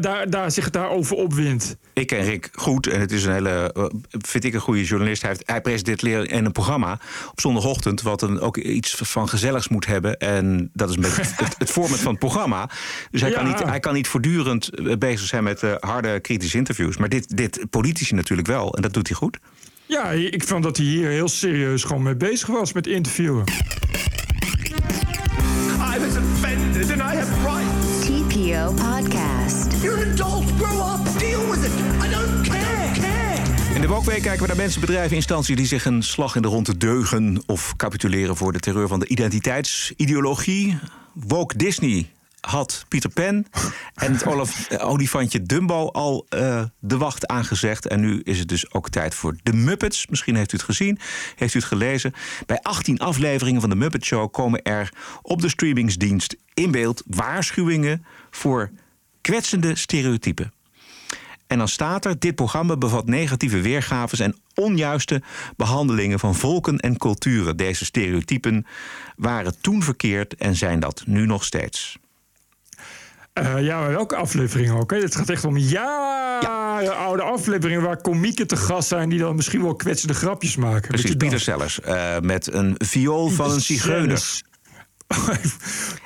daar, 0.00 0.30
daar 0.30 0.50
zich 0.50 0.70
daarover 0.74 1.16
opwindt. 1.16 1.76
Ik 1.92 2.06
ken 2.06 2.24
Rick 2.24 2.50
goed 2.52 2.86
en 2.86 3.00
het 3.00 3.12
is 3.12 3.24
een 3.24 3.32
hele, 3.32 3.72
eh, 3.72 3.84
vind 4.10 4.44
ik 4.44 4.54
een 4.54 4.60
goede 4.60 4.84
journalist. 4.84 5.22
Hij, 5.22 5.30
heeft, 5.30 5.42
hij 5.46 5.60
presenteert 5.60 6.02
leren 6.02 6.26
in 6.26 6.44
een 6.44 6.52
programma 6.52 6.98
op 7.30 7.40
zondagochtend, 7.40 8.02
wat 8.02 8.20
dan 8.20 8.40
ook 8.40 8.56
iets 8.56 8.94
van 8.94 9.28
gezelligs 9.28 9.68
moet 9.68 9.86
hebben. 9.86 10.18
En 10.18 10.70
dat 10.72 10.88
is 10.88 10.96
een 10.96 11.02
beetje 11.02 11.22
het, 11.36 11.54
het 11.58 11.70
format 11.70 11.98
van 11.98 12.10
het 12.10 12.18
programma. 12.18 12.70
Dus 13.10 13.20
hij, 13.20 13.30
kan, 13.30 13.46
niet, 13.46 13.62
hij 13.62 13.80
kan 13.80 13.94
niet 13.94 14.08
voortdurend 14.08 14.68
eh, 14.68 14.96
bezig 14.96 15.26
zijn 15.26 15.44
met 15.44 15.62
eh, 15.62 15.74
harde 15.78 16.20
kritische 16.20 16.56
interviews. 16.56 16.96
Maar 16.96 17.08
dit, 17.08 17.36
dit 17.36 17.66
politici 17.70 18.14
natuurlijk 18.14 18.48
wel. 18.48 18.74
En 18.74 18.82
dat 18.82 18.92
doet 18.92 19.08
hij 19.08 19.16
goed. 19.16 19.38
Ja, 19.86 20.10
ik 20.10 20.44
vond 20.44 20.62
dat 20.62 20.76
hij 20.76 20.86
hier 20.86 21.08
heel 21.08 21.28
serieus 21.28 21.84
gewoon 21.84 22.02
mee 22.02 22.16
bezig 22.16 22.48
was 22.48 22.72
met 22.72 22.86
interviewen. 22.86 23.44
I 25.94 25.98
was 25.98 26.16
offended 26.16 26.90
and 26.90 27.00
I 27.00 27.16
have 27.16 27.32
rights. 27.42 27.84
TPO 28.06 28.72
Podcast. 28.72 29.33
De 33.84 33.90
Wokweek 33.90 34.22
kijken 34.22 34.40
we 34.40 34.46
naar 34.46 34.56
mensen, 34.56 34.80
bedrijven, 34.80 35.16
instanties 35.16 35.56
die 35.56 35.66
zich 35.66 35.84
een 35.84 36.02
slag 36.02 36.36
in 36.36 36.42
de 36.42 36.48
ronde 36.48 36.76
deugen 36.76 37.42
of 37.46 37.76
capituleren 37.76 38.36
voor 38.36 38.52
de 38.52 38.58
terreur 38.58 38.88
van 38.88 39.00
de 39.00 39.06
identiteitsideologie. 39.06 40.78
Woke 41.12 41.56
Disney 41.56 42.10
had 42.40 42.84
Pieter 42.88 43.10
Pan 43.10 43.46
en 43.94 44.12
het 44.12 44.26
Olaf, 44.26 44.68
eh, 44.68 44.88
olifantje 44.88 45.42
Dumbo 45.42 45.88
al 45.88 46.26
eh, 46.28 46.62
de 46.78 46.96
wacht 46.96 47.26
aangezegd. 47.26 47.86
En 47.86 48.00
nu 48.00 48.20
is 48.20 48.38
het 48.38 48.48
dus 48.48 48.72
ook 48.72 48.90
tijd 48.90 49.14
voor 49.14 49.36
de 49.42 49.52
Muppets. 49.52 50.06
Misschien 50.06 50.36
heeft 50.36 50.52
u 50.52 50.56
het 50.56 50.66
gezien, 50.66 50.98
heeft 51.36 51.54
u 51.54 51.58
het 51.58 51.68
gelezen. 51.68 52.12
Bij 52.46 52.60
18 52.62 52.98
afleveringen 52.98 53.60
van 53.60 53.70
de 53.70 53.76
Muppet 53.76 54.04
Show 54.04 54.32
komen 54.32 54.62
er 54.62 54.92
op 55.22 55.40
de 55.40 55.48
streamingsdienst 55.48 56.36
in 56.54 56.70
beeld 56.70 57.02
waarschuwingen 57.06 58.04
voor 58.30 58.70
kwetsende 59.20 59.76
stereotypen. 59.76 60.52
En 61.54 61.60
dan 61.60 61.68
staat 61.68 62.04
er: 62.04 62.18
dit 62.18 62.34
programma 62.34 62.76
bevat 62.76 63.06
negatieve 63.06 63.60
weergaves 63.60 64.20
en 64.20 64.36
onjuiste 64.54 65.22
behandelingen 65.56 66.18
van 66.18 66.34
volken 66.34 66.78
en 66.78 66.96
culturen. 66.96 67.56
Deze 67.56 67.84
stereotypen 67.84 68.66
waren 69.16 69.60
toen 69.60 69.82
verkeerd 69.82 70.34
en 70.34 70.56
zijn 70.56 70.80
dat 70.80 71.02
nu 71.06 71.26
nog 71.26 71.44
steeds. 71.44 71.98
Eh, 73.32 73.62
ja, 73.62 73.80
maar 73.80 73.90
welke 73.90 74.16
aflevering 74.16 74.70
ook? 74.70 74.90
Hè? 74.90 74.98
Het 74.98 75.16
gaat 75.16 75.28
echt 75.28 75.44
om 75.44 75.56
jaren 75.56 76.96
oude 76.96 77.22
afleveringen 77.22 77.82
waar 77.82 78.00
komieken 78.00 78.46
te 78.46 78.56
gast 78.56 78.88
zijn 78.88 79.08
die 79.08 79.18
dan 79.18 79.36
misschien 79.36 79.62
wel 79.62 79.74
kwetsende 79.74 80.14
grapjes 80.14 80.56
maken. 80.56 80.88
Precies? 80.88 81.14
Pieter 81.14 81.40
Sellers 81.40 81.80
eh, 81.80 82.18
met 82.20 82.52
een 82.52 82.74
viool 82.78 83.28
van 83.28 83.50
een 83.50 83.60
zigeuner. 83.60 84.42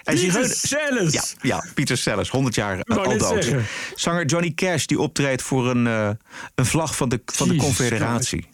En 0.05 0.14
Pieter 0.14 0.44
Sellers! 0.44 1.12
Ja, 1.12 1.23
ja, 1.40 1.64
Pieter 1.75 1.97
Sellers, 1.97 2.31
100 2.31 2.55
jaar 2.55 2.79
Wou 2.83 3.07
al 3.07 3.18
dood. 3.18 3.44
zeggen. 3.44 3.66
Zanger 3.94 4.25
Johnny 4.25 4.53
Cash 4.55 4.85
die 4.85 5.01
optreedt 5.01 5.42
voor 5.42 5.71
een, 5.71 5.87
eh, 5.87 6.11
een 6.55 6.66
vlag 6.66 6.97
van 6.97 7.09
de, 7.09 7.21
van 7.27 7.49
de 7.49 7.57
Confederatie. 7.57 8.47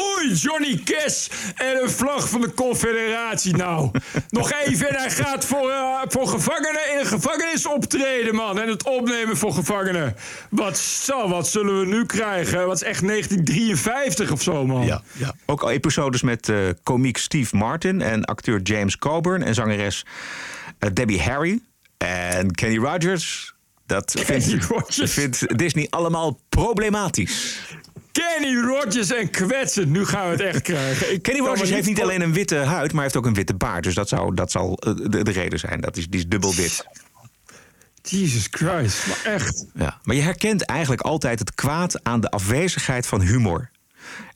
Oei, 0.00 0.32
Johnny 0.32 0.80
Cash 0.84 1.28
en 1.54 1.82
een 1.82 1.90
vlag 1.90 2.28
van 2.28 2.40
de 2.40 2.54
Confederatie. 2.54 3.56
Nou, 3.56 3.90
nog 4.30 4.52
even 4.52 4.88
en 4.88 4.94
hij 4.94 5.10
gaat 5.10 5.44
voor, 5.44 5.70
eh, 5.70 6.00
voor 6.08 6.28
gevangenen 6.28 6.92
in 6.92 6.98
een 6.98 7.06
gevangenis 7.06 7.66
optreden, 7.66 8.34
man. 8.34 8.60
En 8.60 8.68
het 8.68 8.82
opnemen 8.82 9.36
voor 9.36 9.52
gevangenen. 9.52 10.16
Wat, 10.50 10.78
zo, 10.78 11.28
wat 11.28 11.48
zullen 11.48 11.80
we 11.80 11.86
nu 11.86 12.06
krijgen? 12.06 12.66
Wat 12.66 12.76
is 12.76 12.82
echt 12.82 13.06
1953 13.06 14.30
of 14.30 14.42
zo, 14.42 14.66
man? 14.66 14.86
Ja, 14.86 15.02
ja. 15.12 15.34
Ook 15.46 15.62
al 15.62 15.70
episodes 15.70 16.22
met 16.22 16.48
uh, 16.48 16.68
komiek 16.82 17.16
Steve 17.16 17.56
Martin 17.56 18.02
en 18.02 18.24
acteur 18.24 18.60
James 18.62 18.98
Coburn 18.98 19.42
en 19.42 19.54
zangeres 19.54 20.04
uh, 20.78 20.90
Debbie 20.92 21.22
Harry 21.22 21.60
en 21.96 22.50
Kenny 22.50 22.78
Rogers. 22.78 23.54
Dat 23.86 24.14
vindt, 24.26 24.66
vindt 25.10 25.58
Disney 25.58 25.86
allemaal 25.90 26.40
problematisch. 26.48 27.60
Kenny 28.12 28.60
Rogers 28.60 29.10
en 29.10 29.30
kwetsen. 29.30 29.90
Nu 29.90 30.04
gaan 30.04 30.24
we 30.24 30.30
het 30.30 30.40
echt 30.40 30.62
krijgen. 30.62 31.12
Ik 31.12 31.22
Kenny 31.22 31.40
Rogers 31.40 31.70
heeft 31.70 31.86
niet 31.86 32.02
alleen 32.02 32.20
een 32.20 32.32
witte 32.32 32.56
huid, 32.56 32.92
maar 32.92 33.02
heeft 33.02 33.16
ook 33.16 33.26
een 33.26 33.34
witte 33.34 33.54
baard. 33.54 33.84
Dus 33.84 33.94
dat, 33.94 34.08
zou, 34.08 34.34
dat 34.34 34.50
zal 34.50 34.74
de, 34.76 35.22
de 35.22 35.30
reden 35.30 35.58
zijn. 35.58 35.80
Dat 35.80 35.96
is, 35.96 36.08
die 36.08 36.20
is 36.20 36.26
dubbel 36.26 36.54
wit. 36.54 36.86
Jesus 38.02 38.48
Christ, 38.50 39.06
maar 39.06 39.34
echt. 39.34 39.66
Ja, 39.74 39.98
maar 40.02 40.16
je 40.16 40.22
herkent 40.22 40.62
eigenlijk 40.62 41.00
altijd 41.02 41.38
het 41.38 41.54
kwaad 41.54 42.04
aan 42.04 42.20
de 42.20 42.30
afwezigheid 42.30 43.06
van 43.06 43.20
humor. 43.20 43.70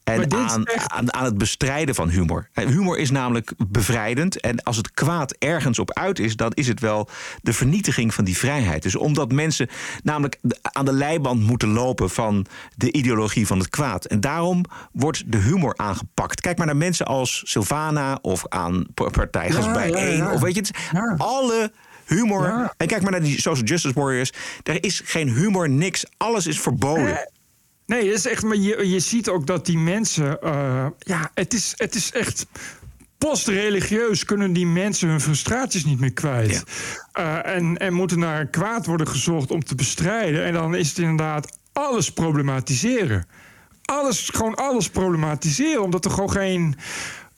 En 0.05 0.33
aan, 0.33 0.69
aan, 0.91 1.15
aan, 1.15 1.25
het 1.25 1.39
bestrijden 1.39 1.95
van 1.95 2.09
humor. 2.09 2.49
Humor 2.55 2.99
is 2.99 3.11
namelijk 3.11 3.53
bevrijdend. 3.69 4.41
En 4.41 4.63
als 4.63 4.77
het 4.77 4.91
kwaad 4.91 5.35
ergens 5.39 5.79
op 5.79 5.93
uit 5.93 6.19
is, 6.19 6.37
dan 6.37 6.51
is 6.51 6.67
het 6.67 6.81
wel 6.81 7.09
de 7.43 7.53
vernietiging 7.53 8.15
van 8.15 8.25
die 8.25 8.37
vrijheid. 8.37 8.83
Dus 8.83 8.97
omdat 8.97 9.33
mensen 9.33 9.69
namelijk 10.03 10.39
aan 10.63 10.85
de 10.85 10.93
leiband 10.93 11.41
moeten 11.41 11.69
lopen 11.69 12.11
van 12.11 12.47
de 12.75 12.93
ideologie 12.93 13.47
van 13.47 13.59
het 13.59 13.69
kwaad. 13.69 14.05
En 14.05 14.21
daarom 14.21 14.65
wordt 14.93 15.23
de 15.27 15.39
humor 15.39 15.75
aangepakt. 15.77 16.41
Kijk 16.41 16.57
maar 16.57 16.67
naar 16.67 16.77
mensen 16.77 17.07
als 17.07 17.43
Sylvana 17.45 18.19
of 18.23 18.45
aan 18.49 18.87
partij 18.95 19.57
als 19.57 19.73
bij 19.73 19.93
één. 19.93 20.31
Of 20.31 20.41
weet 20.41 20.55
je, 20.55 20.61
het, 20.61 21.19
alle 21.19 21.73
humor. 22.05 22.73
En 22.77 22.87
kijk 22.87 23.03
maar 23.03 23.11
naar 23.11 23.23
die 23.23 23.41
social 23.41 23.67
justice 23.67 23.95
warriors. 23.95 24.33
Er 24.63 24.85
is 24.85 25.03
geen 25.05 25.29
humor, 25.29 25.69
niks. 25.69 26.05
Alles 26.17 26.47
is 26.47 26.61
verboden. 26.61 27.29
Nee, 27.87 28.07
het 28.07 28.19
is 28.19 28.27
echt, 28.27 28.43
maar 28.43 28.57
je, 28.57 28.89
je 28.89 29.01
ziet 29.01 29.29
ook 29.29 29.47
dat 29.47 29.67
die 29.67 29.79
mensen. 29.79 30.39
Uh, 30.45 30.87
ja, 30.99 31.31
het 31.35 31.55
is, 31.55 31.75
het 31.77 31.95
is 31.95 32.13
echt. 32.13 32.47
Postreligieus 33.19 34.25
kunnen 34.25 34.53
die 34.53 34.67
mensen 34.67 35.09
hun 35.09 35.21
frustraties 35.21 35.85
niet 35.85 36.01
meer 36.01 36.13
kwijt. 36.13 36.65
Uh, 37.19 37.47
en, 37.47 37.77
en 37.77 37.93
moeten 37.93 38.19
naar 38.19 38.47
kwaad 38.47 38.87
worden 38.87 39.09
gezocht 39.09 39.51
om 39.51 39.65
te 39.65 39.75
bestrijden. 39.75 40.45
En 40.45 40.53
dan 40.53 40.75
is 40.75 40.89
het 40.89 40.99
inderdaad 40.99 41.59
alles 41.73 42.13
problematiseren. 42.13 43.27
Alles, 43.85 44.29
gewoon 44.29 44.55
alles 44.55 44.89
problematiseren. 44.89 45.83
Omdat 45.83 46.05
er 46.05 46.11
gewoon 46.11 46.31
geen. 46.31 46.77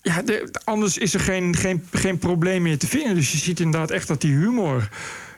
Ja, 0.02 0.22
de, 0.22 0.54
anders 0.64 0.98
is 0.98 1.14
er 1.14 1.20
geen, 1.20 1.56
geen, 1.56 1.86
geen 1.92 2.18
probleem 2.18 2.62
meer 2.62 2.78
te 2.78 2.86
vinden. 2.86 3.14
Dus 3.14 3.32
je 3.32 3.38
ziet 3.38 3.60
inderdaad 3.60 3.90
echt 3.90 4.08
dat 4.08 4.20
die 4.20 4.34
humor 4.34 4.88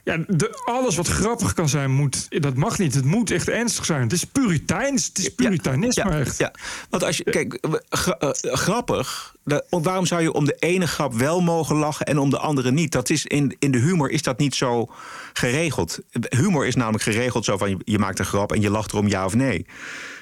ja, 0.09 0.25
de, 0.27 0.63
alles 0.65 0.97
wat 0.97 1.09
grappig 1.09 1.53
kan 1.53 1.69
zijn, 1.69 1.91
moet, 1.91 2.27
dat 2.43 2.55
mag 2.55 2.79
niet. 2.79 2.95
Het 2.95 3.05
moet 3.05 3.31
echt 3.31 3.49
ernstig 3.49 3.85
zijn. 3.85 4.03
Het 4.03 4.13
is 4.13 4.25
puriteins. 4.25 5.07
Het 5.07 5.19
is 5.19 5.35
puritanisme 5.35 6.11
ja, 6.11 6.19
echt. 6.19 6.39
Ja, 6.39 6.53
want 6.91 7.05
als 7.05 7.17
je, 7.17 7.25
kijk, 7.25 7.55
eh, 7.55 8.29
grappig. 8.33 9.35
waarom 9.69 10.07
zou 10.07 10.23
je 10.23 10.33
om 10.33 10.45
de 10.45 10.57
ene 10.59 10.87
grap 10.87 11.15
wel 11.15 11.41
mogen 11.41 11.77
lachen 11.77 12.07
en 12.07 12.19
om 12.19 12.31
de 12.31 12.39
andere 12.39 12.71
niet? 12.71 12.93
Dat 12.93 13.11
is 13.11 13.27
in, 13.27 13.57
in 13.59 13.71
de 13.71 13.79
humor 13.79 14.11
is 14.11 14.23
dat 14.23 14.39
niet 14.39 14.55
zo 14.55 14.89
geregeld. 15.33 15.99
Humor 16.29 16.67
is 16.67 16.75
namelijk 16.75 17.05
geregeld 17.05 17.45
zo 17.45 17.57
van 17.57 17.71
je, 17.71 17.77
je 17.85 17.99
maakt 17.99 18.19
een 18.19 18.25
grap 18.25 18.53
en 18.53 18.61
je 18.61 18.71
lacht 18.71 18.93
erom 18.93 19.09
ja 19.09 19.25
of 19.25 19.35
nee. 19.35 19.67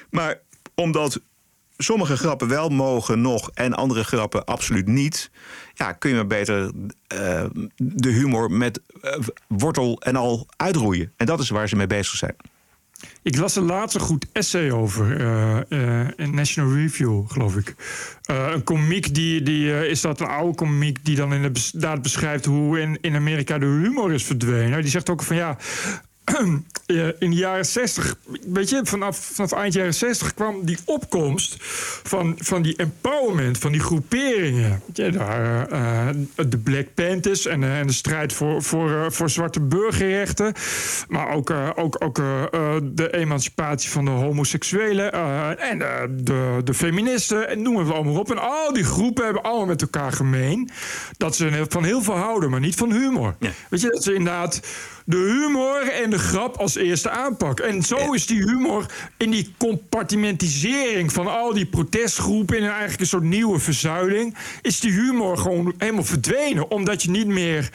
Maar 0.09 0.39
omdat 0.75 1.19
sommige 1.77 2.17
grappen 2.17 2.47
wel 2.47 2.69
mogen 2.69 3.21
nog 3.21 3.51
en 3.53 3.73
andere 3.73 4.03
grappen 4.03 4.45
absoluut 4.45 4.87
niet. 4.87 5.31
Ja, 5.73 5.91
kun 5.91 6.09
je 6.09 6.15
maar 6.15 6.27
beter 6.27 6.71
uh, 7.13 7.43
de 7.75 8.09
humor 8.09 8.51
met 8.51 8.81
uh, 9.01 9.11
wortel 9.47 10.01
en 10.01 10.15
al 10.15 10.47
uitroeien. 10.57 11.13
En 11.17 11.25
dat 11.25 11.39
is 11.39 11.49
waar 11.49 11.69
ze 11.69 11.75
mee 11.75 11.87
bezig 11.87 12.15
zijn. 12.15 12.35
Ik 13.21 13.37
las 13.37 13.55
een 13.55 13.65
laatste 13.65 13.99
goed 13.99 14.25
essay 14.31 14.71
over 14.71 15.11
in 16.19 16.35
National 16.35 16.73
Review, 16.73 17.23
geloof 17.27 17.55
ik. 17.55 17.75
een 18.25 18.63
komiek 18.63 19.13
die, 19.13 19.41
die 19.41 19.87
is 19.89 20.01
dat 20.01 20.19
een 20.19 20.27
oude 20.27 20.55
komiek 20.55 21.05
die 21.05 21.15
dan 21.15 21.33
inderdaad 21.33 22.01
beschrijft 22.01 22.45
hoe 22.45 22.79
in, 22.79 22.97
in 23.01 23.15
Amerika 23.15 23.57
de 23.57 23.65
humor 23.65 24.13
is 24.13 24.23
verdwenen. 24.23 24.81
Die 24.81 24.91
zegt 24.91 25.09
ook 25.09 25.23
van 25.23 25.35
ja, 25.35 25.57
in 27.19 27.29
de 27.29 27.35
jaren 27.35 27.65
60, 27.65 28.15
weet 28.47 28.69
je, 28.69 28.81
vanaf, 28.83 29.17
vanaf 29.17 29.51
eind 29.51 29.73
jaren 29.73 29.93
60 29.93 30.33
kwam 30.33 30.65
die 30.65 30.77
opkomst 30.85 31.55
van, 32.03 32.35
van 32.37 32.61
die 32.61 32.75
empowerment, 32.75 33.57
van 33.57 33.71
die 33.71 33.81
groeperingen. 33.81 34.81
Ja, 34.93 35.09
daar, 35.09 35.71
uh, 35.71 36.07
de 36.49 36.57
Black 36.57 36.93
Panthers 36.93 37.45
en, 37.45 37.61
uh, 37.61 37.79
en 37.79 37.87
de 37.87 37.93
strijd 37.93 38.33
voor, 38.33 38.63
voor, 38.63 38.89
uh, 38.89 39.05
voor 39.09 39.29
zwarte 39.29 39.61
burgerrechten. 39.61 40.53
Maar 41.07 41.29
ook, 41.29 41.53
ook, 41.75 42.03
ook 42.03 42.15
de 42.95 43.07
emancipatie 43.11 43.89
van 43.89 44.05
de 44.05 44.11
homoseksuelen 44.11 45.11
en 45.59 45.77
de, 46.09 46.61
de 46.63 46.73
feministen. 46.73 47.49
En 47.49 47.61
noemen 47.61 47.85
we 47.85 47.93
allemaal 47.93 48.19
op. 48.19 48.31
En 48.31 48.41
al 48.41 48.73
die 48.73 48.83
groepen 48.83 49.23
hebben 49.23 49.43
allemaal 49.43 49.65
met 49.65 49.81
elkaar 49.81 50.11
gemeen 50.11 50.69
dat 51.17 51.35
ze 51.35 51.65
van 51.69 51.83
heel 51.83 52.01
veel 52.01 52.17
houden, 52.17 52.49
maar 52.49 52.59
niet 52.59 52.75
van 52.75 52.91
humor. 52.91 53.35
Ja. 53.39 53.49
Weet 53.69 53.81
je, 53.81 53.89
dat 53.89 54.03
ze 54.03 54.13
inderdaad 54.13 54.61
de 55.09 55.17
humor 55.17 55.87
en 55.87 56.09
de 56.09 56.19
grap 56.19 56.57
als 56.57 56.75
eerste 56.75 57.09
aanpak. 57.09 57.59
En 57.59 57.83
zo 57.83 58.13
is 58.13 58.25
die 58.25 58.43
humor 58.43 58.85
in 59.17 59.31
die 59.31 59.53
compartimentisering 59.57 61.13
van 61.13 61.27
al 61.27 61.53
die 61.53 61.65
protestgroepen... 61.65 62.57
in 62.57 62.63
eigenlijk 62.63 62.99
een 62.99 63.07
soort 63.07 63.23
nieuwe 63.23 63.59
verzuiling... 63.59 64.35
is 64.61 64.79
die 64.79 64.91
humor 64.91 65.37
gewoon 65.37 65.73
helemaal 65.77 66.03
verdwenen. 66.03 66.71
Omdat 66.71 67.03
je 67.03 67.09
niet 67.09 67.27
meer 67.27 67.69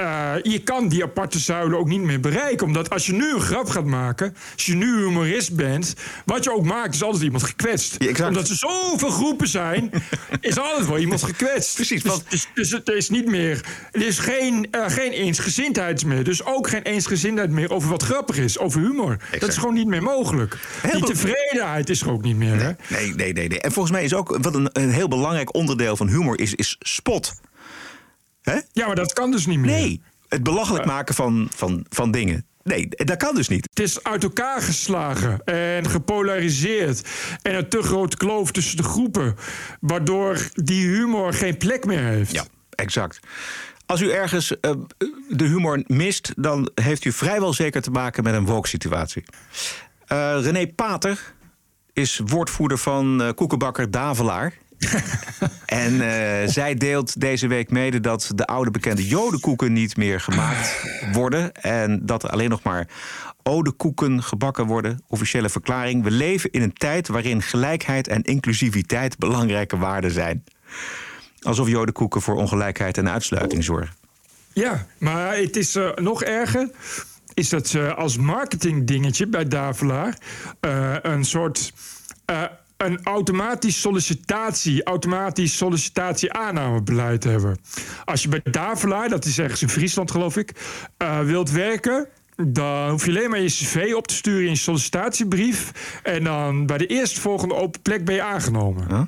uh, 0.00 0.32
je 0.42 0.58
kan 0.58 0.88
die 0.88 1.02
aparte 1.02 1.38
zuilen 1.38 1.78
ook 1.78 1.88
niet 1.88 2.00
meer 2.00 2.20
bereiken. 2.20 2.66
Omdat 2.66 2.90
als 2.90 3.06
je 3.06 3.12
nu 3.12 3.34
een 3.34 3.40
grap 3.40 3.68
gaat 3.68 3.84
maken, 3.84 4.36
als 4.54 4.66
je 4.66 4.74
nu 4.74 4.96
humorist 4.96 5.54
bent, 5.54 5.94
wat 6.24 6.44
je 6.44 6.54
ook 6.54 6.64
maakt, 6.64 6.94
is 6.94 7.02
altijd 7.02 7.22
iemand 7.22 7.42
gekwetst. 7.42 7.94
Ja, 7.98 8.26
Omdat 8.26 8.48
er 8.48 8.56
zoveel 8.56 9.10
groepen 9.10 9.48
zijn, 9.48 9.90
is 10.40 10.58
altijd 10.58 10.86
wel 10.86 10.98
iemand 10.98 11.22
gekwetst. 11.22 11.74
Precies. 11.74 12.02
Dus, 12.02 12.18
dus, 12.28 12.46
dus, 12.54 12.70
het 12.70 12.88
is 12.88 13.10
niet 13.10 13.26
meer. 13.26 13.64
Er 13.92 14.06
is 14.06 14.18
geen, 14.18 14.68
uh, 14.70 14.88
geen 14.88 15.12
eensgezindheid 15.12 16.04
meer. 16.04 16.24
Dus 16.24 16.44
ook 16.44 16.68
geen 16.68 16.82
eensgezindheid 16.82 17.50
meer 17.50 17.70
over 17.70 17.88
wat 17.88 18.02
grappig 18.02 18.38
is, 18.38 18.58
over 18.58 18.80
humor. 18.80 19.12
Exact. 19.12 19.40
Dat 19.40 19.50
is 19.50 19.56
gewoon 19.56 19.74
niet 19.74 19.86
meer 19.86 20.02
mogelijk. 20.02 20.58
Die 20.92 21.04
tevredenheid 21.04 21.90
is 21.90 22.00
er 22.00 22.10
ook 22.10 22.22
niet 22.22 22.36
meer. 22.36 22.56
Nee, 22.56 22.74
nee, 22.88 23.14
nee, 23.14 23.32
nee, 23.32 23.48
nee. 23.48 23.60
En 23.60 23.72
volgens 23.72 23.94
mij 23.94 24.04
is 24.04 24.14
ook 24.14 24.38
wat 24.40 24.54
een, 24.54 24.68
een 24.72 24.90
heel 24.90 25.08
belangrijk 25.08 25.54
onderdeel 25.54 25.96
van 25.96 26.08
humor 26.08 26.38
is, 26.40 26.54
is 26.54 26.76
spot. 26.78 27.34
Hè? 28.50 28.58
Ja, 28.72 28.86
maar 28.86 28.96
dat 28.96 29.12
kan 29.12 29.30
dus 29.30 29.46
niet 29.46 29.58
meer. 29.58 29.70
Nee, 29.70 30.02
het 30.28 30.42
belachelijk 30.42 30.84
maken 30.84 31.14
van, 31.14 31.48
van, 31.54 31.86
van 31.88 32.10
dingen. 32.10 32.46
Nee, 32.62 32.88
dat 32.88 33.16
kan 33.16 33.34
dus 33.34 33.48
niet. 33.48 33.68
Het 33.70 33.80
is 33.80 34.02
uit 34.02 34.22
elkaar 34.22 34.62
geslagen 34.62 35.44
en 35.44 35.90
gepolariseerd. 35.90 37.08
En 37.42 37.54
een 37.54 37.68
te 37.68 37.82
grote 37.82 38.16
kloof 38.16 38.50
tussen 38.50 38.76
de 38.76 38.82
groepen. 38.82 39.34
Waardoor 39.80 40.48
die 40.52 40.88
humor 40.88 41.32
geen 41.32 41.56
plek 41.56 41.84
meer 41.84 42.02
heeft. 42.02 42.32
Ja, 42.32 42.44
exact. 42.70 43.20
Als 43.86 44.00
u 44.00 44.10
ergens 44.10 44.50
uh, 44.50 44.70
de 45.28 45.44
humor 45.44 45.82
mist, 45.86 46.32
dan 46.36 46.70
heeft 46.74 47.04
u 47.04 47.12
vrijwel 47.12 47.52
zeker 47.52 47.82
te 47.82 47.90
maken 47.90 48.24
met 48.24 48.34
een 48.34 48.44
woke-situatie. 48.44 49.24
Uh, 50.12 50.36
René 50.40 50.66
Pater 50.66 51.34
is 51.92 52.20
woordvoerder 52.24 52.78
van 52.78 53.22
uh, 53.22 53.28
koekenbakker 53.34 53.90
Davelaar. 53.90 54.52
En 55.66 55.92
uh, 55.92 56.48
zij 56.48 56.74
deelt 56.74 57.20
deze 57.20 57.46
week 57.46 57.70
mede 57.70 58.00
dat 58.00 58.30
de 58.34 58.46
oude 58.46 58.70
bekende 58.70 59.06
jodenkoeken 59.06 59.72
niet 59.72 59.96
meer 59.96 60.20
gemaakt 60.20 60.84
worden. 61.12 61.52
En 61.52 62.06
dat 62.06 62.22
er 62.22 62.30
alleen 62.30 62.50
nog 62.50 62.62
maar 62.62 62.88
odekoeken 63.42 64.22
gebakken 64.22 64.66
worden. 64.66 65.02
Officiële 65.08 65.48
verklaring. 65.48 66.02
We 66.02 66.10
leven 66.10 66.50
in 66.50 66.62
een 66.62 66.72
tijd 66.72 67.08
waarin 67.08 67.42
gelijkheid 67.42 68.08
en 68.08 68.22
inclusiviteit 68.22 69.18
belangrijke 69.18 69.76
waarden 69.76 70.10
zijn. 70.10 70.44
Alsof 71.40 71.68
jodenkoeken 71.68 72.22
voor 72.22 72.34
ongelijkheid 72.34 72.98
en 72.98 73.10
uitsluiting 73.10 73.64
zorgen. 73.64 73.94
Ja, 74.52 74.86
maar 74.98 75.36
het 75.36 75.56
is 75.56 75.76
uh, 75.76 75.94
nog 75.94 76.22
erger. 76.22 76.70
Is 77.34 77.48
dat 77.48 77.68
ze 77.68 77.94
als 77.94 78.16
marketingdingetje 78.16 79.26
bij 79.26 79.44
Davelaar 79.44 80.18
uh, 80.60 80.96
een 81.02 81.24
soort 81.24 81.72
een 82.76 83.00
automatisch 83.02 83.80
sollicitatie, 83.80 84.84
automatisch 84.84 85.56
sollicitatie-aannamebeleid 85.56 87.24
hebben. 87.24 87.58
Als 88.04 88.22
je 88.22 88.28
bij 88.28 88.40
Davelaar, 88.50 89.08
dat 89.08 89.24
is 89.24 89.38
ergens 89.38 89.62
in 89.62 89.68
Friesland 89.68 90.10
geloof 90.10 90.36
ik, 90.36 90.52
uh, 91.02 91.20
wilt 91.20 91.50
werken, 91.50 92.08
dan 92.36 92.90
hoef 92.90 93.04
je 93.04 93.10
alleen 93.10 93.30
maar 93.30 93.40
je 93.40 93.48
cv 93.48 93.92
op 93.96 94.06
te 94.06 94.14
sturen 94.14 94.44
in 94.44 94.50
je 94.50 94.56
sollicitatiebrief. 94.56 95.72
En 96.02 96.24
dan 96.24 96.66
bij 96.66 96.78
de 96.78 96.86
eerstvolgende 96.86 97.54
open 97.54 97.82
plek 97.82 98.04
ben 98.04 98.14
je 98.14 98.22
aangenomen. 98.22 98.86
Huh? 98.88 99.02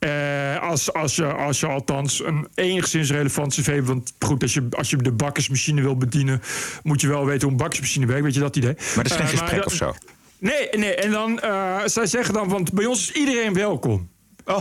Uh, 0.00 0.62
als, 0.62 0.92
als, 0.92 1.16
je, 1.16 1.32
als 1.32 1.60
je 1.60 1.66
althans 1.66 2.24
een 2.24 2.48
enigszins 2.54 3.10
relevant 3.10 3.54
cv... 3.54 3.82
want 3.84 4.12
goed, 4.18 4.42
als 4.42 4.54
je, 4.54 4.66
als 4.70 4.90
je 4.90 4.96
de 4.96 5.12
bakkersmachine 5.12 5.82
wil 5.82 5.96
bedienen... 5.96 6.42
moet 6.82 7.00
je 7.00 7.08
wel 7.08 7.26
weten 7.26 7.42
hoe 7.42 7.50
een 7.50 7.56
bakkersmachine 7.56 8.06
werkt, 8.06 8.22
weet 8.22 8.34
je 8.34 8.40
dat 8.40 8.56
idee? 8.56 8.74
Maar 8.94 9.04
dat 9.04 9.12
is 9.12 9.12
geen 9.12 9.24
uh, 9.24 9.30
gesprek 9.30 9.66
of 9.66 9.74
zo? 9.74 9.94
Nee, 10.42 10.68
nee. 10.70 10.94
En 10.94 11.10
dan, 11.10 11.40
uh, 11.44 11.78
zij 11.84 12.06
zeggen 12.06 12.34
dan, 12.34 12.48
want 12.48 12.72
bij 12.72 12.84
ons 12.86 12.98
is 13.00 13.12
iedereen 13.12 13.52
welkom. 13.54 14.10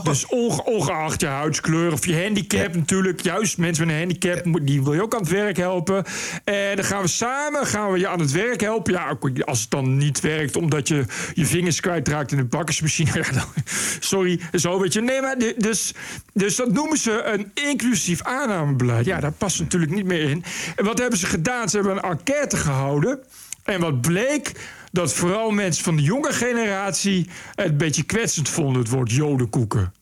Dus 0.04 0.26
onge- 0.26 0.64
ongeacht 0.64 1.22
je 1.22 1.28
huidskleur 1.28 1.92
of 1.92 2.06
je 2.06 2.22
handicap 2.24 2.76
natuurlijk. 2.76 3.22
Juist 3.22 3.58
mensen 3.58 3.86
met 3.86 3.96
een 3.96 4.02
handicap, 4.02 4.60
die 4.62 4.84
wil 4.84 4.94
je 4.94 5.02
ook 5.02 5.14
aan 5.14 5.20
het 5.22 5.30
werk 5.30 5.58
helpen. 5.58 6.04
En 6.44 6.76
dan 6.76 6.86
gaan 6.86 7.02
we 7.02 7.08
samen 7.08 7.66
gaan 7.66 7.92
we 7.92 8.00
je 8.00 8.08
aan 8.08 8.20
het 8.20 8.32
werk 8.32 8.62
helpen. 8.62 8.94
Ja, 8.94 9.44
als 9.46 9.62
het 9.62 9.70
dan 9.70 9.98
niet 9.98 10.20
werkt 10.20 10.56
omdat 10.56 10.88
je 10.88 11.06
je 11.34 11.46
vingers 11.46 11.80
kwijtraakt 11.80 12.32
in 12.32 12.38
de 12.38 12.44
bakkersmachine. 12.44 13.10
Ja, 13.22 13.32
dan, 13.32 13.64
sorry, 14.00 14.40
zo 14.54 14.80
weet 14.80 14.94
je. 14.94 15.02
Nee, 15.02 15.22
maar 15.22 15.36
dus, 15.58 15.94
dus 16.34 16.56
dat 16.56 16.72
noemen 16.72 16.98
ze 16.98 17.22
een 17.24 17.52
inclusief 17.54 18.22
aannamebeleid. 18.24 19.06
Ja, 19.06 19.20
daar 19.20 19.32
past 19.32 19.60
natuurlijk 19.60 19.92
niet 19.92 20.06
meer 20.06 20.30
in. 20.30 20.44
En 20.76 20.86
wat 20.86 21.00
hebben 21.00 21.20
ze 21.20 21.26
gedaan? 21.26 21.70
Ze 21.70 21.76
hebben 21.78 21.96
een 21.96 22.10
enquête 22.10 22.58
gehouden. 22.58 23.20
En 23.64 23.80
wat 23.80 24.02
bleek? 24.02 24.52
Dat 24.92 25.14
vooral 25.14 25.52
mensen 25.52 25.84
van 25.84 25.96
de 25.96 26.02
jonge 26.02 26.34
generatie 26.34 27.30
het 27.56 27.68
een 27.68 27.78
beetje 27.78 28.04
kwetsend 28.04 28.50
vonden, 28.50 28.82
het 28.82 28.92
woord 28.92 29.12
jodenkoeken. 29.12 29.94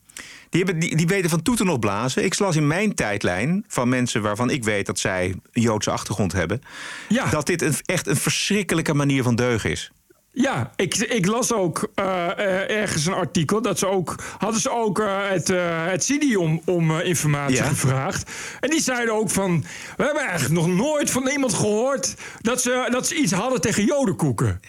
Die, 0.48 0.64
hebben, 0.64 0.80
die, 0.80 0.96
die 0.96 1.06
weten 1.06 1.30
van 1.30 1.42
toeten 1.42 1.66
nog 1.66 1.78
blazen. 1.78 2.24
Ik 2.24 2.38
las 2.38 2.56
in 2.56 2.66
mijn 2.66 2.94
tijdlijn 2.94 3.64
van 3.68 3.88
mensen 3.88 4.22
waarvan 4.22 4.50
ik 4.50 4.64
weet 4.64 4.86
dat 4.86 4.98
zij 4.98 5.34
een 5.52 5.62
Joodse 5.62 5.90
achtergrond 5.90 6.32
hebben. 6.32 6.62
Dat 7.30 7.46
dit 7.46 7.62
een, 7.62 7.74
echt 7.84 8.06
een 8.06 8.16
verschrikkelijke 8.16 8.94
manier 8.94 9.22
van 9.22 9.34
deugen 9.36 9.70
is. 9.70 9.90
Ja, 10.32 10.72
ik, 10.76 10.96
ik 10.96 11.26
las 11.26 11.52
ook 11.52 11.90
eh, 11.94 12.30
eh, 12.30 12.70
ergens 12.80 13.06
een 13.06 13.12
artikel 13.12 13.62
dat 13.62 13.78
ze 13.78 13.86
ook 13.86 14.14
hadden 14.38 14.60
ze 14.60 14.70
ook 14.70 14.98
eh, 14.98 15.28
het, 15.28 15.48
het 15.90 16.04
CIDI 16.04 16.36
om, 16.36 16.62
om 16.64 16.98
informatie 16.98 17.56
Ja. 17.56 17.64
gevraagd. 17.64 18.30
En 18.60 18.70
die 18.70 18.80
zeiden 18.80 19.14
ook 19.14 19.30
van 19.30 19.64
we 19.96 20.04
hebben 20.04 20.22
eigenlijk 20.22 20.54
nog 20.54 20.66
nooit 20.68 21.10
van 21.10 21.28
iemand 21.28 21.54
gehoord 21.54 22.14
dat 22.40 22.62
ze, 22.62 22.88
dat 22.90 23.06
ze 23.06 23.14
iets 23.14 23.32
hadden 23.32 23.60
tegen 23.60 23.84
jodenkoeken. 23.84 24.60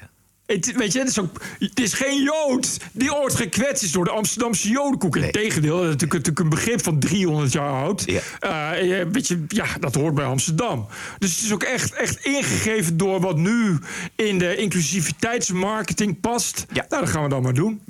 Het, 0.53 0.71
weet 0.75 0.93
je, 0.93 0.99
het 0.99 1.07
is, 1.09 1.19
ook, 1.19 1.41
het 1.59 1.79
is 1.79 1.93
geen 1.93 2.23
Jood 2.23 2.77
die 2.91 3.15
ooit 3.15 3.35
gekwetst 3.35 3.83
is 3.83 3.91
door 3.91 4.03
de 4.05 4.11
Amsterdamse 4.11 4.69
Jodenkoek. 4.69 5.15
Integendeel, 5.15 5.75
dat 5.75 5.83
is 5.85 5.89
natuurlijk, 5.91 6.13
natuurlijk 6.25 6.39
een 6.39 6.49
begrip 6.49 6.83
van 6.83 6.99
300 6.99 7.51
jaar 7.51 7.69
oud. 7.71 8.05
Eh, 8.39 9.01
eh, 9.01 9.07
weet 9.11 9.27
je, 9.27 9.43
ja, 9.47 9.65
dat 9.79 9.95
hoort 9.95 10.15
bij 10.15 10.25
Amsterdam. 10.25 10.87
Dus 11.19 11.35
het 11.35 11.43
is 11.45 11.53
ook 11.53 11.63
echt, 11.63 11.93
echt 11.93 12.25
ingegeven 12.25 12.97
door 12.97 13.19
wat 13.19 13.37
nu 13.37 13.79
in 14.15 14.37
de 14.37 14.55
inclusiviteitsmarketing 14.55 16.19
past. 16.19 16.65
Nou, 16.73 16.85
dat 16.89 17.09
gaan 17.09 17.23
we 17.23 17.29
dan 17.29 17.41
maar 17.41 17.53
doen. 17.53 17.81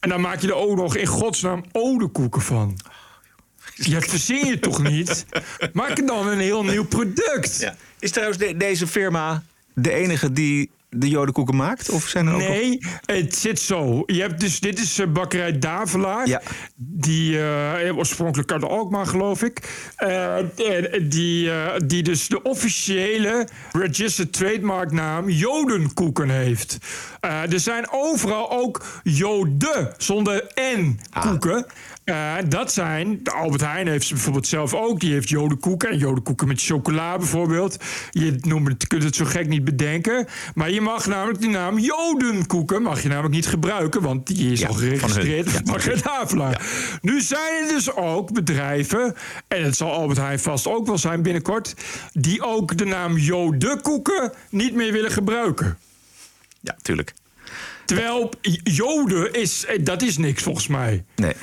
En 0.00 0.08
dan 0.08 0.20
maak 0.20 0.40
je 0.40 0.46
er 0.48 0.54
ook 0.54 0.76
nog 0.76 0.96
in 0.96 1.06
godsnaam 1.06 1.64
odekoeken 1.72 2.42
van. 2.42 2.78
Ja, 3.74 3.94
dat 4.00 4.08
verzin 4.08 4.46
je 4.46 4.58
toch 4.58 4.82
niet? 4.82 5.26
Maak 5.72 5.98
er 5.98 6.06
dan 6.06 6.26
een 6.28 6.38
heel 6.38 6.64
nieuw 6.64 6.84
product. 6.86 7.70
Is 7.98 8.10
trouwens 8.10 8.38
de- 8.38 8.56
deze 8.56 8.86
firma 8.86 9.42
de 9.74 9.92
enige 9.92 10.32
die 10.32 10.70
de 10.90 11.08
jodenkoeken 11.08 11.56
maakt? 11.56 11.90
Of 11.90 12.06
zijn 12.06 12.26
er 12.26 12.34
ook 12.34 12.40
Nee, 12.40 12.78
het 13.04 13.36
zit 13.36 13.60
zo. 13.60 14.02
Je 14.06 14.20
hebt 14.20 14.40
dus, 14.40 14.60
dit 14.60 14.78
is 14.78 14.98
eh, 14.98 15.06
bakkerij 15.06 15.58
Davelaar. 15.58 16.42
Die 16.74 17.42
eh, 17.42 17.96
oorspronkelijk 17.96 18.52
uit 18.52 18.64
Alkmaar, 18.64 19.06
geloof 19.06 19.42
ik. 19.42 19.88
Eh, 19.96 20.36
en 20.36 21.08
die, 21.08 21.50
die 21.86 22.02
dus 22.02 22.28
de 22.28 22.42
officiële 22.42 23.48
registered 23.72 24.32
trademark 24.32 24.92
naam 24.92 25.28
Jodenkoeken 25.30 26.30
heeft. 26.30 26.78
Er 27.20 27.60
zijn 27.60 27.90
overal 27.90 28.50
ook 28.50 28.84
Joden 29.02 29.94
zonder 29.98 30.50
N 30.54 31.00
koeken. 31.20 31.66
Eh, 32.04 32.36
dat 32.48 32.72
zijn, 32.72 33.20
Albert 33.24 33.60
Heijn 33.60 33.88
heeft 33.88 34.06
ze 34.06 34.14
bijvoorbeeld 34.14 34.46
zelf 34.46 34.74
ook. 34.74 35.00
Die 35.00 35.12
heeft 35.12 35.28
jodenkoeken 35.28 35.90
en 35.90 35.98
jodenkoeken 35.98 36.48
met 36.48 36.62
chocola 36.62 37.16
bijvoorbeeld. 37.16 37.76
Je 38.10 38.36
noemt 38.40 38.68
het, 38.68 38.86
kunt 38.86 39.02
het 39.02 39.16
zo 39.16 39.24
gek 39.24 39.48
niet 39.48 39.64
bedenken. 39.64 40.26
Maar 40.54 40.70
je 40.70 40.80
mag 40.80 41.06
namelijk 41.06 41.40
de 41.40 41.46
naam 41.46 41.78
jodenkoeken 41.78 42.82
mag 42.82 43.02
je 43.02 43.08
namelijk 43.08 43.34
niet 43.34 43.46
gebruiken. 43.46 44.02
Want 44.02 44.26
die 44.26 44.52
is 44.52 44.66
al 44.66 44.74
geregistreerd 44.74 45.50
van 45.50 45.80
hun. 45.80 45.98
van 45.98 46.12
Havelaar. 46.12 46.62
Nu 47.02 47.20
zijn 47.20 47.62
er 47.62 47.68
dus 47.68 47.92
ook 47.92 48.32
bedrijven, 48.32 49.14
en 49.48 49.64
het 49.64 49.76
zal 49.76 49.92
Albert 49.92 50.18
Heijn 50.18 50.40
vast 50.40 50.66
ook 50.66 50.86
wel 50.86 50.98
zijn 50.98 51.22
binnenkort... 51.22 51.74
die 52.12 52.42
ook 52.42 52.76
de 52.76 52.84
naam 52.84 53.16
jodenkoeken 53.16 54.32
niet 54.48 54.74
meer 54.74 54.92
willen 54.92 55.10
gebruiken. 55.10 55.78
Ja, 56.60 56.76
tuurlijk. 56.82 57.14
Terwijl 57.84 58.30
joden 58.62 59.32
is, 59.32 59.64
eh, 59.64 59.84
dat 59.84 60.02
is 60.02 60.18
niks 60.18 60.42
volgens 60.42 60.66
mij. 60.66 61.04
Nee. 61.16 61.34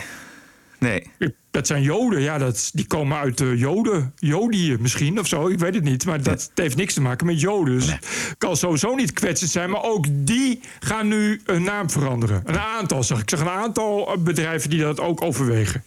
Nee. 0.80 1.04
Dat 1.52 1.68
zijn 1.68 1.82
joden, 1.82 2.22
ja, 2.22 2.38
dat, 2.38 2.70
die 2.74 2.88
komen 2.88 3.18
uit 3.18 3.38
de 3.38 3.58
joden. 3.58 4.14
Jodiën 4.16 4.82
misschien 4.82 5.20
of 5.20 5.28
zo, 5.28 5.48
ik 5.48 5.60
weet 5.60 5.74
het 5.74 5.84
niet. 5.84 6.06
Maar 6.06 6.24
dat 6.24 6.52
heeft 6.56 6.76
niks 6.76 6.94
te 6.94 7.02
maken 7.02 7.26
met 7.26 7.42
joden. 7.42 7.74
Dus 7.74 7.92
het 7.92 8.36
kan 8.38 8.58
sowieso 8.58 8.96
niet 8.96 9.14
kwetsend 9.14 9.52
zijn. 9.52 9.70
Maar 9.70 9.84
ook 9.84 10.06
die 10.10 10.60
gaan 10.80 11.08
nu 11.08 11.42
een 11.46 11.64
naam 11.64 11.90
veranderen. 11.90 12.42
Een 12.46 12.60
aantal, 12.60 13.04
zeg 13.04 13.18
ik. 13.18 13.24
Ik 13.24 13.30
zeg 13.30 13.40
een 13.40 13.54
aantal 13.54 14.14
eh, 14.14 14.18
bedrijven 14.18 14.70
die 14.70 14.80
dat 14.80 15.00
ook 15.00 15.22
overwegen. 15.22 15.84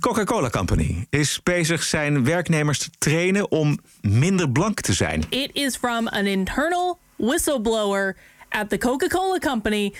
Coca-Cola 0.00 0.50
Company 0.50 1.06
is 1.10 1.42
bezig 1.42 1.82
zijn 1.82 2.24
werknemers 2.24 2.78
te 2.78 2.90
trainen 2.98 3.50
om 3.50 3.78
minder 4.00 4.50
blank 4.50 4.80
te 4.80 4.92
zijn. 4.92 5.24
It 5.28 5.50
is 5.52 5.76
from 5.76 6.08
an 6.08 6.26
internal 6.26 6.98
whistleblower 7.16 8.16
at 8.48 8.68
the 8.68 8.78
Coca 8.78 9.06
Cola 9.06 9.38
Company. 9.38 9.94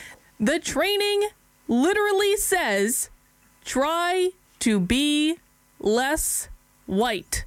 The 0.45 0.61
training 0.63 1.31
literally 1.69 2.37
says 2.37 3.11
try 3.65 4.31
to 4.59 4.81
be 4.81 5.37
less 5.77 6.49
white. 6.85 7.47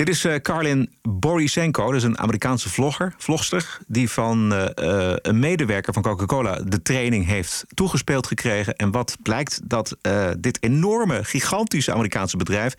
Dit 0.00 0.08
is 0.08 0.24
eh, 0.24 0.40
Karlin 0.42 0.90
Borisenko, 1.02 1.86
dat 1.86 1.94
is 1.94 2.02
een 2.02 2.18
Amerikaanse 2.18 2.68
vlogger, 2.68 3.14
vlogster... 3.18 3.78
die 3.86 4.10
van 4.10 4.52
eh, 4.52 5.10
eh, 5.10 5.16
een 5.22 5.38
medewerker 5.38 5.92
van 5.92 6.02
Coca-Cola 6.02 6.60
de 6.64 6.82
training 6.82 7.26
heeft 7.26 7.64
toegespeeld 7.74 8.26
gekregen. 8.26 8.76
En 8.76 8.90
wat 8.90 9.16
blijkt 9.22 9.60
dat 9.64 9.96
eh, 10.02 10.28
dit 10.38 10.62
enorme, 10.62 11.24
gigantische 11.24 11.92
Amerikaanse 11.92 12.36
bedrijf... 12.36 12.74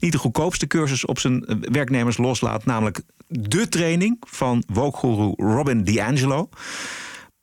niet 0.00 0.12
de 0.12 0.18
goedkoopste 0.18 0.66
cursus 0.66 1.04
op 1.04 1.18
zijn 1.18 1.44
eh, 1.44 1.56
werknemers 1.60 2.16
loslaat... 2.16 2.64
namelijk 2.64 3.00
de 3.28 3.68
training 3.68 4.16
van 4.20 4.64
woke-guru 4.66 5.32
Robin 5.36 5.84
DiAngelo... 5.84 6.48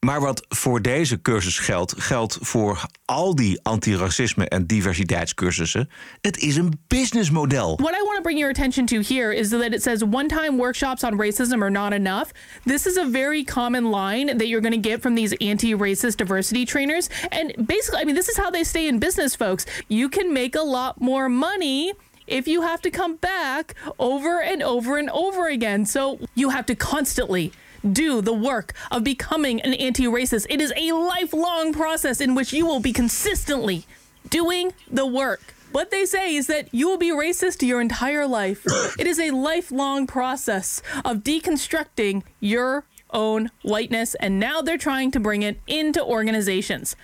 Maar 0.05 0.19
wat 0.21 0.45
voor 0.49 0.81
deze 0.81 1.21
cursus 1.21 1.59
geldt, 1.59 1.93
geldt 1.97 2.37
voor 2.41 2.85
al 3.05 3.35
die 3.35 3.59
antiracisme- 3.63 4.47
en 4.47 4.65
diversiteitscursussen. 4.65 5.89
Het 6.21 6.37
is 6.37 6.55
een 6.55 6.79
businessmodel. 6.87 7.75
What 7.75 7.95
I 7.95 8.03
want 8.03 8.15
to 8.15 8.21
bring 8.21 8.39
your 8.39 8.53
attention 8.53 8.85
to 8.85 9.15
here 9.15 9.35
is 9.35 9.49
that 9.49 9.73
it 9.73 9.81
says 9.81 10.03
one 10.03 10.27
time 10.27 10.57
workshops 10.57 11.03
on 11.03 11.21
racism 11.21 11.61
are 11.61 11.71
not 11.71 11.93
enough. 11.93 12.31
This 12.63 12.85
is 12.85 12.97
a 12.97 13.09
very 13.09 13.43
common 13.43 13.83
line 13.83 14.37
that 14.37 14.47
you're 14.47 14.69
going 14.69 14.81
to 14.81 14.89
get 14.89 15.01
from 15.01 15.15
these 15.15 15.35
anti 15.39 15.73
racist 15.73 16.17
diversity 16.17 16.65
trainers. 16.65 17.09
And 17.31 17.67
basically, 17.67 18.01
I 18.01 18.05
mean, 18.05 18.15
this 18.15 18.29
is 18.29 18.37
how 18.37 18.51
they 18.51 18.63
stay 18.63 18.87
in 18.87 18.99
business, 18.99 19.35
folks. 19.35 19.65
You 19.87 20.09
can 20.09 20.31
make 20.31 20.55
a 20.55 20.65
lot 20.65 21.01
more 21.01 21.27
money. 21.29 21.93
If 22.27 22.47
you 22.47 22.61
have 22.61 22.81
to 22.81 22.89
come 22.91 23.15
back 23.15 23.73
over 23.97 24.43
and 24.43 24.61
over 24.61 24.99
and 24.99 25.09
over 25.09 25.47
again. 25.47 25.85
So 25.85 26.19
you 26.35 26.49
have 26.49 26.65
to 26.65 26.75
constantly 26.75 27.51
do 27.87 28.21
the 28.21 28.33
work 28.33 28.73
of 28.91 29.03
becoming 29.03 29.61
an 29.61 29.73
anti 29.73 30.05
racist. 30.05 30.45
It 30.49 30.61
is 30.61 30.73
a 30.75 30.91
lifelong 30.91 31.73
process 31.73 32.21
in 32.21 32.35
which 32.35 32.53
you 32.53 32.65
will 32.65 32.79
be 32.79 32.93
consistently 32.93 33.85
doing 34.29 34.73
the 34.89 35.05
work. 35.05 35.53
What 35.71 35.91
they 35.91 36.05
say 36.05 36.35
is 36.35 36.47
that 36.47 36.73
you 36.73 36.87
will 36.87 36.97
be 36.97 37.11
racist 37.11 37.65
your 37.65 37.81
entire 37.81 38.25
life. 38.25 38.63
it 38.99 39.07
is 39.07 39.19
a 39.19 39.31
lifelong 39.31 40.07
process 40.07 40.81
of 41.03 41.17
deconstructing 41.17 42.23
your 42.39 42.85
own 43.11 43.49
whiteness, 43.63 44.15
and 44.15 44.39
now 44.39 44.61
they're 44.61 44.77
trying 44.77 45.11
to 45.11 45.19
bring 45.19 45.41
it 45.41 45.59
into 45.67 46.03
organizations. 46.03 46.95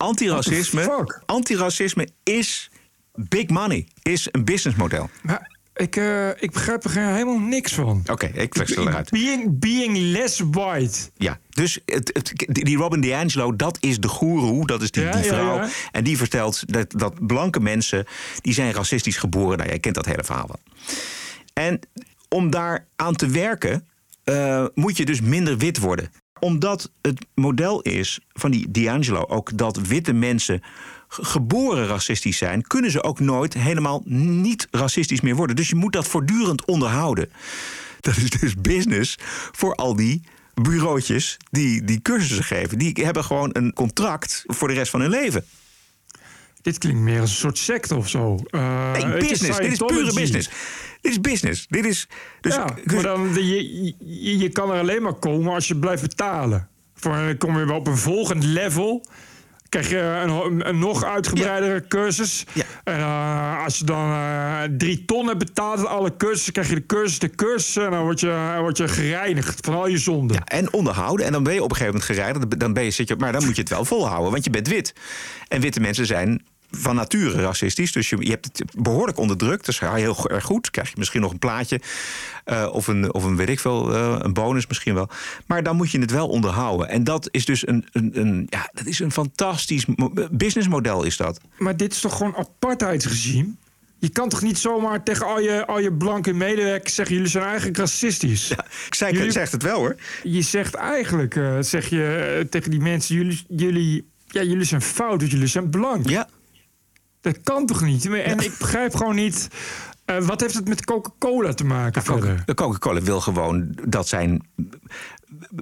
Antiracisme, 0.00 1.06
antiracisme 1.28 2.06
is 2.24 2.68
big 3.28 3.50
money, 3.50 3.86
is 4.02 4.28
een 4.32 4.44
businessmodel. 4.44 5.08
Maar 5.22 5.53
ik, 5.74 5.96
eh, 5.96 6.28
ik 6.28 6.50
begrijp 6.52 6.84
er 6.84 6.90
helemaal 6.90 7.38
niks 7.38 7.74
van. 7.74 8.02
Oké, 8.10 8.26
ik 8.26 8.54
verstel 8.54 8.88
eruit. 8.88 9.10
Being, 9.10 9.58
being 9.58 9.96
less 9.98 10.42
white. 10.50 10.98
Ja, 11.16 11.38
dus 11.48 11.78
het, 11.86 12.10
het, 12.12 12.32
die 12.46 12.76
Robin 12.76 13.00
DiAngelo, 13.00 13.56
dat 13.56 13.78
is 13.80 14.00
de 14.00 14.08
goeroe, 14.08 14.66
dat 14.66 14.82
is 14.82 14.90
die, 14.90 15.02
Ja, 15.02 15.10
die 15.10 15.24
ja, 15.24 15.28
vrouw. 15.28 15.56
ja. 15.56 15.68
En 15.92 16.04
die 16.04 16.16
vertelt 16.16 16.72
dat, 16.72 16.92
dat 16.96 17.26
blanke 17.26 17.60
mensen, 17.60 18.06
die 18.40 18.54
zijn 18.54 18.72
racistisch 18.72 19.16
geboren. 19.16 19.56
Nou, 19.56 19.68
jij 19.68 19.78
kent 19.78 19.94
dat 19.94 20.06
hele 20.06 20.24
verhaal 20.24 20.46
wel. 20.46 20.60
En 21.52 21.80
om 22.28 22.50
daar 22.50 22.86
aan 22.96 23.16
te 23.16 23.26
werken, 23.26 23.88
eh, 24.24 24.64
moet 24.74 24.96
je 24.96 25.04
dus 25.04 25.20
minder 25.20 25.58
wit 25.58 25.78
worden. 25.78 26.10
Omdat 26.40 26.90
het 27.02 27.26
model 27.34 27.80
is 27.80 28.20
van 28.32 28.50
die 28.50 28.70
D'Angelo 28.70 29.24
ook 29.26 29.58
dat 29.58 29.76
witte 29.76 30.12
mensen 30.12 30.62
geboren 31.20 31.86
racistisch 31.86 32.38
zijn, 32.38 32.62
kunnen 32.62 32.90
ze 32.90 33.02
ook 33.02 33.20
nooit 33.20 33.54
helemaal 33.54 34.02
niet 34.04 34.68
racistisch 34.70 35.20
meer 35.20 35.36
worden. 35.36 35.56
Dus 35.56 35.68
je 35.68 35.74
moet 35.74 35.92
dat 35.92 36.08
voortdurend 36.08 36.64
onderhouden. 36.64 37.30
Dat 38.00 38.16
is 38.16 38.30
dus 38.30 38.54
business 38.54 39.18
voor 39.52 39.74
al 39.74 39.96
die 39.96 40.22
bureautjes 40.54 41.36
die 41.50 41.84
die 41.84 42.02
cursussen 42.02 42.44
geven. 42.44 42.78
Die 42.78 42.92
hebben 42.92 43.24
gewoon 43.24 43.50
een 43.52 43.72
contract 43.72 44.44
voor 44.46 44.68
de 44.68 44.74
rest 44.74 44.90
van 44.90 45.00
hun 45.00 45.10
leven. 45.10 45.44
Dit 46.62 46.78
klinkt 46.78 47.00
meer 47.00 47.20
als 47.20 47.30
een 47.30 47.36
soort 47.36 47.58
secte 47.58 47.94
of 47.94 48.08
zo. 48.08 48.38
Eh, 48.50 48.92
Nee, 48.92 49.18
business. 49.18 49.58
Dit 49.58 49.72
is 49.72 49.78
pure 49.78 50.12
business. 50.14 50.48
Dit 51.00 51.12
is 51.12 51.20
business. 51.20 51.66
Dit 51.68 51.84
is. 51.84 52.08
Dus, 52.40 52.54
ja, 52.54 52.76
maar 52.84 53.02
dan, 53.02 53.34
je, 53.34 53.84
je, 53.98 54.38
je 54.38 54.48
kan 54.48 54.70
er 54.72 54.78
alleen 54.80 55.02
maar 55.02 55.14
komen 55.14 55.54
als 55.54 55.68
je 55.68 55.76
blijft 55.76 56.02
betalen. 56.02 56.68
Voor, 56.94 57.12
dan 57.14 57.36
kom 57.38 57.58
je 57.58 57.64
wel 57.66 57.76
op 57.76 57.86
een 57.86 57.96
volgend 57.96 58.44
level. 58.44 59.06
Krijg 59.68 59.90
je 59.90 59.98
een, 59.98 60.68
een 60.68 60.78
nog 60.78 61.04
uitgebreidere 61.04 61.86
cursus. 61.88 62.44
En 62.84 62.98
uh, 62.98 63.64
als 63.64 63.78
je 63.78 63.84
dan 63.84 64.08
uh, 64.08 64.62
drie 64.76 65.04
ton 65.04 65.26
hebt 65.26 65.38
betaald 65.38 65.78
aan 65.78 65.88
alle 65.88 66.16
cursussen, 66.16 66.52
krijg 66.52 66.68
je 66.68 66.74
de 66.74 66.86
cursus, 66.86 67.18
de 67.18 67.30
cursus. 67.30 67.76
En 67.76 67.90
dan 67.90 68.02
word 68.02 68.20
je, 68.20 68.56
word 68.60 68.76
je 68.76 68.88
gereinigd 68.88 69.64
van 69.64 69.74
al 69.74 69.86
je 69.86 69.98
zonden. 69.98 70.36
Ja, 70.36 70.44
en 70.44 70.72
onderhouden. 70.72 71.26
En 71.26 71.32
dan 71.32 71.42
ben 71.42 71.54
je 71.54 71.62
op 71.62 71.70
een 71.70 71.76
gegeven 71.76 72.00
moment 72.00 72.18
gereinigd. 72.18 72.60
Dan 72.60 72.72
ben 72.72 72.84
je, 72.84 72.90
zit 72.90 73.08
je, 73.08 73.16
maar 73.16 73.32
dan 73.32 73.44
moet 73.44 73.54
je 73.54 73.60
het 73.60 73.70
wel 73.70 73.84
volhouden, 73.84 74.30
want 74.30 74.44
je 74.44 74.50
bent 74.50 74.68
wit. 74.68 74.94
En 75.48 75.60
witte 75.60 75.80
mensen 75.80 76.06
zijn 76.06 76.42
van 76.76 76.94
nature 76.94 77.42
racistisch. 77.42 77.92
Dus 77.92 78.08
je, 78.08 78.16
je 78.20 78.30
hebt 78.30 78.44
het 78.44 78.62
behoorlijk 78.76 79.18
onderdrukt. 79.18 79.66
Dus 79.66 79.78
ga 79.78 79.96
je 79.96 80.02
heel 80.02 80.30
erg 80.30 80.44
goed. 80.44 80.70
Krijg 80.70 80.88
je 80.88 80.94
misschien 80.98 81.20
nog 81.20 81.32
een 81.32 81.38
plaatje. 81.38 81.80
Uh, 82.46 82.68
of, 82.72 82.86
een, 82.86 83.14
of 83.14 83.24
een, 83.24 83.36
weet 83.36 83.48
ik 83.48 83.60
veel, 83.60 83.94
uh, 83.94 84.16
een 84.18 84.32
bonus 84.32 84.66
misschien 84.66 84.94
wel. 84.94 85.08
Maar 85.46 85.62
dan 85.62 85.76
moet 85.76 85.90
je 85.90 85.98
het 85.98 86.10
wel 86.10 86.28
onderhouden. 86.28 86.88
En 86.88 87.04
dat 87.04 87.28
is 87.30 87.44
dus 87.44 87.66
een, 87.66 87.86
een, 87.92 88.10
een 88.20 88.46
ja, 88.50 88.70
dat 88.72 88.86
is 88.86 88.98
een 88.98 89.12
fantastisch 89.12 89.84
businessmodel 90.30 91.02
is 91.02 91.16
dat. 91.16 91.40
Maar 91.58 91.76
dit 91.76 91.92
is 91.92 92.00
toch 92.00 92.16
gewoon 92.16 92.36
apartheidsregime? 92.36 93.48
Je 93.98 94.08
kan 94.08 94.28
toch 94.28 94.42
niet 94.42 94.58
zomaar 94.58 95.02
tegen 95.02 95.26
al 95.26 95.40
je, 95.40 95.66
al 95.66 95.78
je 95.78 95.92
blanke 95.92 96.32
medewerkers 96.32 96.94
zeggen... 96.94 97.14
jullie 97.14 97.30
zijn 97.30 97.44
eigenlijk 97.44 97.76
racistisch? 97.76 98.48
Ja, 98.48 98.64
ik 98.86 98.94
zeg, 98.94 99.10
jullie, 99.10 99.30
zegt 99.30 99.52
het 99.52 99.62
wel, 99.62 99.78
hoor. 99.78 99.96
Je 100.22 100.42
zegt 100.42 100.74
eigenlijk, 100.74 101.34
uh, 101.34 101.56
zeg 101.60 101.88
je 101.88 102.46
tegen 102.50 102.70
die 102.70 102.80
mensen... 102.80 103.14
jullie, 103.14 103.44
jullie, 103.48 104.08
ja, 104.26 104.42
jullie 104.42 104.64
zijn 104.64 104.82
fout, 104.82 105.20
want 105.20 105.30
jullie 105.30 105.46
zijn 105.46 105.70
blank. 105.70 106.08
Ja. 106.08 106.28
Dat 107.24 107.40
kan 107.42 107.66
toch 107.66 107.82
niet? 107.82 108.06
En 108.06 108.38
ik 108.38 108.58
begrijp 108.58 108.94
gewoon 108.94 109.14
niet. 109.14 109.48
Uh, 110.06 110.18
wat 110.18 110.40
heeft 110.40 110.54
het 110.54 110.68
met 110.68 110.84
Coca-Cola 110.84 111.54
te 111.54 111.64
maken 111.64 112.02
ja, 112.04 112.12
verder? 112.12 112.54
Coca-Cola 112.54 113.00
wil 113.00 113.20
gewoon 113.20 113.78
dat 113.88 114.08
zijn 114.08 114.46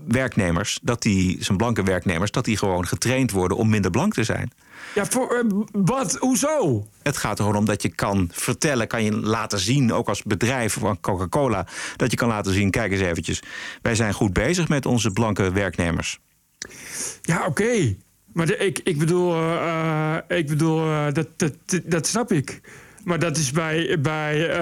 werknemers, 0.07 0.79
dat 0.83 1.03
die, 1.03 1.45
zijn 1.45 1.57
blanke 1.57 1.83
werknemers, 1.83 2.31
dat 2.31 2.45
die 2.45 2.57
gewoon 2.57 2.87
getraind 2.87 3.31
worden 3.31 3.57
om 3.57 3.69
minder 3.69 3.91
blank 3.91 4.15
te 4.15 4.25
zijn. 4.25 4.51
Ja, 4.95 5.07
voor 5.07 5.43
uh, 5.45 5.63
wat? 5.73 6.17
Hoezo? 6.17 6.87
Het 7.03 7.17
gaat 7.17 7.39
er 7.39 7.45
gewoon 7.45 7.59
om 7.59 7.65
dat 7.65 7.83
je 7.83 7.89
kan 7.89 8.31
vertellen, 8.33 8.87
kan 8.87 9.05
je 9.05 9.13
laten 9.13 9.59
zien, 9.59 9.93
ook 9.93 10.09
als 10.09 10.23
bedrijf 10.23 10.73
van 10.73 11.01
Coca-Cola, 11.01 11.67
dat 11.97 12.11
je 12.11 12.17
kan 12.17 12.29
laten 12.29 12.53
zien: 12.53 12.71
kijk 12.71 12.93
eens 12.93 13.01
eventjes, 13.01 13.43
wij 13.83 13.95
zijn 13.95 14.13
goed 14.13 14.33
bezig 14.33 14.69
met 14.69 14.87
onze 14.87 15.11
blanke 15.11 15.53
werknemers. 15.53 16.19
Ja, 17.23 17.39
oké. 17.39 17.47
Okay. 17.47 17.99
Maar 18.33 18.51
ik, 18.51 18.81
ik 18.85 18.99
bedoel, 18.99 19.35
uh, 19.35 20.17
ik 20.29 20.47
bedoel 20.47 20.87
uh, 20.87 21.05
dat, 21.13 21.29
dat, 21.37 21.53
dat 21.85 22.07
snap 22.07 22.33
ik. 22.33 22.61
Maar 23.05 23.19
dat 23.19 23.37
is 23.37 23.51
bij, 23.51 24.01
bij, 24.01 24.61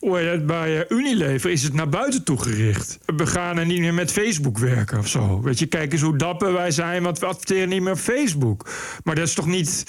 uh, 0.00 0.46
bij 0.46 0.84
Unilever 0.88 1.50
is 1.50 1.62
het 1.62 1.72
naar 1.72 1.88
buiten 1.88 2.24
toe 2.24 2.42
gericht. 2.42 2.98
We 3.06 3.26
gaan 3.26 3.58
er 3.58 3.66
niet 3.66 3.80
meer 3.80 3.94
met 3.94 4.12
Facebook 4.12 4.58
werken 4.58 4.98
of 4.98 5.08
zo. 5.08 5.40
Weet 5.42 5.58
je, 5.58 5.66
kijk 5.66 5.92
eens 5.92 6.02
hoe 6.02 6.16
dapper 6.16 6.52
wij 6.52 6.70
zijn, 6.70 7.02
want 7.02 7.18
we 7.18 7.26
adverteren 7.26 7.68
niet 7.68 7.82
meer 7.82 7.92
op 7.92 7.98
Facebook. 7.98 8.68
Maar 9.04 9.14
dat 9.14 9.26
is 9.26 9.34
toch 9.34 9.46
niet 9.46 9.84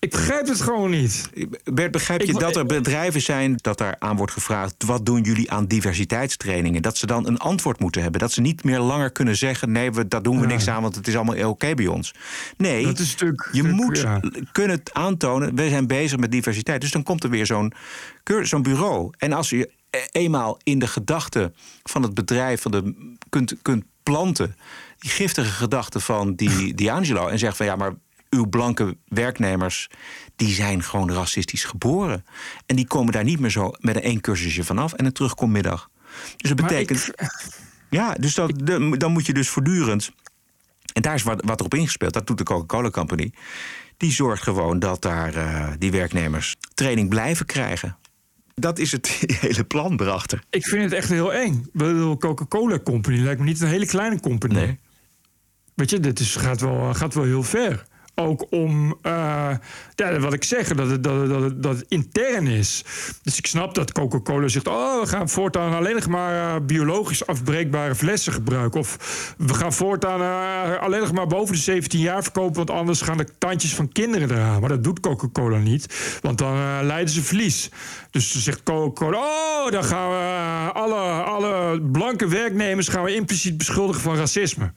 ik 0.00 0.10
begrijp 0.10 0.46
het 0.46 0.60
gewoon 0.60 0.90
niet. 0.90 1.30
Bert, 1.64 1.90
begrijp 1.90 2.22
je 2.22 2.32
dat 2.32 2.56
er 2.56 2.66
bedrijven 2.66 3.20
zijn 3.20 3.56
dat 3.56 3.80
er 3.80 3.96
aan 3.98 4.16
wordt 4.16 4.32
gevraagd: 4.32 4.84
wat 4.84 5.06
doen 5.06 5.22
jullie 5.22 5.50
aan 5.50 5.66
diversiteitstrainingen? 5.66 6.82
Dat 6.82 6.96
ze 6.96 7.06
dan 7.06 7.26
een 7.26 7.38
antwoord 7.38 7.80
moeten 7.80 8.02
hebben. 8.02 8.20
Dat 8.20 8.32
ze 8.32 8.40
niet 8.40 8.64
meer 8.64 8.78
langer 8.78 9.10
kunnen 9.10 9.36
zeggen: 9.36 9.72
nee, 9.72 9.90
we, 9.90 10.08
daar 10.08 10.22
doen 10.22 10.36
we 10.36 10.42
ja. 10.42 10.48
niks 10.48 10.68
aan, 10.68 10.82
want 10.82 10.94
het 10.94 11.08
is 11.08 11.16
allemaal 11.16 11.34
oké 11.34 11.46
okay 11.46 11.74
bij 11.74 11.86
ons. 11.86 12.14
Nee, 12.56 12.84
dat 12.84 12.98
is 12.98 13.10
stuk, 13.10 13.48
je 13.52 13.60
stuk, 13.60 13.72
moet 13.72 13.98
ja. 13.98 14.20
kunnen 14.52 14.82
aantonen: 14.92 15.54
we 15.54 15.68
zijn 15.68 15.86
bezig 15.86 16.18
met 16.18 16.30
diversiteit. 16.30 16.80
Dus 16.80 16.90
dan 16.90 17.02
komt 17.02 17.24
er 17.24 17.30
weer 17.30 17.46
zo'n 17.46 17.72
zo'n 18.42 18.62
bureau. 18.62 19.12
En 19.18 19.32
als 19.32 19.50
je 19.50 19.70
eenmaal 20.10 20.58
in 20.62 20.78
de 20.78 20.86
gedachten 20.86 21.54
van 21.82 22.02
het 22.02 22.14
bedrijf 22.14 22.62
van 22.62 22.70
de, 22.70 23.14
kunt, 23.28 23.54
kunt 23.62 23.84
planten, 24.02 24.56
die 24.98 25.10
giftige 25.10 25.50
gedachten 25.50 26.00
van 26.00 26.34
die, 26.34 26.74
die 26.74 26.92
Angelo, 26.92 27.26
en 27.26 27.38
zegt 27.38 27.56
van 27.56 27.66
ja, 27.66 27.76
maar 27.76 27.92
uw 28.30 28.46
blanke 28.46 28.96
werknemers, 29.04 29.90
die 30.36 30.54
zijn 30.54 30.82
gewoon 30.82 31.12
racistisch 31.12 31.64
geboren. 31.64 32.24
En 32.66 32.76
die 32.76 32.86
komen 32.86 33.12
daar 33.12 33.24
niet 33.24 33.40
meer 33.40 33.50
zo 33.50 33.72
met 33.78 33.96
een 33.96 34.02
één 34.02 34.20
cursusje 34.20 34.64
vanaf 34.64 34.92
en 34.92 35.04
een 35.04 35.12
terugkommiddag. 35.12 35.90
Dus 36.36 36.50
dat 36.50 36.60
betekent. 36.60 37.08
Ik... 37.08 37.28
Ja, 37.90 38.14
dus 38.14 38.34
dat, 38.34 38.52
de, 38.54 38.96
dan 38.96 39.12
moet 39.12 39.26
je 39.26 39.32
dus 39.32 39.48
voortdurend. 39.48 40.12
En 40.92 41.02
daar 41.02 41.14
is 41.14 41.22
wat, 41.22 41.42
wat 41.44 41.60
erop 41.60 41.74
ingespeeld. 41.74 42.12
Dat 42.12 42.26
doet 42.26 42.38
de 42.38 42.44
Coca-Cola 42.44 42.90
Company. 42.90 43.32
Die 43.96 44.12
zorgt 44.12 44.42
gewoon 44.42 44.78
dat 44.78 45.02
daar 45.02 45.36
uh, 45.36 45.68
die 45.78 45.90
werknemers 45.90 46.56
training 46.74 47.08
blijven 47.08 47.46
krijgen. 47.46 47.96
Dat 48.54 48.78
is 48.78 48.92
het 48.92 49.08
hele 49.40 49.64
plan 49.64 50.00
erachter. 50.00 50.42
Ik 50.50 50.66
vind 50.66 50.82
het 50.82 50.92
echt 50.92 51.08
heel 51.08 51.32
eng. 51.32 51.66
De 51.72 52.16
Coca-Cola 52.18 52.78
Company 52.78 53.18
lijkt 53.18 53.40
me 53.40 53.46
niet 53.46 53.60
een 53.60 53.68
hele 53.68 53.86
kleine 53.86 54.20
company. 54.20 54.54
Nee. 54.54 54.78
Weet 55.74 55.90
je, 55.90 56.00
dit 56.00 56.20
is, 56.20 56.36
gaat, 56.36 56.60
wel, 56.60 56.94
gaat 56.94 57.14
wel 57.14 57.24
heel 57.24 57.42
ver 57.42 57.88
ook 58.14 58.46
om, 58.50 58.98
uh, 59.02 59.50
ja, 59.94 60.18
wat 60.18 60.32
ik 60.32 60.44
zeg, 60.44 60.68
dat 60.74 60.90
het, 60.90 61.04
dat, 61.04 61.28
dat, 61.28 61.62
dat 61.62 61.84
intern 61.88 62.46
is. 62.46 62.84
Dus 63.22 63.38
ik 63.38 63.46
snap 63.46 63.74
dat 63.74 63.92
Coca-Cola 63.92 64.48
zegt: 64.48 64.68
Oh, 64.68 65.00
we 65.00 65.06
gaan 65.06 65.28
voortaan 65.28 65.74
alleen 65.74 65.94
nog 65.94 66.08
maar 66.08 66.34
uh, 66.34 66.66
biologisch 66.66 67.26
afbreekbare 67.26 67.94
flessen 67.94 68.32
gebruiken. 68.32 68.80
Of 68.80 69.34
we 69.38 69.54
gaan 69.54 69.72
voortaan 69.72 70.20
uh, 70.20 70.82
alleen 70.82 71.00
nog 71.00 71.12
maar 71.12 71.26
boven 71.26 71.54
de 71.54 71.60
17 71.60 72.00
jaar 72.00 72.22
verkopen, 72.22 72.56
want 72.56 72.70
anders 72.70 73.00
gaan 73.00 73.16
de 73.16 73.26
tandjes 73.38 73.74
van 73.74 73.92
kinderen 73.92 74.30
eraan. 74.30 74.60
Maar 74.60 74.68
dat 74.68 74.84
doet 74.84 75.00
Coca-Cola 75.00 75.58
niet, 75.58 76.18
want 76.22 76.38
dan 76.38 76.84
leiden 76.86 77.14
ze 77.14 77.22
verlies. 77.22 77.70
Dus 78.10 78.32
dan 78.32 78.42
zegt 78.42 78.62
Coca-Cola: 78.62 79.18
Oh, 79.18 79.70
dan 79.70 79.84
gaan 79.84 80.10
we 80.10 80.72
alle, 80.72 81.22
alle 81.22 81.80
blanke 81.80 82.28
werknemers 82.28 82.88
gaan 82.88 83.04
we 83.04 83.14
impliciet 83.14 83.58
beschuldigen 83.58 84.02
van 84.02 84.16
racisme. 84.16 84.72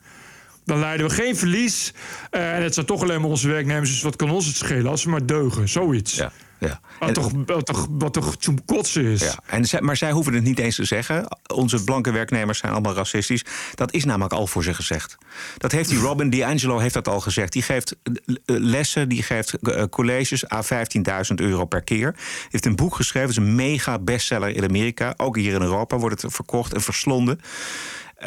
Dan 0.64 0.78
leiden 0.78 1.08
we 1.08 1.14
geen 1.14 1.36
verlies. 1.36 1.92
Uh, 2.30 2.56
en 2.56 2.62
het 2.62 2.74
zijn 2.74 2.86
toch 2.86 3.02
alleen 3.02 3.20
maar 3.20 3.30
onze 3.30 3.48
werknemers. 3.48 3.90
Dus 3.90 4.02
wat 4.02 4.16
kan 4.16 4.30
ons 4.30 4.46
het 4.46 4.56
schelen 4.56 4.86
als 4.86 5.02
ze 5.02 5.08
maar 5.08 5.26
deugen? 5.26 5.68
Zoiets. 5.68 6.14
Ja. 6.14 6.32
Ja. 6.58 6.80
Wat, 6.98 7.08
en, 7.08 7.14
toch, 7.14 7.32
wat, 7.46 7.66
toch, 7.66 7.86
wat 7.90 8.12
toch 8.12 8.36
zo'n 8.38 8.64
kotsen 8.64 9.04
is. 9.04 9.20
Ja. 9.20 9.38
En 9.46 9.64
zij, 9.64 9.80
maar 9.80 9.96
zij 9.96 10.10
hoeven 10.10 10.34
het 10.34 10.42
niet 10.42 10.58
eens 10.58 10.76
te 10.76 10.84
zeggen. 10.84 11.26
Onze 11.54 11.84
blanke 11.84 12.12
werknemers 12.12 12.58
zijn 12.58 12.72
allemaal 12.72 12.94
racistisch. 12.94 13.44
Dat 13.74 13.92
is 13.92 14.04
namelijk 14.04 14.32
al 14.32 14.46
voor 14.46 14.62
ze 14.62 14.74
gezegd. 14.74 15.18
Dat 15.58 15.72
heeft 15.72 15.88
die 15.88 15.98
Robin 15.98 16.30
D'Angelo 16.30 16.78
heeft 16.78 16.94
dat 16.94 17.08
al 17.08 17.20
gezegd. 17.20 17.52
Die 17.52 17.62
geeft 17.62 17.96
lessen, 18.44 19.08
die 19.08 19.22
geeft 19.22 19.58
colleges 19.90 20.50
à 20.50 20.62
15.000 20.62 21.34
euro 21.34 21.64
per 21.64 21.82
keer. 21.82 22.14
Heeft 22.50 22.66
een 22.66 22.76
boek 22.76 22.94
geschreven. 22.94 23.28
Het 23.28 23.38
is 23.38 23.44
een 23.44 23.54
mega 23.54 23.98
bestseller 23.98 24.56
in 24.56 24.64
Amerika. 24.64 25.14
Ook 25.16 25.36
hier 25.36 25.54
in 25.54 25.62
Europa 25.62 25.98
wordt 25.98 26.22
het 26.22 26.34
verkocht 26.34 26.74
en 26.74 26.80
verslonden. 26.80 27.40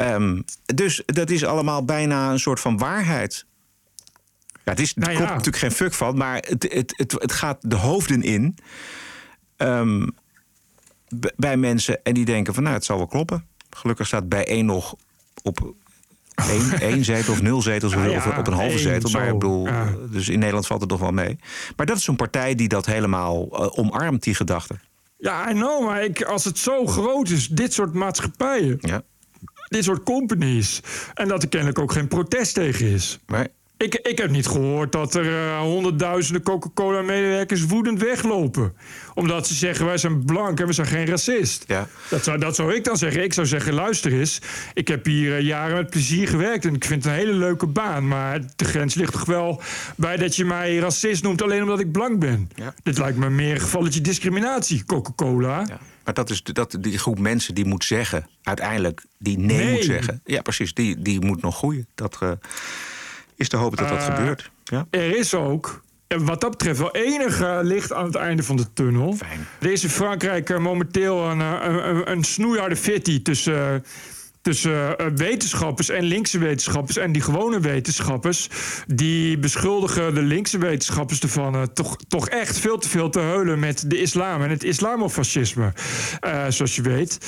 Um, 0.00 0.44
dus 0.64 1.02
dat 1.06 1.30
is 1.30 1.44
allemaal 1.44 1.84
bijna 1.84 2.30
een 2.30 2.38
soort 2.38 2.60
van 2.60 2.78
waarheid. 2.78 3.46
Ja, 4.52 4.74
het 4.74 4.80
is, 4.80 4.94
nou 4.94 5.10
ja. 5.10 5.16
klopt 5.16 5.32
natuurlijk 5.32 5.56
geen 5.56 5.72
fuck 5.72 5.94
van, 5.94 6.16
maar 6.16 6.34
het, 6.34 6.72
het, 6.72 6.94
het, 6.96 7.12
het 7.12 7.32
gaat 7.32 7.56
de 7.60 7.76
hoofden 7.76 8.22
in 8.22 8.58
um, 9.56 10.10
bij 11.36 11.56
mensen 11.56 12.02
en 12.02 12.14
die 12.14 12.24
denken 12.24 12.54
van 12.54 12.62
nou, 12.62 12.74
het 12.74 12.84
zal 12.84 12.96
wel 12.96 13.06
kloppen. 13.06 13.46
Gelukkig 13.70 14.06
staat 14.06 14.28
bij 14.28 14.46
één 14.46 14.66
nog 14.66 14.96
op 15.42 15.74
één, 16.34 16.80
één 16.90 17.04
zetel 17.04 17.32
of 17.32 17.42
nul 17.42 17.62
zetels 17.62 17.94
Ah, 17.94 18.04
of, 18.04 18.10
ja, 18.10 18.16
of 18.16 18.38
op 18.38 18.46
een 18.46 18.52
halve 18.52 18.68
één, 18.68 18.78
zetel. 18.78 19.10
Maar 19.10 19.26
ik 19.26 19.32
bedoel, 19.32 19.66
ja. 19.66 19.94
dus 20.10 20.28
in 20.28 20.38
Nederland 20.38 20.66
valt 20.66 20.80
het 20.80 20.88
toch 20.88 21.00
wel 21.00 21.12
mee. 21.12 21.38
Maar 21.76 21.86
dat 21.86 21.96
is 21.96 22.06
een 22.06 22.16
partij 22.16 22.54
die 22.54 22.68
dat 22.68 22.86
helemaal 22.86 23.48
uh, 23.52 23.78
omarmt, 23.78 24.22
die 24.22 24.34
gedachte. 24.34 24.78
Ja, 25.16 25.50
I 25.50 25.52
know, 25.52 25.84
maar 25.84 26.04
ik, 26.04 26.22
als 26.22 26.44
het 26.44 26.58
zo 26.58 26.86
groot 26.86 27.28
is, 27.28 27.48
dit 27.48 27.72
soort 27.72 27.92
maatschappijen. 27.92 28.78
Ja 28.80 29.02
dit 29.68 29.84
soort 29.84 30.02
companies. 30.02 30.80
En 31.14 31.28
dat 31.28 31.42
er 31.42 31.48
kennelijk 31.48 31.78
ook 31.78 31.92
geen 31.92 32.08
protest 32.08 32.54
tegen 32.54 32.86
is. 32.86 33.18
Maar... 33.26 33.46
Ik, 33.78 33.94
ik 33.94 34.18
heb 34.18 34.30
niet 34.30 34.46
gehoord 34.46 34.92
dat 34.92 35.14
er 35.14 35.24
uh, 35.24 35.60
honderdduizenden 35.60 36.42
Coca-Cola-medewerkers 36.42 37.66
woedend 37.66 38.00
weglopen. 38.00 38.76
Omdat 39.14 39.46
ze 39.46 39.54
zeggen, 39.54 39.86
wij 39.86 39.98
zijn 39.98 40.24
blank 40.24 40.60
en 40.60 40.66
we 40.66 40.72
zijn 40.72 40.86
geen 40.86 41.06
racist. 41.06 41.64
Ja. 41.66 41.88
Dat, 42.10 42.24
zou, 42.24 42.38
dat 42.38 42.54
zou 42.54 42.74
ik 42.74 42.84
dan 42.84 42.96
zeggen. 42.96 43.22
Ik 43.22 43.32
zou 43.32 43.46
zeggen, 43.46 43.74
luister 43.74 44.12
eens. 44.12 44.40
Ik 44.74 44.88
heb 44.88 45.04
hier 45.04 45.38
uh, 45.38 45.40
jaren 45.40 45.76
met 45.76 45.90
plezier 45.90 46.28
gewerkt 46.28 46.64
en 46.64 46.74
ik 46.74 46.84
vind 46.84 47.04
het 47.04 47.12
een 47.12 47.18
hele 47.18 47.32
leuke 47.32 47.66
baan. 47.66 48.08
Maar 48.08 48.40
de 48.56 48.64
grens 48.64 48.94
ligt 48.94 49.12
toch 49.12 49.24
wel 49.24 49.62
bij 49.96 50.16
dat 50.16 50.36
je 50.36 50.44
mij 50.44 50.76
racist 50.76 51.22
noemt 51.22 51.42
alleen 51.42 51.62
omdat 51.62 51.80
ik 51.80 51.92
blank 51.92 52.18
ben. 52.18 52.50
Ja. 52.54 52.74
Dit 52.82 52.98
lijkt 52.98 53.18
me 53.18 53.30
meer 53.30 53.54
een 53.54 53.60
gevalletje 53.60 54.00
discriminatie, 54.00 54.84
Coca-Cola. 54.84 55.64
Ja. 55.68 55.78
Maar 56.04 56.14
dat 56.14 56.30
is 56.30 56.42
dat, 56.42 56.76
die 56.80 56.98
groep 56.98 57.18
mensen 57.18 57.54
die 57.54 57.64
moet 57.64 57.84
zeggen, 57.84 58.26
uiteindelijk, 58.42 59.04
die 59.18 59.38
nee, 59.38 59.56
nee. 59.56 59.72
moet 59.72 59.84
zeggen. 59.84 60.20
Ja, 60.24 60.42
precies, 60.42 60.74
die, 60.74 61.02
die 61.02 61.24
moet 61.24 61.42
nog 61.42 61.56
groeien. 61.56 61.86
Dat 61.94 62.18
uh, 62.22 62.30
is 63.38 63.48
te 63.48 63.56
hopen 63.56 63.76
dat 63.78 63.88
dat 63.88 63.98
uh, 63.98 64.04
gebeurt. 64.04 64.50
Ja? 64.64 64.86
Er 64.90 65.16
is 65.16 65.34
ook, 65.34 65.82
wat 66.06 66.40
dat 66.40 66.50
betreft, 66.50 66.78
wel 66.78 66.94
enig 66.94 67.40
uh, 67.40 67.58
licht 67.62 67.92
aan 67.92 68.04
het 68.04 68.14
einde 68.14 68.42
van 68.42 68.56
de 68.56 68.72
tunnel. 68.72 69.12
Fijn. 69.12 69.46
Er 69.60 69.72
is 69.72 69.82
in 69.82 69.88
Frankrijk 69.88 70.58
momenteel 70.58 71.30
een, 71.30 71.40
een, 71.40 72.10
een 72.10 72.24
snoeiharde 72.24 72.76
fitty 72.76 73.22
tussen 73.22 73.84
tussen 74.52 74.98
eh, 74.98 75.06
wetenschappers 75.14 75.88
en 75.88 76.04
linkse 76.04 76.38
wetenschappers. 76.38 76.96
En 76.96 77.12
die 77.12 77.22
gewone 77.22 77.60
wetenschappers, 77.60 78.48
die 78.86 79.38
beschuldigen 79.38 80.14
de 80.14 80.22
linkse 80.22 80.58
wetenschappers 80.58 81.20
ervan 81.20 81.54
eh, 81.54 81.62
toch, 81.62 81.96
toch 82.08 82.28
echt 82.28 82.58
veel 82.58 82.78
te 82.78 82.88
veel 82.88 83.10
te 83.10 83.20
heulen 83.20 83.58
met 83.58 83.84
de 83.90 84.00
islam 84.00 84.42
en 84.42 84.50
het 84.50 84.64
islamofascisme. 84.64 85.72
eh, 86.20 86.44
zoals 86.48 86.76
je 86.76 86.82
weet. 86.82 87.18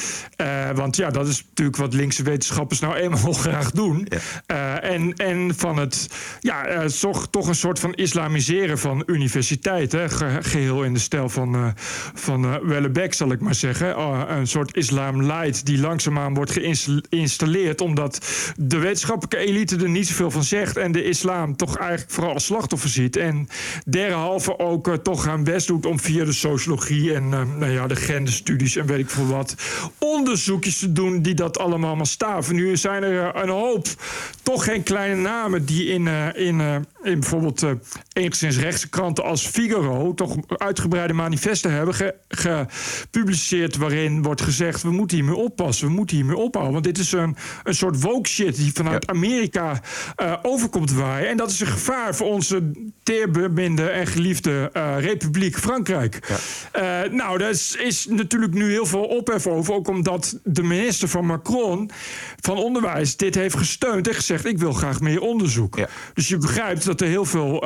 Want 0.74 0.96
ja, 0.96 1.10
dat 1.10 1.28
is 1.28 1.44
natuurlijk 1.48 1.76
wat 1.76 1.94
linkse 1.94 2.22
wetenschappers 2.22 2.80
nou 2.80 2.94
eenmaal 2.94 3.32
graag 3.46 3.70
doen. 3.70 4.06
En, 4.80 5.14
en 5.14 5.54
van 5.56 5.76
het, 5.78 6.08
ja, 6.40 6.86
toch, 7.00 7.28
toch 7.30 7.48
een 7.48 7.54
soort 7.54 7.78
van 7.78 7.94
islamiseren 7.94 8.78
van 8.78 9.02
universiteiten. 9.06 10.10
Ge- 10.10 10.38
geheel 10.40 10.84
in 10.84 10.92
de 10.94 10.98
stijl 11.00 11.28
van, 11.28 11.74
van 12.14 12.66
Wellebeck, 12.66 13.14
zal 13.14 13.32
ik 13.32 13.40
maar 13.40 13.54
zeggen. 13.54 14.00
Een 14.36 14.46
soort 14.46 14.76
islam 14.76 15.22
light 15.22 15.66
die 15.66 15.78
langzaamaan 15.78 16.34
wordt 16.34 16.50
geïnstalleerd. 16.50 17.06
Omdat 17.82 18.26
de 18.56 18.78
wetenschappelijke 18.78 19.36
elite 19.50 19.76
er 19.76 19.88
niet 19.88 20.06
zoveel 20.08 20.30
van 20.30 20.44
zegt. 20.44 20.76
En 20.76 20.92
de 20.92 21.04
islam 21.04 21.56
toch 21.56 21.76
eigenlijk 21.76 22.10
vooral 22.10 22.32
als 22.32 22.44
slachtoffer 22.44 22.90
ziet. 22.90 23.16
En 23.16 23.48
derhalve 23.86 24.58
ook 24.58 24.88
eh, 24.88 24.94
toch 24.94 25.24
haar 25.24 25.42
best 25.42 25.66
doet 25.66 25.86
om 25.86 26.00
via 26.00 26.24
de 26.24 26.32
sociologie 26.32 27.14
en 27.14 27.22
eh, 27.32 27.42
nou 27.58 27.72
ja, 27.72 27.86
de 27.86 27.96
genderstudies 27.96 28.76
en 28.76 28.86
weet 28.86 28.98
ik 28.98 29.10
veel 29.10 29.26
wat. 29.26 29.54
onderzoekjes 29.98 30.78
te 30.78 30.92
doen 30.92 31.22
die 31.22 31.34
dat 31.34 31.58
allemaal 31.58 31.96
maar 31.96 32.06
staven. 32.06 32.54
Nu 32.54 32.76
zijn 32.76 33.02
er 33.02 33.34
eh, 33.34 33.42
een 33.42 33.48
hoop, 33.48 33.86
toch 34.42 34.64
geen 34.64 34.82
kleine 34.82 35.20
namen 35.20 35.64
die 35.64 35.86
in, 35.86 36.06
in, 36.34 36.60
in 37.02 37.20
bijvoorbeeld 37.20 37.64
enigszins 38.12 38.58
rechtse 38.58 38.88
kranten 38.88 39.24
als 39.24 39.46
Figaro 39.46 40.14
toch 40.14 40.36
uitgebreide 40.48 41.12
manifesten 41.12 41.72
hebben 41.72 41.94
ge- 41.94 42.14
gepubliceerd 42.28 43.76
waarin 43.76 44.22
wordt 44.22 44.40
gezegd 44.42 44.82
we 44.82 44.90
moeten 44.90 45.16
hiermee 45.16 45.36
oppassen, 45.36 45.86
we 45.86 45.92
moeten 45.92 46.16
hiermee 46.16 46.36
ophouden. 46.36 46.72
Want 46.72 46.86
dit 46.92 46.98
is 46.98 47.12
een, 47.12 47.36
een 47.64 47.74
soort 47.74 48.02
woke 48.02 48.28
shit 48.28 48.56
die 48.56 48.72
vanuit 48.72 49.06
Amerika 49.06 49.80
eh, 50.16 50.32
overkomt 50.42 50.92
waaien. 50.92 51.28
En 51.28 51.36
dat 51.36 51.50
is 51.50 51.60
een 51.60 51.66
gevaar 51.66 52.14
voor 52.14 52.26
onze 52.26 52.70
teerbeminde 53.02 53.88
en 53.88 54.06
geliefde 54.06 54.70
eh, 54.72 54.94
Republiek 54.98 55.58
Frankrijk. 55.58 56.18
Eh, 56.72 57.00
nou, 57.10 57.38
daar 57.38 57.50
is, 57.50 57.76
is 57.76 58.06
natuurlijk 58.06 58.54
nu 58.54 58.70
heel 58.70 58.86
veel 58.86 59.04
ophef 59.04 59.46
over. 59.46 59.74
Ook 59.74 59.88
omdat 59.88 60.38
de 60.44 60.62
minister 60.62 61.08
van 61.08 61.26
Macron 61.26 61.90
van 62.40 62.56
Onderwijs 62.56 63.16
dit 63.16 63.34
heeft 63.34 63.56
gesteund 63.56 64.08
en 64.08 64.14
gezegd: 64.14 64.44
ik 64.44 64.58
wil 64.58 64.72
graag 64.72 65.00
meer 65.00 65.20
onderzoek. 65.20 65.78
Dus 66.14 66.28
je 66.28 66.36
begrijpt 66.36 66.84
dat 66.84 67.00
er 67.00 67.06
heel 67.06 67.24
veel 67.24 67.64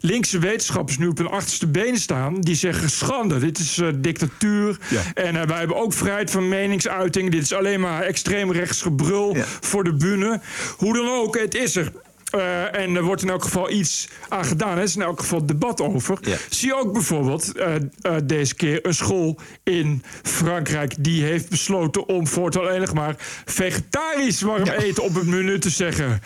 linkse 0.00 0.38
wetenschappers 0.38 0.98
nu 0.98 1.06
op 1.06 1.18
hun 1.18 1.28
achterste 1.28 1.66
benen 1.66 2.00
staan. 2.00 2.40
Die 2.40 2.54
zeggen: 2.54 2.90
schande, 2.90 3.38
dit 3.38 3.58
is 3.58 3.82
dictatuur. 3.94 4.78
En 5.14 5.46
wij 5.46 5.58
hebben 5.58 5.76
ook 5.76 5.92
vrijheid 5.92 6.30
van 6.30 6.48
meningsuiting. 6.48 7.30
Dit 7.30 7.42
is 7.42 7.52
alleen 7.52 7.80
maar 7.80 8.02
extreem 8.02 8.50
rechts 8.58 8.82
gebrul 8.82 9.36
voor 9.60 9.84
de 9.84 9.94
bühne. 9.94 10.40
Hoe 10.76 10.94
dan 10.94 11.08
ook, 11.08 11.38
het 11.38 11.54
is 11.54 11.76
er. 11.76 11.92
Eh, 12.30 12.80
en 12.80 12.96
er 12.96 13.02
wordt 13.02 13.22
in 13.22 13.28
elk 13.30 13.42
geval 13.42 13.70
iets 13.70 14.08
aan 14.28 14.44
gedaan. 14.44 14.76
Er 14.76 14.82
is 14.82 14.96
in 14.96 15.02
elk 15.02 15.20
geval 15.20 15.46
debat 15.46 15.80
over. 15.80 16.18
Zie 16.50 16.68
je 16.68 16.74
ook 16.74 16.92
bijvoorbeeld 16.92 17.52
eh, 17.56 17.74
eh, 17.74 17.82
deze 18.24 18.54
keer 18.54 18.86
een 18.86 18.94
school 18.94 19.38
in 19.62 20.02
Frankrijk... 20.22 20.94
die 20.98 21.22
heeft 21.22 21.48
besloten 21.48 22.08
om 22.08 22.26
voortaan 22.26 22.62
alleen 22.62 22.80
nog 22.80 22.94
maar 22.94 23.14
vegetarisch 23.44 24.40
warm 24.40 24.68
eten 24.68 25.02
op 25.02 25.14
het 25.14 25.26
menu 25.26 25.58
te 25.58 25.70
zeggen. 25.70 26.22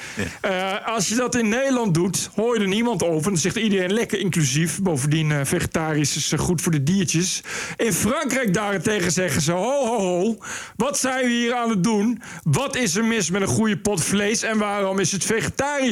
Als 0.84 1.09
je 1.09 1.14
dat 1.14 1.34
in 1.34 1.48
Nederland 1.48 1.94
doet, 1.94 2.30
hoor 2.34 2.55
je 2.55 2.62
er 2.62 2.68
niemand 2.68 3.03
over. 3.03 3.30
Dan 3.30 3.40
zegt 3.40 3.57
iedereen 3.57 3.92
lekker 3.92 4.18
inclusief. 4.18 4.82
Bovendien, 4.82 5.46
vegetarisch 5.46 6.16
is 6.16 6.32
goed 6.36 6.61
voor 6.61 6.72
de 6.72 6.82
diertjes. 6.82 7.42
In 7.76 7.92
Frankrijk 7.92 8.55
daarentegen 8.55 9.12
zeggen 9.12 9.42
ze... 9.42 9.53
ho, 9.53 9.86
ho, 9.86 9.98
ho, 9.98 10.38
wat 10.76 10.98
zijn 10.98 11.24
we 11.24 11.30
hier 11.30 11.55
aan 11.55 11.70
het 11.70 11.84
doen? 11.84 12.22
Wat 12.42 12.76
is 12.76 12.96
er 12.96 13.05
mis 13.05 13.30
met 13.30 13.42
een 13.42 13.48
goede 13.48 13.78
pot 13.78 14.05
vlees... 14.05 14.42
en 14.42 14.59
waarom 14.59 14.98
is 14.98 15.12
het 15.12 15.24
vegetarisch? 15.24 15.91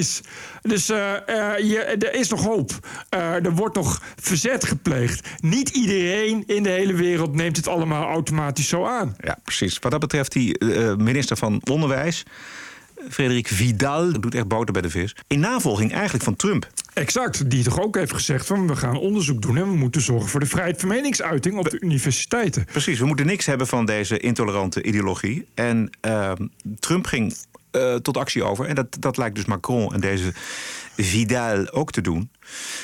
Dus 0.63 0.89
eh, 0.89 1.15
eh, 1.29 1.71
je, 1.71 1.79
er 1.79 2.15
is 2.15 2.29
nog 2.29 2.45
hoop. 2.45 2.71
Eh, 3.09 3.45
er 3.45 3.55
wordt 3.55 3.75
nog 3.77 4.03
verzet 4.21 4.65
gepleegd. 4.65 5.29
Niet 5.41 5.69
iedereen 5.69 6.43
in 6.47 6.63
de 6.63 6.69
hele 6.69 6.95
wereld 6.95 7.35
neemt 7.35 7.57
het 7.57 7.69
allemaal 7.69 8.09
automatisch 8.09 8.69
zo 8.69 8.85
aan. 8.85 9.17
Ja, 9.19 9.39
precies. 9.45 9.79
Wat 9.79 9.91
dat 9.91 10.01
betreft, 10.01 10.33
die 10.33 10.65
minister 10.97 11.37
van 11.37 11.61
Onderwijs, 11.71 12.25
Frederik 13.09 13.49
Vidal, 13.49 14.21
doet 14.21 14.35
echt 14.35 14.49
boter 14.49 14.73
bij 14.73 14.83
de 14.83 14.91
vis. 14.91 15.17
In 15.27 15.41
navolging 15.41 15.93
eigenlijk 15.93 16.25
van 16.25 16.37
Trump. 16.37 16.69
Exact, 16.95 17.51
die 17.51 17.65
toch 17.65 17.81
ook 17.81 17.97
heeft 17.97 18.13
gezegd 18.13 18.47
van 18.47 18.67
we 18.67 18.77
gaan 18.77 18.97
onderzoek 18.97 19.43
doen 19.43 19.57
en 19.57 19.71
we 19.71 19.77
moeten 19.77 20.01
zorgen 20.01 20.29
voor 20.29 20.41
de 20.41 20.47
vrijheid 20.47 20.81
van 20.81 20.89
meningsuiting 20.89 21.59
op 21.59 21.71
de 21.71 21.81
universiteiten. 21.81 22.65
Precies, 22.65 22.99
we 22.99 23.07
moeten 23.07 23.27
niks 23.27 23.47
hebben 23.47 23.67
van 23.67 23.85
deze 23.85 24.19
intolerante 24.19 24.83
ideologie. 24.83 25.47
En 25.55 25.91
eh, 26.01 26.33
Trump 26.79 27.07
ging 27.07 27.35
eh, 27.71 27.95
tot 27.95 28.17
actie 28.17 28.45
over. 28.45 28.67
En 28.67 28.75
dat, 28.75 28.97
dat 28.99 29.17
lijkt 29.17 29.35
dus 29.35 29.45
Macron 29.45 29.95
en 29.95 30.01
deze 30.01 30.33
Vidal 30.97 31.71
ook 31.73 31.91
te 31.91 32.01
doen. 32.01 32.31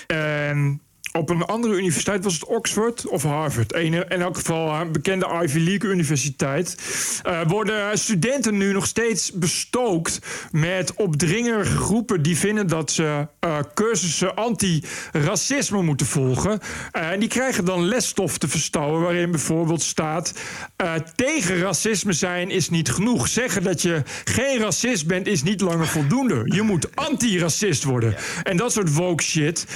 En 0.06 0.80
op 1.16 1.30
een 1.30 1.44
andere 1.44 1.74
universiteit 1.76 2.24
was 2.24 2.34
het 2.34 2.44
Oxford 2.44 3.06
of 3.06 3.22
Harvard. 3.22 3.74
Een, 3.74 3.94
in 3.94 4.20
elk 4.20 4.36
geval 4.36 4.80
een 4.80 4.92
bekende 4.92 5.40
Ivy 5.42 5.58
League 5.58 5.90
universiteit. 5.90 6.76
eh, 7.22 7.40
worden 7.46 7.98
studenten 7.98 8.56
nu 8.56 8.72
nog 8.72 8.86
steeds 8.86 9.32
bestookt 9.32 10.18
met 10.50 10.94
opdringerige 10.94 11.76
groepen 11.76 12.22
die 12.22 12.36
vinden 12.36 12.66
dat 12.66 12.90
ze 12.90 13.26
eh, 13.40 13.58
cursussen 13.74 14.34
anti-racisme 14.34 15.82
moeten 15.82 16.06
volgen. 16.06 16.60
Eh, 16.92 17.10
en 17.10 17.20
die 17.20 17.28
krijgen 17.28 17.64
dan 17.64 17.84
lesstof 17.84 18.38
te 18.38 18.48
verstouwen 18.48 19.00
waarin 19.00 19.30
bijvoorbeeld 19.30 19.82
staat: 19.82 20.32
eh, 20.76 20.94
tegen 21.14 21.58
racisme 21.58 22.12
zijn 22.12 22.50
is 22.50 22.70
niet 22.70 22.90
genoeg. 22.90 23.28
Zeggen 23.28 23.62
dat 23.62 23.82
je 23.82 24.02
geen 24.24 24.58
racist 24.58 25.06
bent 25.06 25.26
is 25.26 25.42
niet 25.42 25.60
langer 25.60 25.86
voldoende. 25.86 26.42
Je 26.44 26.62
moet 26.62 26.96
anti-racist 26.96 27.84
worden. 27.84 28.16
En 28.42 28.56
dat 28.56 28.72
soort 28.72 28.94
woke 28.94 29.22
shit. 29.22 29.66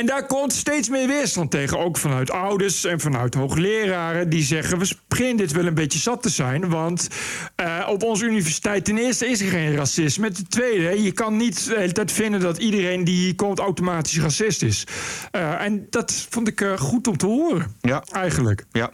En 0.00 0.06
daar 0.06 0.26
komt 0.26 0.52
steeds 0.52 0.88
meer 0.88 1.06
weerstand 1.06 1.50
tegen. 1.50 1.78
Ook 1.78 1.96
vanuit 1.96 2.30
ouders 2.30 2.84
en 2.84 3.00
vanuit 3.00 3.34
hoogleraren. 3.34 4.28
Die 4.28 4.42
zeggen, 4.42 4.78
we 4.78 4.96
beginnen 5.08 5.36
dit 5.36 5.52
wel 5.52 5.66
een 5.66 5.74
beetje 5.74 5.98
zat 5.98 6.22
te 6.22 6.28
zijn. 6.28 6.68
Want 6.68 7.08
eh, 7.54 7.86
op 7.88 8.02
onze 8.02 8.24
universiteit 8.24 8.84
ten 8.84 8.98
eerste 8.98 9.26
is 9.26 9.40
er 9.40 9.48
geen 9.48 9.74
racisme. 9.74 10.30
Ten 10.30 10.48
tweede, 10.48 11.02
je 11.02 11.12
kan 11.12 11.36
niet 11.36 11.68
de 11.68 11.78
hele 11.78 11.92
tijd 11.92 12.12
vinden... 12.12 12.40
dat 12.40 12.58
iedereen 12.58 13.04
die 13.04 13.16
hier 13.16 13.34
komt 13.34 13.58
automatisch 13.58 14.20
racist 14.20 14.62
is. 14.62 14.84
Eh, 15.30 15.60
en 15.60 15.86
dat 15.90 16.26
vond 16.30 16.48
ik 16.48 16.60
eh, 16.60 16.76
goed 16.76 17.06
om 17.06 17.16
te 17.16 17.26
horen. 17.26 17.74
Ja. 17.80 18.04
Eigenlijk. 18.12 18.64
Ja. 18.72 18.90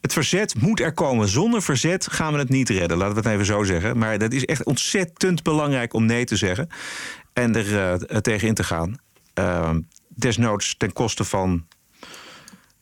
Het 0.00 0.12
verzet 0.12 0.60
moet 0.60 0.80
er 0.80 0.92
komen. 0.92 1.28
Zonder 1.28 1.62
verzet 1.62 2.06
gaan 2.10 2.32
we 2.32 2.38
het 2.38 2.48
niet 2.48 2.68
redden. 2.68 2.96
Laten 2.96 3.14
we 3.14 3.20
het 3.20 3.30
even 3.30 3.46
zo 3.46 3.62
zeggen. 3.62 3.98
Maar 3.98 4.18
dat 4.18 4.32
is 4.32 4.44
echt 4.44 4.64
ontzettend 4.64 5.42
belangrijk 5.42 5.94
om 5.94 6.06
nee 6.06 6.24
te 6.24 6.36
zeggen. 6.36 6.68
En 7.32 7.54
er 7.54 8.22
tegen 8.22 8.48
in 8.48 8.54
te 8.54 8.64
gaan. 8.64 8.98
Uh, 9.38 9.70
desnoods 10.20 10.74
ten 10.76 10.92
koste 10.92 11.24
van 11.24 11.66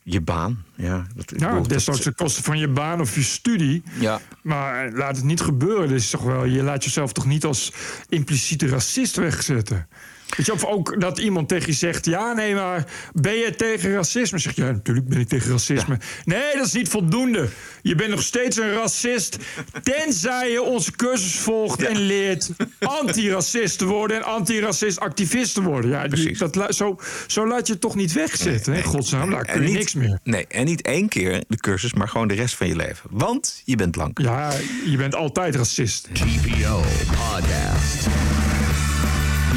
je 0.03 0.21
baan. 0.21 0.65
Ja, 0.75 1.07
dat, 1.15 1.33
Ja, 1.37 1.49
bedoel, 1.49 1.69
desnoods 1.69 2.01
ten 2.01 2.15
koste 2.15 2.43
van 2.43 2.59
je 2.59 2.69
baan 2.69 3.01
of 3.01 3.15
je 3.15 3.23
studie. 3.23 3.83
Ja. 4.01 4.21
Maar 4.43 4.87
eh, 4.87 4.97
laat 4.97 5.17
het 5.17 5.25
niet 5.25 5.41
gebeuren. 5.41 5.89
Dus 5.89 6.11
toch 6.11 6.23
wel, 6.23 6.45
je 6.45 6.63
laat 6.63 6.85
jezelf 6.85 7.13
toch 7.13 7.27
niet 7.27 7.45
als 7.45 7.73
impliciete 8.09 8.69
racist 8.69 9.17
wegzetten. 9.17 9.89
Je, 10.37 10.53
of 10.53 10.65
ook 10.65 11.01
dat 11.01 11.19
iemand 11.19 11.49
tegen 11.49 11.67
je 11.67 11.73
zegt: 11.73 12.05
Ja, 12.05 12.33
nee, 12.33 12.55
maar 12.55 12.85
ben 13.13 13.35
je 13.37 13.55
tegen 13.55 13.93
racisme? 13.93 14.39
Zeg 14.39 14.55
je, 14.55 14.63
ja, 14.65 14.71
natuurlijk 14.71 15.09
ben 15.09 15.21
ik 15.21 15.29
tegen 15.29 15.51
racisme. 15.51 15.99
Nee, 16.25 16.53
dat 16.55 16.67
is 16.67 16.73
niet 16.73 16.89
voldoende. 16.89 17.49
Je 17.83 17.95
bent 17.95 18.11
nog 18.11 18.23
steeds 18.23 18.57
een 18.57 18.73
racist. 18.73 19.37
Tenzij 19.83 20.51
je 20.51 20.63
onze 20.63 20.93
cursus 20.93 21.39
volgt 21.39 21.83
en 21.83 21.97
leert 21.97 22.49
antiracist 22.81 23.79
te 23.79 23.85
worden 23.85 24.17
en 24.17 24.23
antiracist 24.25 25.01
activist 25.01 25.55
te 25.55 25.63
worden. 25.63 25.91
Ja, 25.91 26.09
die, 26.09 26.39
dat, 26.39 26.75
zo, 26.77 26.99
zo 27.27 27.47
laat 27.47 27.67
je 27.67 27.73
het 27.73 27.83
toch 27.83 27.95
niet 27.95 28.13
wegzetten. 28.13 28.73
hè? 28.75 28.83
Godsnaam, 28.83 29.31
daar 29.31 29.45
kun 29.45 29.61
je 29.63 29.67
niet- 29.69 29.77
niks 29.79 29.95
meer. 29.95 30.19
Nee, 30.25 30.47
en 30.47 30.65
niet 30.65 30.83
één 30.83 31.09
keer 31.09 31.45
de 31.49 31.57
cursus, 31.57 31.93
maar 31.93 32.09
gewoon 32.09 32.29
de 32.29 32.35
rest 32.35 32.55
van 32.55 32.67
je 32.69 32.77
leven. 32.77 33.11
Want 33.11 33.63
je 33.65 33.77
bent 33.77 33.91
blank. 33.91 34.19
Ja, 34.19 34.53
je 34.85 34.97
bent 34.97 35.15
altijd 35.15 35.55
racist. 35.57 36.09
TPO 36.13 36.83
Podcast. 37.07 38.07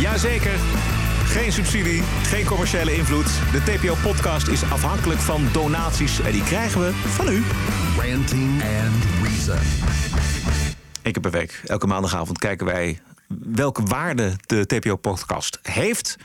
Jazeker. 0.02 0.60
Geen 1.26 1.52
subsidie, 1.52 2.02
geen 2.04 2.45
commerciële 2.45 2.95
invloed. 2.95 3.26
De 3.26 3.62
TPO-podcast 3.64 4.47
is 4.47 4.64
afhankelijk 4.64 5.20
van 5.20 5.47
donaties. 5.54 6.22
En 6.22 6.32
die 6.32 6.43
krijgen 6.43 6.82
we 6.82 6.91
van 6.93 7.28
u. 7.28 7.43
Ranting 7.97 8.62
and 8.62 9.04
Reason. 9.24 9.58
Eén 11.02 11.12
keer 11.12 11.22
per 11.22 11.32
week, 11.32 11.62
elke 11.66 11.88
maandagavond, 11.88 12.38
kijken 12.38 12.66
wij 12.66 12.99
welke 13.43 13.84
waarde 13.84 14.34
de 14.45 14.66
TPO-podcast 14.66 15.60
heeft. 15.62 16.18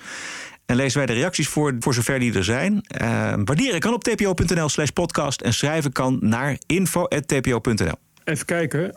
En 0.66 0.76
lezen 0.76 0.98
wij 0.98 1.06
de 1.06 1.12
reacties 1.12 1.48
voor, 1.48 1.76
voor 1.78 1.94
zover 1.94 2.18
die 2.18 2.34
er 2.34 2.44
zijn. 2.44 2.80
Eh, 2.82 3.08
waarderen 3.44 3.80
kan 3.80 3.92
op 3.92 4.04
tpo.nl 4.04 4.68
slash 4.68 4.88
podcast. 4.88 5.40
En 5.40 5.54
schrijven 5.54 5.92
kan 5.92 6.18
naar 6.20 6.58
info.tpo.nl. 6.66 7.94
Even 8.24 8.46
kijken. 8.46 8.96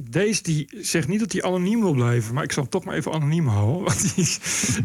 Deze 0.00 0.42
die 0.42 0.68
zegt 0.80 1.08
niet 1.08 1.20
dat 1.20 1.32
hij 1.32 1.42
anoniem 1.42 1.80
wil 1.80 1.92
blijven, 1.92 2.34
maar 2.34 2.44
ik 2.44 2.52
zal 2.52 2.68
toch 2.68 2.84
maar 2.84 2.94
even 2.94 3.12
anoniem 3.12 3.46
houden. 3.46 3.82
Want 3.84 4.12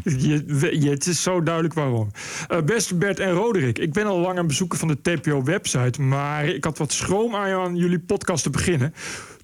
je, 0.03 0.43
je- 0.80 0.89
het 0.89 1.07
is 1.07 1.24
zo 1.24 1.43
duidelijk 1.43 1.74
waarom. 1.74 2.11
Eh, 2.47 2.61
beste 2.61 2.95
Bert 2.95 3.20
en 3.20 3.32
Roderick, 3.32 3.78
ik 3.80 3.93
ben 3.93 4.05
al 4.05 4.20
lang 4.20 4.38
een 4.38 4.47
bezoeker 4.47 4.80
van 4.80 4.88
de 4.88 5.01
TPO-website, 5.01 6.01
maar 6.01 6.45
ik 6.45 6.64
had 6.64 6.78
wat 6.78 6.91
schroom 6.91 7.36
aan, 7.36 7.51
aan 7.51 7.76
jullie 7.76 7.99
podcast 7.99 8.43
te 8.43 8.49
beginnen. 8.49 8.93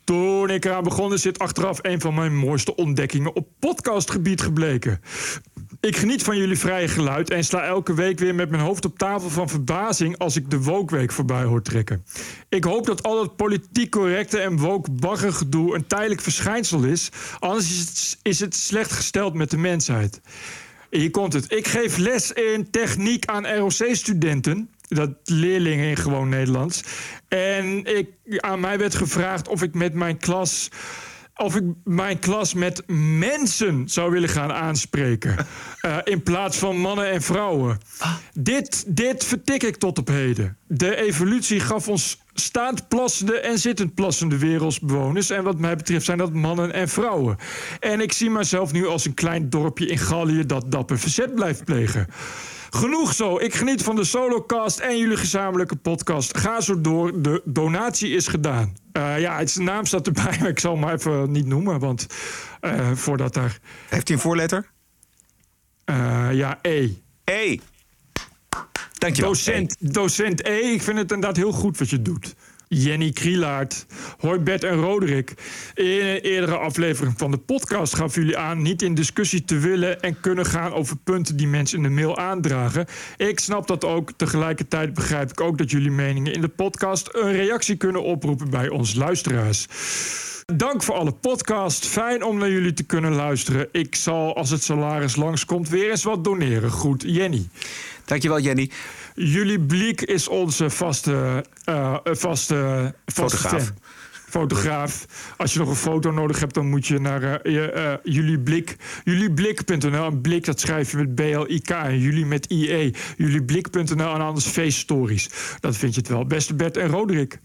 Toen 0.03 0.49
ik 0.49 0.65
eraan 0.65 0.83
begon 0.83 1.13
is 1.13 1.21
dit 1.21 1.39
achteraf 1.39 1.79
een 1.81 2.01
van 2.01 2.13
mijn 2.13 2.35
mooiste 2.37 2.75
ontdekkingen 2.75 3.35
op 3.35 3.47
podcastgebied 3.59 4.41
gebleken. 4.41 4.99
Ik 5.81 5.97
geniet 5.97 6.23
van 6.23 6.37
jullie 6.37 6.57
vrije 6.57 6.87
geluid 6.87 7.29
en 7.29 7.43
sla 7.43 7.63
elke 7.63 7.93
week 7.93 8.19
weer 8.19 8.35
met 8.35 8.49
mijn 8.49 8.61
hoofd 8.61 8.85
op 8.85 8.97
tafel 8.97 9.29
van 9.29 9.49
verbazing 9.49 10.17
als 10.17 10.35
ik 10.35 10.49
de 10.49 10.61
Wookweek 10.61 11.11
voorbij 11.11 11.43
hoor 11.43 11.61
trekken. 11.61 12.05
Ik 12.49 12.63
hoop 12.63 12.85
dat 12.85 13.03
al 13.03 13.21
het 13.21 13.35
politiek 13.35 13.91
correcte 13.91 14.39
en 14.39 14.57
woke 14.57 14.91
baggergedoe 14.91 15.75
een 15.75 15.87
tijdelijk 15.87 16.21
verschijnsel 16.21 16.83
is, 16.83 17.09
anders 17.39 17.69
is 17.69 17.79
het, 17.79 18.17
is 18.21 18.39
het 18.39 18.55
slecht 18.55 18.91
gesteld 18.91 19.33
met 19.33 19.51
de 19.51 19.57
mensheid. 19.57 20.21
Hier 20.89 21.11
komt 21.11 21.33
het. 21.33 21.51
Ik 21.51 21.67
geef 21.67 21.97
les 21.97 22.31
in 22.31 22.69
techniek 22.69 23.25
aan 23.25 23.47
ROC-studenten. 23.47 24.69
Dat 24.87 25.09
leerlingen 25.23 25.89
in 25.89 25.97
gewoon 25.97 26.29
Nederlands. 26.29 26.83
En 27.27 27.85
ik, 27.85 28.09
aan 28.37 28.59
mij 28.59 28.77
werd 28.77 28.95
gevraagd 28.95 29.47
of 29.47 29.61
ik 29.61 29.73
met 29.73 29.93
mijn 29.93 30.17
klas. 30.17 30.69
Of 31.41 31.55
ik 31.55 31.63
mijn 31.83 32.19
klas 32.19 32.53
met 32.53 32.83
mensen 33.19 33.89
zou 33.89 34.11
willen 34.11 34.29
gaan 34.29 34.51
aanspreken. 34.51 35.35
Eh, 35.79 35.97
in 36.03 36.23
plaats 36.23 36.57
van 36.57 36.77
mannen 36.77 37.11
en 37.11 37.21
vrouwen. 37.21 37.77
Dit, 38.33 38.83
dit 38.87 39.25
vertik 39.25 39.63
ik 39.63 39.75
tot 39.75 39.97
op 39.97 40.07
heden. 40.07 40.57
De 40.67 40.95
evolutie 40.95 41.59
gaf 41.59 41.87
ons 41.87 42.19
staand 42.33 42.87
plassende 42.87 43.39
en 43.39 43.57
zittend 43.57 43.93
plassende 43.93 44.37
wereldsbewoners. 44.37 45.29
En 45.29 45.43
wat 45.43 45.59
mij 45.59 45.75
betreft 45.75 46.05
zijn 46.05 46.17
dat 46.17 46.33
mannen 46.33 46.73
en 46.73 46.89
vrouwen. 46.89 47.37
En 47.79 48.01
ik 48.01 48.11
zie 48.11 48.29
mezelf 48.29 48.71
nu 48.71 48.87
als 48.87 49.05
een 49.05 49.13
klein 49.13 49.49
dorpje 49.49 49.85
in 49.85 49.97
Gallië 49.97 50.45
dat 50.45 50.71
dapper 50.71 50.99
verzet 50.99 51.35
blijft 51.35 51.63
plegen. 51.63 52.07
Genoeg 52.69 53.13
zo. 53.13 53.39
Ik 53.39 53.53
geniet 53.55 53.83
van 53.83 53.95
de 53.95 54.03
solocast 54.03 54.79
en 54.79 54.97
jullie 54.97 55.17
gezamenlijke 55.17 55.75
podcast. 55.75 56.37
Ga 56.37 56.61
zo 56.61 56.81
door. 56.81 57.21
De 57.21 57.41
donatie 57.45 58.15
is 58.15 58.27
gedaan. 58.27 58.75
Eh, 58.91 59.19
ja, 59.19 59.37
het, 59.37 59.51
zijn 59.51 59.65
naam 59.65 59.85
staat 59.85 60.07
erbij, 60.07 60.37
maar 60.39 60.49
ik 60.49 60.59
zal 60.59 60.71
hem 60.71 60.81
maar 60.81 60.93
even 60.93 61.31
niet 61.31 61.45
noemen. 61.45 61.79
Want 61.79 62.07
eh, 62.59 62.91
voordat 62.91 63.33
daar... 63.33 63.59
Heeft 63.89 64.07
hij 64.07 64.17
een 64.17 64.23
voorletter? 64.23 64.71
Eh, 65.85 66.29
ja, 66.31 66.59
E. 66.61 66.89
E. 67.23 67.57
Dankjewel. 68.97 69.31
Docent, 69.31 69.75
docent 69.79 70.45
E. 70.45 70.59
Ik 70.59 70.81
vind 70.81 70.97
het 70.97 71.11
inderdaad 71.11 71.37
heel 71.37 71.51
goed 71.51 71.77
wat 71.77 71.89
je 71.89 72.01
doet. 72.01 72.35
Jenny 72.69 73.11
Krielaert. 73.11 73.85
Hoi 74.17 74.39
Bert 74.39 74.63
en 74.63 74.75
Roderick. 74.75 75.33
In 75.73 75.85
een 75.85 76.19
eerdere 76.19 76.57
aflevering 76.57 77.13
van 77.17 77.31
de 77.31 77.37
podcast 77.37 77.95
gaf 77.95 78.15
jullie 78.15 78.37
aan 78.37 78.61
niet 78.61 78.81
in 78.81 78.93
discussie 78.93 79.45
te 79.45 79.57
willen 79.57 80.01
en 80.01 80.19
kunnen 80.19 80.45
gaan 80.45 80.73
over 80.73 80.97
punten 80.97 81.37
die 81.37 81.47
mensen 81.47 81.77
in 81.77 81.83
de 81.83 81.89
mail 81.89 82.17
aandragen. 82.17 82.85
Ik 83.17 83.39
snap 83.39 83.67
dat 83.67 83.85
ook. 83.85 84.11
Tegelijkertijd 84.11 84.93
begrijp 84.93 85.31
ik 85.31 85.41
ook 85.41 85.57
dat 85.57 85.71
jullie 85.71 85.91
meningen 85.91 86.33
in 86.33 86.41
de 86.41 86.47
podcast 86.47 87.09
een 87.11 87.31
reactie 87.31 87.75
kunnen 87.75 88.03
oproepen 88.03 88.49
bij 88.49 88.69
ons 88.69 88.95
luisteraars. 88.95 89.67
Dank 90.55 90.83
voor 90.83 90.95
alle 90.95 91.11
podcast. 91.11 91.85
Fijn 91.85 92.23
om 92.23 92.37
naar 92.37 92.49
jullie 92.49 92.73
te 92.73 92.83
kunnen 92.83 93.13
luisteren. 93.13 93.67
Ik 93.71 93.95
zal, 93.95 94.35
als 94.35 94.49
het 94.49 94.63
salaris 94.63 95.15
langskomt, 95.15 95.69
weer 95.69 95.89
eens 95.89 96.03
wat 96.03 96.23
doneren. 96.23 96.71
Goed, 96.71 97.03
Jenny. 97.07 97.47
Dankjewel, 98.05 98.39
Jenny. 98.39 98.69
Jullie 99.21 99.59
Bliek 99.59 100.01
is 100.01 100.27
onze 100.27 100.69
vaste, 100.69 101.45
uh, 101.69 101.97
vaste, 102.03 102.93
vaste 103.05 103.37
Fotograaf. 103.37 103.63
fan. 103.63 103.75
Fotograaf. 104.29 105.05
Als 105.37 105.53
je 105.53 105.59
nog 105.59 105.69
een 105.69 105.75
foto 105.75 106.11
nodig 106.11 106.39
hebt, 106.39 106.53
dan 106.53 106.69
moet 106.69 106.87
je 106.87 106.99
naar 106.99 107.23
uh, 107.23 107.53
je, 107.53 107.73
uh, 107.75 108.13
jullie 108.13 108.39
blik, 108.39 108.75
julieblik.nl. 109.03 110.05
Een 110.05 110.21
blik, 110.21 110.45
dat 110.45 110.59
schrijf 110.59 110.91
je 110.91 110.97
met 110.97 111.15
B-L-I-K 111.15 111.69
en 111.69 111.99
jullie 111.99 112.25
met 112.25 112.51
I-E. 112.51 112.91
Julieblik.nl 113.17 114.13
en 114.13 114.21
anders 114.21 114.45
Face 114.45 114.77
Stories. 114.77 115.29
Dat 115.59 115.77
vind 115.77 115.93
je 115.93 115.99
het 115.99 116.09
wel. 116.09 116.25
Beste 116.25 116.55
Bert 116.55 116.77
en 116.77 116.87
Roderick. 116.87 117.39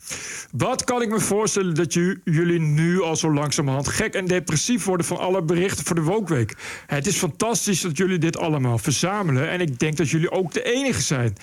Wat 0.52 0.84
kan 0.84 1.02
ik 1.02 1.08
me 1.08 1.20
voorstellen 1.20 1.74
dat 1.74 1.92
ju- 1.92 2.20
jullie 2.24 2.60
nu 2.60 3.02
al 3.02 3.16
zo 3.16 3.32
langzamerhand 3.32 3.88
gek 3.88 4.14
en 4.14 4.26
depressief 4.26 4.84
worden 4.84 5.06
van 5.06 5.18
alle 5.18 5.42
berichten 5.42 5.84
voor 5.84 5.96
de 5.96 6.02
Wookweek? 6.02 6.54
Het 6.86 7.06
is 7.06 7.16
fantastisch 7.16 7.80
dat 7.80 7.96
jullie 7.96 8.18
dit 8.18 8.38
allemaal 8.38 8.78
verzamelen. 8.78 9.48
En 9.50 9.60
ik 9.60 9.78
denk 9.78 9.96
dat 9.96 10.10
jullie 10.10 10.30
ook 10.30 10.52
de 10.52 10.62
enige 10.62 11.02
zijn. 11.02 11.36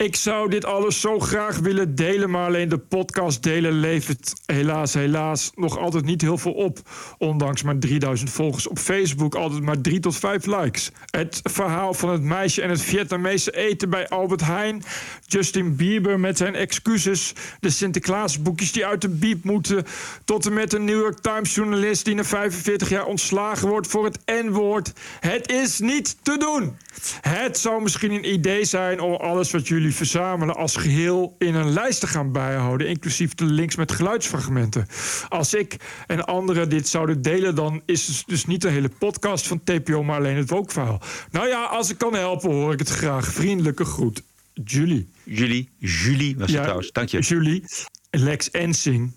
Ik 0.00 0.16
zou 0.16 0.50
dit 0.50 0.64
alles 0.64 1.00
zo 1.00 1.18
graag 1.18 1.58
willen 1.58 1.94
delen, 1.94 2.30
maar 2.30 2.46
alleen 2.46 2.68
de 2.68 2.78
podcast 2.78 3.42
delen 3.42 3.72
levert 3.72 4.32
helaas, 4.46 4.94
helaas 4.94 5.50
nog 5.54 5.78
altijd 5.78 6.04
niet 6.04 6.20
heel 6.20 6.38
veel 6.38 6.52
op. 6.52 6.78
Ondanks 7.18 7.62
maar 7.62 7.78
3000 7.78 8.30
volgers 8.30 8.68
op 8.68 8.78
Facebook, 8.78 9.34
altijd 9.34 9.62
maar 9.62 9.80
3 9.80 10.00
tot 10.00 10.16
5 10.16 10.46
likes. 10.46 10.90
Het 11.10 11.40
verhaal 11.42 11.94
van 11.94 12.08
het 12.08 12.22
meisje 12.22 12.62
en 12.62 12.70
het 12.70 12.82
Vietnamese 12.82 13.56
eten 13.56 13.90
bij 13.90 14.08
Albert 14.08 14.40
Heijn. 14.40 14.82
Justin 15.26 15.76
Bieber 15.76 16.20
met 16.20 16.36
zijn 16.36 16.54
excuses. 16.54 17.32
De 17.60 17.70
Sinterklaasboekjes 17.70 18.72
die 18.72 18.86
uit 18.86 19.00
de 19.00 19.08
biep 19.08 19.44
moeten. 19.44 19.84
Tot 20.24 20.46
en 20.46 20.52
met 20.52 20.72
een 20.72 20.84
New 20.84 21.00
York 21.00 21.18
Times 21.18 21.54
journalist 21.54 22.04
die 22.04 22.14
na 22.14 22.24
45 22.24 22.88
jaar 22.88 23.06
ontslagen 23.06 23.68
wordt 23.68 23.86
voor 23.86 24.04
het 24.04 24.18
N-woord. 24.26 24.92
Het 25.20 25.50
is 25.50 25.78
niet 25.78 26.16
te 26.22 26.38
doen. 26.38 26.76
Het 27.20 27.58
zou 27.58 27.82
misschien 27.82 28.12
een 28.12 28.32
idee 28.32 28.64
zijn 28.64 29.00
om 29.00 29.14
alles 29.14 29.50
wat 29.50 29.68
jullie 29.68 29.89
verzamelen 29.92 30.56
als 30.56 30.76
geheel 30.76 31.34
in 31.38 31.54
een 31.54 31.72
lijst 31.72 32.00
te 32.00 32.06
gaan 32.06 32.32
bijhouden, 32.32 32.88
inclusief 32.88 33.34
de 33.34 33.44
links 33.44 33.76
met 33.76 33.92
geluidsfragmenten. 33.92 34.86
Als 35.28 35.54
ik 35.54 35.76
en 36.06 36.24
anderen 36.24 36.68
dit 36.68 36.88
zouden 36.88 37.22
delen, 37.22 37.54
dan 37.54 37.82
is 37.84 38.06
het 38.06 38.22
dus 38.26 38.46
niet 38.46 38.62
de 38.62 38.68
hele 38.68 38.90
podcast 38.98 39.46
van 39.46 39.60
TPO, 39.64 40.02
maar 40.02 40.16
alleen 40.16 40.36
het 40.36 40.50
wookverhaal. 40.50 41.00
Nou 41.30 41.48
ja, 41.48 41.64
als 41.64 41.90
ik 41.90 41.98
kan 41.98 42.14
helpen, 42.14 42.50
hoor 42.50 42.72
ik 42.72 42.78
het 42.78 42.88
graag. 42.88 43.26
Vriendelijke 43.26 43.84
groet. 43.84 44.22
Julie. 44.64 45.08
Julie, 45.24 45.68
Julie 45.78 46.36
was 46.36 46.50
het 46.50 46.60
trouwens. 46.60 46.92
Dank 46.92 47.08
je. 47.08 47.18
Julie. 47.18 47.64
Lex 48.10 48.50
Ensing 48.50 49.12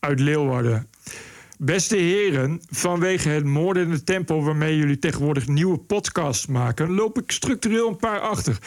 uit 0.00 0.20
Leeuwarden. 0.20 0.86
Beste 1.58 1.96
heren, 1.96 2.60
vanwege 2.70 3.28
het 3.28 3.44
moordende 3.44 4.04
tempo 4.04 4.42
waarmee 4.42 4.76
jullie 4.76 4.98
tegenwoordig 4.98 5.48
nieuwe 5.48 5.78
podcasts 5.78 6.46
maken, 6.46 6.94
loop 6.94 7.18
ik 7.18 7.30
structureel 7.30 7.88
een 7.88 7.96
paar 7.96 8.20
achter. 8.20 8.58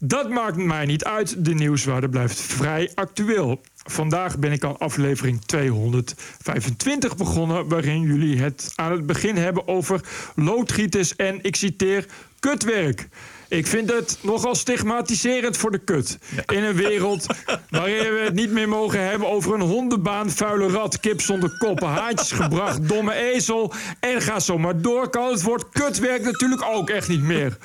Dat 0.00 0.30
maakt 0.30 0.56
mij 0.56 0.86
niet 0.86 1.04
uit. 1.04 1.44
De 1.44 1.54
nieuwswaarde 1.54 2.08
blijft 2.08 2.40
vrij 2.40 2.90
actueel. 2.94 3.60
Vandaag 3.76 4.38
ben 4.38 4.52
ik 4.52 4.64
aan 4.64 4.78
aflevering 4.78 5.40
225 5.44 7.16
begonnen, 7.16 7.68
waarin 7.68 8.00
jullie 8.00 8.38
het 8.40 8.72
aan 8.74 8.92
het 8.92 9.06
begin 9.06 9.36
hebben 9.36 9.68
over 9.68 10.00
loodgieters 10.34 11.16
en, 11.16 11.38
ik 11.42 11.56
citeer, 11.56 12.06
kutwerk. 12.40 13.08
Ik 13.48 13.66
vind 13.66 13.92
het 13.92 14.18
nogal 14.20 14.54
stigmatiserend 14.54 15.56
voor 15.56 15.70
de 15.70 15.78
kut. 15.78 16.18
In 16.46 16.64
een 16.64 16.74
wereld 16.74 17.26
waarin 17.70 18.14
we 18.14 18.20
het 18.24 18.34
niet 18.34 18.50
meer 18.50 18.68
mogen 18.68 19.08
hebben 19.08 19.28
over 19.28 19.54
een 19.54 19.60
hondenbaan, 19.60 20.30
vuile 20.30 20.68
rat, 20.68 21.00
kip 21.00 21.20
zonder 21.20 21.58
koppen, 21.58 21.88
haantjes 21.88 22.32
gebracht, 22.32 22.88
domme 22.88 23.14
ezel. 23.14 23.72
En 24.00 24.22
ga 24.22 24.40
zo 24.40 24.58
maar 24.58 24.80
door, 24.80 25.10
kan 25.10 25.30
het 25.30 25.42
woord 25.42 25.68
kutwerk 25.68 26.22
natuurlijk 26.22 26.62
ook 26.62 26.90
echt 26.90 27.08
niet 27.08 27.22
meer. 27.22 27.56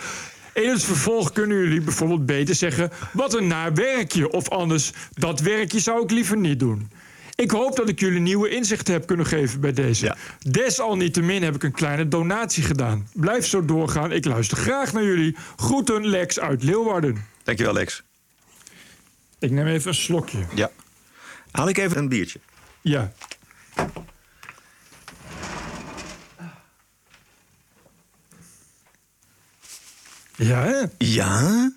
In 0.54 0.70
het 0.70 0.84
vervolg 0.84 1.32
kunnen 1.32 1.58
jullie 1.58 1.82
bijvoorbeeld 1.82 2.26
beter 2.26 2.56
zeggen: 2.56 2.92
wat 3.14 3.34
een 3.34 3.48
naar 3.48 3.74
werkje. 3.74 4.32
Of 4.32 4.50
anders, 4.50 4.92
dat 5.14 5.40
werkje 5.40 5.80
zou 5.80 6.04
ik 6.04 6.12
liever 6.12 6.38
niet 6.38 6.60
doen. 6.60 6.90
Ik 7.36 7.52
hoop 7.52 7.76
dat 7.76 7.90
ik 7.90 8.00
jullie 8.00 8.20
nieuwe 8.20 8.50
inzichten 8.50 8.94
heb 8.94 9.06
kunnen 9.06 9.26
geven 9.26 9.60
bij 9.60 9.74
deze. 9.74 10.16
Desalniettemin 10.50 11.44
heb 11.44 11.56
ik 11.56 11.64
een 11.64 11.72
kleine 11.72 12.08
donatie 12.08 12.64
gedaan. 12.64 13.08
Blijf 13.14 13.46
zo 13.46 13.66
doorgaan. 13.66 14.12
Ik 14.12 14.26
luister 14.26 14.58
graag 14.58 14.94
naar 14.94 15.04
jullie. 15.04 15.36
Groeten, 15.56 16.08
Lex 16.08 16.40
uit 16.40 16.64
Leeuwarden. 16.64 17.26
Dankjewel, 17.44 17.74
Lex. 17.74 18.04
Ik 19.40 19.52
neem 19.52 19.68
even 19.68 19.88
een 19.88 19.96
slokje. 19.96 20.46
Ja. 20.56 20.72
Haal 21.52 21.70
ik 21.70 21.78
even 21.78 21.98
een 21.98 22.10
biertje. 22.10 22.40
Ja. 22.82 23.14
Ja, 30.36 30.64
hè? 30.64 30.84
Ja? 30.98 31.72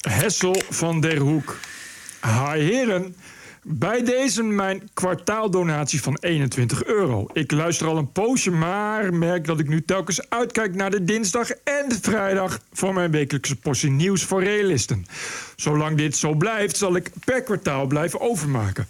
Hessel 0.00 0.62
van 0.70 1.00
der 1.00 1.18
Hoek. 1.18 1.56
Hi 2.22 2.58
heren. 2.58 3.16
Bij 3.68 4.02
deze 4.02 4.42
mijn 4.42 4.88
kwartaaldonatie 4.94 6.02
van 6.02 6.16
21 6.20 6.84
euro. 6.84 7.26
Ik 7.32 7.52
luister 7.52 7.86
al 7.86 7.96
een 7.96 8.12
poosje, 8.12 8.50
maar 8.50 9.14
merk 9.14 9.44
dat 9.44 9.60
ik 9.60 9.68
nu 9.68 9.82
telkens 9.82 10.30
uitkijk 10.30 10.74
naar 10.74 10.90
de 10.90 11.04
dinsdag 11.04 11.50
en 11.50 11.88
de 11.88 11.98
vrijdag 12.00 12.60
voor 12.72 12.94
mijn 12.94 13.10
wekelijkse 13.10 13.56
portie 13.56 13.90
nieuws 13.90 14.22
voor 14.24 14.42
realisten. 14.42 15.06
Zolang 15.56 15.96
dit 15.96 16.16
zo 16.16 16.34
blijft, 16.34 16.76
zal 16.76 16.96
ik 16.96 17.10
per 17.24 17.42
kwartaal 17.42 17.86
blijven 17.86 18.20
overmaken. 18.20 18.86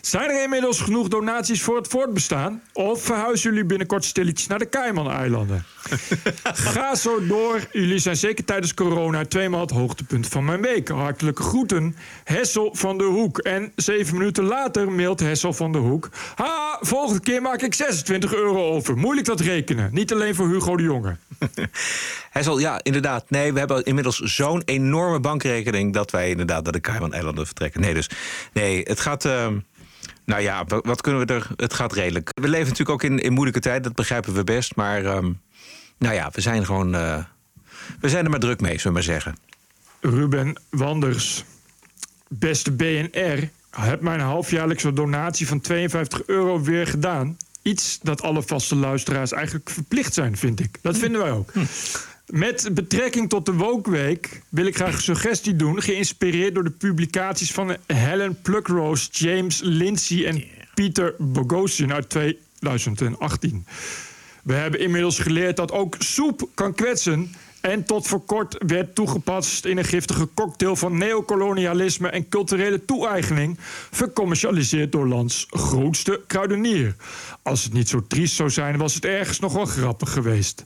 Zijn 0.00 0.30
er 0.30 0.42
inmiddels 0.42 0.80
genoeg 0.80 1.08
donaties 1.08 1.62
voor 1.62 1.76
het 1.76 1.88
voortbestaan? 1.88 2.62
Of 2.72 3.02
verhuizen 3.02 3.50
jullie 3.50 3.64
binnenkort 3.64 4.04
stilletjes 4.04 4.46
naar 4.46 4.58
de 4.58 4.68
Cayman-eilanden? 4.68 5.64
Ga 6.42 6.94
zo 6.94 7.26
door. 7.26 7.60
Jullie 7.72 7.98
zijn 7.98 8.16
zeker 8.16 8.44
tijdens 8.44 8.74
corona 8.74 9.24
tweemaal 9.24 9.60
het 9.60 9.70
hoogtepunt 9.70 10.26
van 10.26 10.44
mijn 10.44 10.60
week. 10.60 10.88
Hartelijke 10.88 11.42
groeten, 11.42 11.96
Hessel 12.24 12.74
van 12.74 12.98
de 12.98 13.04
Hoek. 13.04 13.38
En 13.38 13.72
zeven 13.76 14.18
minuten 14.18 14.44
later 14.44 14.92
mailt 14.92 15.20
Hessel 15.20 15.52
van 15.52 15.72
de 15.72 15.78
Hoek... 15.78 16.08
Ha, 16.34 16.78
volgende 16.80 17.20
keer 17.20 17.42
maak 17.42 17.62
ik 17.62 17.74
26 17.74 18.34
euro 18.34 18.68
over. 18.68 18.96
Moeilijk 18.96 19.26
dat 19.26 19.40
rekenen. 19.40 19.90
Niet 19.92 20.12
alleen 20.12 20.34
voor 20.34 20.48
Hugo 20.48 20.76
de 20.76 20.82
Jonge. 20.82 21.16
Hessel, 22.30 22.58
ja, 22.58 22.80
inderdaad. 22.82 23.30
Nee, 23.30 23.52
we 23.52 23.58
hebben 23.58 23.84
inmiddels 23.84 24.18
zo'n 24.18 24.62
enorme 24.64 25.20
bankrekening... 25.20 25.92
dat 25.92 26.09
wij 26.10 26.30
inderdaad 26.30 26.62
naar 26.62 26.72
de 26.72 26.80
Cayman-eilanden 26.80 27.46
vertrekken. 27.46 27.80
Nee, 27.80 27.94
dus 27.94 28.10
nee, 28.52 28.82
het 28.82 29.00
gaat... 29.00 29.24
ehm, 29.24 29.58
Nou 30.24 30.42
ja, 30.42 30.64
wa- 30.64 30.80
wat 30.82 31.00
kunnen 31.00 31.26
we 31.26 31.34
er... 31.34 31.46
Het 31.56 31.74
gaat 31.74 31.92
redelijk. 31.92 32.30
We 32.34 32.48
leven 32.48 32.68
natuurlijk 32.68 32.90
ook 32.90 33.02
in, 33.10 33.18
in 33.18 33.32
moeilijke 33.32 33.60
tijden, 33.60 33.82
dat 33.82 33.94
begrijpen 33.94 34.34
we 34.34 34.44
best. 34.44 34.76
Maar 34.76 35.04
ehm, 35.04 35.32
nou 35.98 36.14
ja, 36.14 36.30
we 36.32 36.40
zijn 36.40 36.64
gewoon... 36.64 36.94
eh, 36.94 37.24
we 38.00 38.08
zijn 38.08 38.24
er 38.24 38.30
maar 38.30 38.40
druk 38.40 38.60
mee, 38.60 38.70
zullen 38.70 38.84
we 38.86 38.92
maar 38.92 39.02
zeggen. 39.02 39.36
Ruben 40.00 40.60
Wanders, 40.70 41.44
beste 42.28 42.70
BNR, 42.72 43.48
heb 43.70 44.00
mijn 44.00 44.20
halfjaarlijkse 44.20 44.92
donatie 44.92 45.46
van 45.46 45.60
52 45.60 46.22
euro 46.26 46.60
weer 46.62 46.86
gedaan. 46.86 47.36
Iets 47.62 47.98
dat 48.02 48.22
alle 48.22 48.42
vaste 48.42 48.76
luisteraars 48.76 49.32
eigenlijk 49.32 49.70
verplicht 49.70 50.14
zijn, 50.14 50.36
vind 50.36 50.60
ik. 50.60 50.78
Dat 50.82 50.98
vinden 50.98 51.20
wij 51.22 51.30
ook. 51.30 51.52
Met 52.30 52.70
betrekking 52.72 53.28
tot 53.28 53.46
de 53.46 53.52
Wookweek 53.52 54.42
wil 54.48 54.66
ik 54.66 54.76
graag 54.76 54.94
een 54.94 55.00
suggestie 55.00 55.56
doen, 55.56 55.82
geïnspireerd 55.82 56.54
door 56.54 56.64
de 56.64 56.70
publicaties 56.70 57.52
van 57.52 57.76
Helen 57.86 58.40
Pluckrose, 58.42 59.08
James 59.10 59.60
Lindsay 59.62 60.24
en 60.24 60.44
Peter 60.74 61.14
Bogosian 61.18 61.92
uit 61.92 62.08
2018. 62.08 63.66
We 64.42 64.52
hebben 64.52 64.80
inmiddels 64.80 65.18
geleerd 65.18 65.56
dat 65.56 65.72
ook 65.72 65.96
soep 65.98 66.48
kan 66.54 66.74
kwetsen. 66.74 67.34
En 67.60 67.84
tot 67.84 68.06
voor 68.06 68.24
kort 68.24 68.56
werd 68.66 68.94
toegepast 68.94 69.64
in 69.64 69.78
een 69.78 69.84
giftige 69.84 70.28
cocktail 70.34 70.76
van 70.76 70.98
neocolonialisme 70.98 72.08
en 72.08 72.28
culturele 72.28 72.84
toe-eigening. 72.84 73.56
Vercommercialiseerd 73.90 74.92
door 74.92 75.08
lands 75.08 75.46
grootste 75.50 76.20
kruidenier. 76.26 76.94
Als 77.42 77.64
het 77.64 77.72
niet 77.72 77.88
zo 77.88 78.06
triest 78.06 78.34
zou 78.34 78.50
zijn, 78.50 78.76
was 78.76 78.94
het 78.94 79.04
ergens 79.04 79.38
nog 79.40 79.52
wel 79.52 79.66
grappig 79.66 80.12
geweest. 80.12 80.64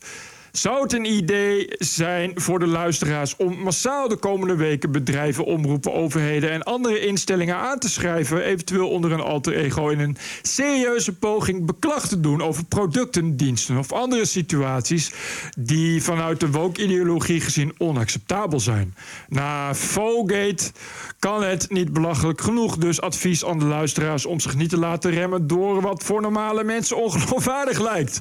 Zou 0.57 0.83
het 0.83 0.93
een 0.93 1.05
idee 1.05 1.67
zijn 1.79 2.33
voor 2.35 2.59
de 2.59 2.67
luisteraars 2.67 3.37
om 3.37 3.59
massaal 3.59 4.09
de 4.09 4.17
komende 4.17 4.57
weken 4.57 4.93
bedrijven, 4.93 5.45
omroepen, 5.45 5.93
overheden 5.93 6.51
en 6.51 6.63
andere 6.63 7.01
instellingen 7.01 7.57
aan 7.57 7.79
te 7.79 7.89
schrijven, 7.89 8.45
eventueel 8.45 8.89
onder 8.89 9.13
een 9.13 9.21
alter 9.21 9.55
ego, 9.55 9.89
in 9.89 10.01
een 10.01 10.17
serieuze 10.43 11.13
poging 11.13 11.67
beklag 11.67 12.09
te 12.09 12.21
doen 12.21 12.43
over 12.43 12.65
producten, 12.65 13.37
diensten 13.37 13.79
of 13.79 13.93
andere 13.93 14.25
situaties 14.25 15.13
die 15.59 16.03
vanuit 16.03 16.41
de 16.41 16.51
woke-ideologie 16.51 17.41
gezien 17.41 17.75
onacceptabel 17.79 18.61
zijn? 18.61 18.95
Na 19.29 19.75
Fogate 19.75 20.73
kan 21.19 21.43
het 21.43 21.71
niet 21.71 21.93
belachelijk 21.93 22.41
genoeg, 22.41 22.77
dus 22.77 23.01
advies 23.01 23.45
aan 23.45 23.59
de 23.59 23.65
luisteraars 23.65 24.27
om 24.27 24.41
zich 24.41 24.55
niet 24.55 24.71
te 24.71 24.79
laten 24.79 25.11
remmen 25.11 25.47
door 25.47 25.81
wat 25.81 26.03
voor 26.03 26.21
normale 26.21 26.65
mensen 26.65 26.97
ongeloofwaardig 26.97 27.81
lijkt. 27.81 28.21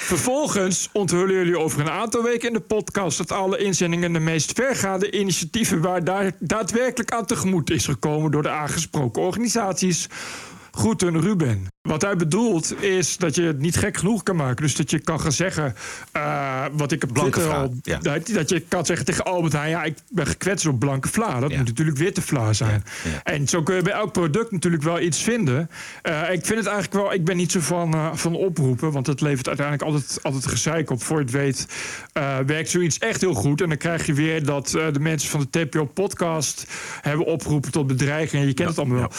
Vervolgens 0.00 0.88
onthullen 0.92 1.34
jullie 1.34 1.58
over 1.58 1.80
een 1.80 1.90
aantal 1.90 2.22
weken 2.22 2.48
in 2.48 2.54
de 2.54 2.60
podcast 2.60 3.18
dat 3.18 3.32
alle 3.32 3.58
inzendingen 3.58 4.12
de 4.12 4.18
meest 4.18 4.52
vergaande 4.52 5.10
initiatieven 5.10 5.80
waar 5.80 6.04
daar 6.04 6.32
daadwerkelijk 6.38 7.10
aan 7.10 7.26
tegemoet 7.26 7.70
is 7.70 7.84
gekomen 7.84 8.30
door 8.30 8.42
de 8.42 8.48
aangesproken 8.48 9.22
organisaties. 9.22 10.08
Groeten 10.78 11.20
Ruben. 11.20 11.66
Wat 11.88 12.02
hij 12.02 12.16
bedoelt 12.16 12.82
is 12.82 13.16
dat 13.16 13.34
je 13.34 13.42
het 13.42 13.58
niet 13.58 13.76
gek 13.76 13.96
genoeg 13.96 14.22
kan 14.22 14.36
maken. 14.36 14.62
Dus 14.62 14.76
dat 14.76 14.90
je 14.90 14.98
kan 14.98 15.20
gaan 15.20 15.32
zeggen, 15.32 15.74
eh, 16.12 16.64
wat 16.72 16.92
ik 16.92 17.02
op 17.04 17.12
Blanke 17.12 17.30
Twitter 17.30 17.52
vla, 17.52 17.62
al- 17.62 17.74
ja. 17.82 17.98
dat, 17.98 18.26
dat 18.26 18.48
je 18.48 18.60
kan 18.60 18.86
zeggen 18.86 19.06
tegen 19.06 19.24
Albert 19.24 19.52
Heijn... 19.52 19.70
ja, 19.70 19.84
ik 19.84 19.96
ben 20.08 20.26
gekwetst 20.26 20.66
op 20.66 20.78
blanke 20.78 21.08
vla. 21.08 21.40
Dat 21.40 21.50
moet 21.56 21.66
natuurlijk 21.66 21.96
witte 21.96 22.22
vla 22.22 22.52
zijn. 22.52 22.84
En 23.24 23.48
zo 23.48 23.62
kun 23.62 23.74
je 23.74 23.82
bij 23.82 23.92
elk 23.92 24.12
product 24.12 24.50
natuurlijk 24.50 24.82
wel 24.82 25.00
iets 25.00 25.22
vinden. 25.22 25.70
Eh, 26.02 26.32
ik 26.32 26.44
vind 26.46 26.58
het 26.58 26.66
eigenlijk 26.66 26.92
wel... 26.92 27.12
Ik 27.12 27.24
ben 27.24 27.36
niet 27.36 27.52
zo 27.52 27.60
van, 27.60 27.94
eh, 27.94 28.14
van 28.14 28.34
oproepen... 28.34 28.92
want 28.92 29.06
het 29.06 29.20
levert 29.20 29.46
uiteindelijk 29.48 29.90
altijd, 29.90 30.18
altijd 30.22 30.46
gezeik 30.46 30.90
op. 30.90 31.02
Voor 31.02 31.16
je 31.18 31.22
het 31.22 31.32
weet 31.32 31.66
werkt 32.46 32.70
zoiets 32.70 32.98
echt 32.98 33.20
heel 33.20 33.34
goed. 33.34 33.60
En 33.60 33.68
dan 33.68 33.78
krijg 33.78 34.06
je 34.06 34.12
weer 34.12 34.44
dat 34.44 34.68
de 34.68 35.00
mensen 35.00 35.30
van 35.30 35.46
de 35.50 35.66
TPO-podcast... 35.66 36.64
hebben 37.00 37.26
opgeroepen 37.26 37.70
tot 37.70 37.86
bedreiging. 37.86 38.44
Je 38.44 38.54
kent 38.54 38.68
het 38.68 38.78
allemaal 38.78 38.98
wel. 38.98 39.10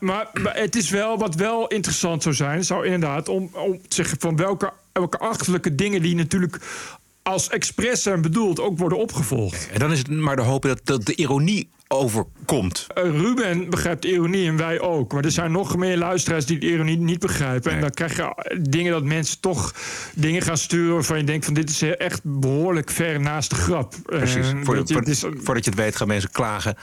Maar, 0.00 0.28
maar 0.32 0.65
het 0.66 0.76
is 0.76 0.90
wel 0.90 1.18
wat 1.18 1.34
wel 1.34 1.66
interessant 1.66 2.22
zou 2.22 2.34
zijn... 2.34 2.64
zou 2.64 2.84
inderdaad 2.84 3.28
om, 3.28 3.50
om 3.52 3.72
te 3.88 3.94
zeggen 3.94 4.16
van 4.20 4.36
welke, 4.36 4.72
welke 4.92 5.18
achterlijke 5.18 5.74
dingen... 5.74 6.02
die 6.02 6.14
natuurlijk 6.14 6.58
als 7.22 7.48
expres 7.48 8.02
zijn 8.02 8.22
bedoeld 8.22 8.60
ook 8.60 8.78
worden 8.78 8.98
opgevolgd. 8.98 9.68
En 9.72 9.78
dan 9.78 9.92
is 9.92 9.98
het 9.98 10.08
maar 10.10 10.36
de 10.36 10.42
hoop 10.42 10.62
dat, 10.62 10.80
dat 10.84 11.06
de 11.06 11.14
ironie 11.14 11.68
overkomt. 11.88 12.86
Eh, 12.94 13.02
Ruben 13.02 13.70
begrijpt 13.70 14.04
ironie 14.04 14.48
en 14.48 14.56
wij 14.56 14.80
ook. 14.80 15.12
Maar 15.12 15.24
er 15.24 15.30
zijn 15.30 15.52
nog 15.52 15.76
meer 15.76 15.96
luisteraars 15.96 16.46
die 16.46 16.58
de 16.58 16.66
ironie 16.70 16.96
niet 16.98 17.18
begrijpen. 17.18 17.72
En 17.72 17.80
dan 17.80 17.90
krijg 17.90 18.16
je 18.16 18.22
eh, 18.22 18.58
dingen 18.60 18.92
dat 18.92 19.04
mensen 19.04 19.40
toch 19.40 19.74
dingen 20.14 20.42
gaan 20.42 20.56
sturen... 20.58 20.94
waarvan 20.94 21.18
je 21.18 21.24
denkt 21.24 21.44
van 21.44 21.54
dit 21.54 21.70
is 21.70 21.82
echt 21.82 22.20
behoorlijk 22.22 22.90
ver 22.90 23.20
naast 23.20 23.50
de 23.50 23.56
grap. 23.56 23.94
Precies. 24.02 24.46
Voor- 24.62 24.74
weet 24.74 24.88
je, 24.88 24.94
voor- 24.94 25.02
het 25.02 25.10
is- 25.10 25.24
Voordat 25.42 25.64
je 25.64 25.70
het 25.70 25.78
weet 25.78 25.96
gaan 25.96 26.08
mensen 26.08 26.30
klagen 26.30 26.74
eh, 26.76 26.82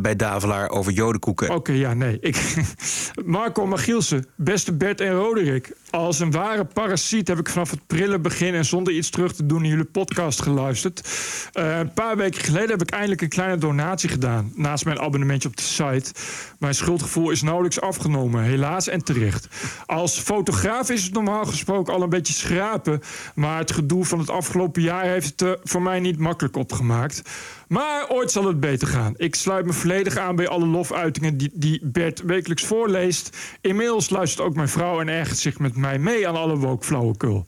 bij 0.00 0.16
Davelaar 0.16 0.70
over 0.70 0.92
jodenkoeken. 0.92 1.54
Oké, 1.54 1.72
ja, 1.72 1.94
nee. 1.94 2.18
Ik, 2.20 2.54
Marco 3.24 3.66
Magielsen, 3.66 4.26
beste 4.34 4.72
Bert 4.72 5.00
en 5.00 5.12
Roderick. 5.12 5.72
Als 5.90 6.18
een 6.18 6.30
ware 6.30 6.64
parasiet 6.64 7.28
heb 7.28 7.38
ik 7.38 7.48
vanaf 7.48 7.70
het 7.70 7.86
prille 7.86 8.18
begin... 8.18 8.54
en 8.54 8.64
zonder 8.64 8.92
iets 8.92 9.10
terug 9.10 9.32
te 9.32 9.46
doen 9.46 9.62
in 9.62 9.70
jullie 9.70 9.84
podcast 9.84 10.42
geluisterd. 10.42 11.08
Eh, 11.52 11.78
een 11.78 11.92
paar 11.92 12.16
weken 12.16 12.40
geleden 12.40 12.70
heb 12.70 12.82
ik 12.82 12.90
eindelijk 12.90 13.20
een 13.20 13.28
kleine 13.28 13.56
donatie 13.56 14.08
gedaan... 14.08 14.52
naast 14.54 14.84
mijn 14.84 15.00
abonnementje 15.00 15.48
op 15.48 15.56
de 15.56 15.62
site. 15.62 16.12
Mijn 16.58 16.74
schuldgevoel 16.74 17.30
is 17.30 17.42
nauwelijks 17.42 17.80
afgenomen, 17.80 18.42
helaas 18.42 18.88
en 18.88 19.04
terecht. 19.04 19.48
Als 19.86 20.18
fotograaf 20.18 20.90
is 20.90 21.04
het 21.04 21.12
normaal 21.12 21.44
gesproken 21.44 21.94
al 21.94 22.02
een 22.02 22.08
beetje 22.08 22.34
schrapen... 22.34 23.00
maar 23.34 23.58
het 23.58 23.72
gedoe 23.72 24.04
van 24.04 24.18
het 24.18 24.30
afgelopen 24.30 24.82
jaar 24.82 25.04
heeft 25.04 25.30
het 25.30 25.42
eh, 25.42 25.50
voor 25.64 25.82
mij 25.82 26.00
niet 26.00 26.18
makkelijk 26.18 26.56
opgemaakt... 26.56 27.22
Maar 27.70 28.08
ooit 28.08 28.30
zal 28.30 28.46
het 28.46 28.60
beter 28.60 28.88
gaan. 28.88 29.14
Ik 29.16 29.34
sluit 29.34 29.66
me 29.66 29.72
volledig 29.72 30.16
aan 30.16 30.36
bij 30.36 30.48
alle 30.48 30.66
lofuitingen 30.66 31.36
die, 31.36 31.50
die 31.54 31.80
Bert 31.82 32.22
wekelijks 32.22 32.64
voorleest. 32.64 33.36
Inmiddels 33.60 34.10
luistert 34.10 34.46
ook 34.46 34.54
mijn 34.54 34.68
vrouw 34.68 35.00
en 35.00 35.08
ergert 35.08 35.38
zich 35.38 35.58
met 35.58 35.76
mij 35.80 35.98
mee 35.98 36.28
aan 36.28 36.36
alle 36.36 36.56
woke 36.56 36.84
flauwekul. 36.84 37.46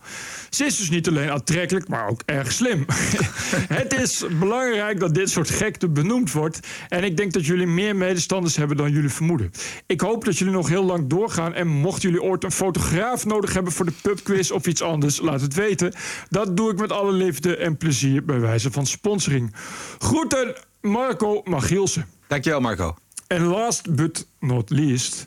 Ze 0.50 0.64
is 0.64 0.76
dus 0.76 0.90
niet 0.90 1.08
alleen 1.08 1.30
aantrekkelijk, 1.30 1.88
maar 1.88 2.08
ook 2.08 2.22
erg 2.24 2.52
slim. 2.52 2.84
het 3.80 3.94
is 3.94 4.24
belangrijk 4.38 5.00
dat 5.00 5.14
dit 5.14 5.30
soort 5.30 5.50
gekte 5.50 5.88
benoemd 5.88 6.32
wordt. 6.32 6.60
En 6.88 7.04
ik 7.04 7.16
denk 7.16 7.32
dat 7.32 7.46
jullie 7.46 7.66
meer 7.66 7.96
medestanders 7.96 8.56
hebben 8.56 8.76
dan 8.76 8.92
jullie 8.92 9.10
vermoeden. 9.10 9.50
Ik 9.86 10.00
hoop 10.00 10.24
dat 10.24 10.38
jullie 10.38 10.54
nog 10.54 10.68
heel 10.68 10.84
lang 10.84 11.06
doorgaan. 11.06 11.54
En 11.54 11.66
mochten 11.66 12.10
jullie 12.10 12.26
ooit 12.26 12.44
een 12.44 12.52
fotograaf 12.52 13.24
nodig 13.24 13.54
hebben 13.54 13.72
voor 13.72 13.84
de 13.84 13.94
pubquiz 14.02 14.50
of 14.50 14.66
iets 14.66 14.82
anders, 14.82 15.20
laat 15.20 15.40
het 15.40 15.54
weten. 15.54 15.94
Dat 16.28 16.56
doe 16.56 16.70
ik 16.70 16.78
met 16.78 16.92
alle 16.92 17.12
liefde 17.12 17.56
en 17.56 17.76
plezier 17.76 18.24
bij 18.24 18.40
wijze 18.40 18.70
van 18.70 18.86
sponsoring. 18.86 19.54
Groeten, 19.98 20.54
Marco 20.80 21.40
Magielsen. 21.44 22.06
Dankjewel, 22.26 22.60
Marco. 22.60 22.94
En 23.26 23.42
last 23.42 23.94
but 23.94 24.26
not 24.40 24.70
least, 24.70 25.26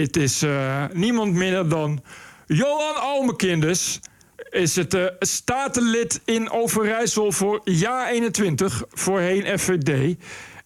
het 0.00 0.16
is 0.16 0.42
eh, 0.42 0.84
niemand 0.92 1.32
minder 1.32 1.68
dan 1.68 2.02
Johan 2.46 3.00
Almekinders. 3.00 4.00
Is 4.50 4.76
het 4.76 4.94
eh, 4.94 5.04
statenlid 5.18 6.20
in 6.24 6.50
Overijssel 6.50 7.32
voor 7.32 7.60
jaar 7.64 8.08
21, 8.08 8.84
voorheen 8.90 9.58
FVD. 9.58 10.16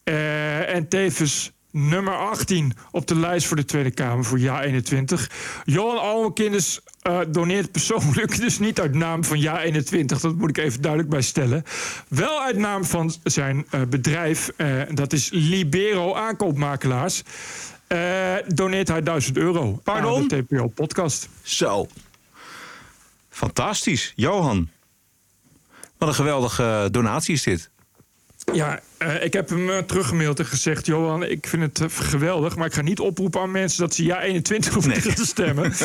Eh, 0.05 0.74
en 0.74 0.89
tevens 0.89 1.53
nummer 1.70 2.16
18 2.16 2.72
op 2.91 3.07
de 3.07 3.16
lijst 3.16 3.47
voor 3.47 3.57
de 3.57 3.64
Tweede 3.64 3.91
Kamer 3.91 4.24
voor 4.24 4.39
jaar 4.39 4.62
21. 4.62 5.31
Johan 5.64 6.01
Almekinders 6.01 6.81
doneert 7.28 7.72
persoonlijk, 7.72 8.41
dus 8.41 8.59
niet 8.59 8.81
uit 8.81 8.95
naam 8.95 9.24
van 9.24 9.41
jaar 9.41 9.61
21, 9.61 10.20
dat 10.20 10.37
moet 10.37 10.49
ik 10.49 10.59
even 10.59 10.81
duidelijk 10.81 11.11
bijstellen. 11.11 11.64
Wel 12.09 12.43
uit 12.43 12.57
naam 12.57 12.85
van 12.85 13.12
zijn 13.22 13.66
bedrijf, 13.89 14.51
dat 14.91 15.12
is 15.12 15.31
Libero 15.33 16.14
Aankoopmakelaars. 16.14 17.22
Eh, 17.91 18.34
doneert 18.47 18.88
hij 18.88 19.03
1000 19.03 19.36
euro 19.36 19.80
Pardon? 19.84 20.22
aan 20.22 20.28
de 20.28 20.45
TPO-podcast. 20.47 21.28
Zo. 21.43 21.86
Fantastisch. 23.30 24.12
Johan. 24.16 24.68
Wat 25.99 26.09
een 26.09 26.14
geweldige 26.14 26.88
donatie 26.91 27.34
is 27.34 27.43
dit. 27.43 27.70
Ja, 28.53 28.80
eh, 28.98 29.24
ik 29.24 29.32
heb 29.32 29.48
hem 29.48 29.70
eh, 29.70 29.78
teruggemaild 29.78 30.38
en 30.38 30.46
gezegd... 30.46 30.86
Johan, 30.86 31.24
ik 31.24 31.46
vind 31.46 31.62
het 31.62 31.80
eh, 31.80 31.86
geweldig... 32.07 32.57
maar 32.57 32.66
ik 32.66 32.72
ga 32.72 32.82
niet 32.82 33.01
oproepen 33.01 33.40
aan 33.40 33.51
mensen 33.51 33.80
dat 33.80 33.94
ze 33.94 34.05
ja 34.05 34.20
21 34.20 34.72
hoeven 34.72 34.92
tegen 34.92 35.14
te 35.24 35.26
stemmen. 35.26 35.72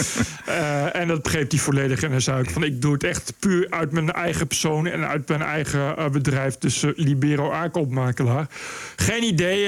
En 0.91 1.07
dat 1.07 1.22
begreep 1.22 1.51
hij 1.51 1.59
volledig. 1.59 2.03
En 2.03 2.11
dan 2.11 2.22
zei 2.22 2.43
ik 2.43 2.49
van, 2.49 2.63
ik 2.63 2.82
doe 2.82 2.93
het 2.93 3.03
echt 3.03 3.34
puur 3.39 3.68
uit 3.70 3.91
mijn 3.91 4.11
eigen 4.11 4.47
persoon... 4.47 4.88
en 4.88 5.07
uit 5.07 5.28
mijn 5.28 5.41
eigen 5.41 6.11
bedrijf, 6.11 6.57
dus 6.57 6.84
Libero 6.95 7.51
aankoopmakelaar. 7.51 8.47
Geen 8.95 9.24
idee, 9.24 9.66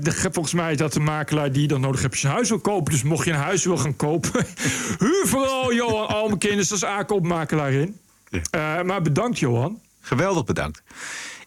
de- 0.00 0.28
volgens 0.32 0.54
mij 0.54 0.72
is 0.72 0.78
dat 0.78 0.92
de 0.92 1.00
makelaar 1.00 1.52
die 1.52 1.62
je 1.62 1.68
dan 1.68 1.80
nodig 1.80 2.02
hebt... 2.02 2.18
je 2.18 2.28
huis 2.28 2.48
wil 2.48 2.58
kopen. 2.58 2.92
Dus 2.92 3.02
mocht 3.02 3.24
je 3.24 3.30
een 3.30 3.38
huis 3.38 3.64
wil 3.64 3.76
gaan 3.76 3.96
kopen... 3.96 4.46
huur 4.98 5.22
vooral 5.26 5.74
Johan 5.74 6.08
Almekinders 6.08 6.72
als 6.72 6.84
aankoopmakelaar 6.84 7.72
in. 7.72 7.96
Maar 8.84 9.02
bedankt, 9.02 9.38
Johan. 9.38 9.80
Geweldig 10.00 10.44
bedankt. 10.44 10.82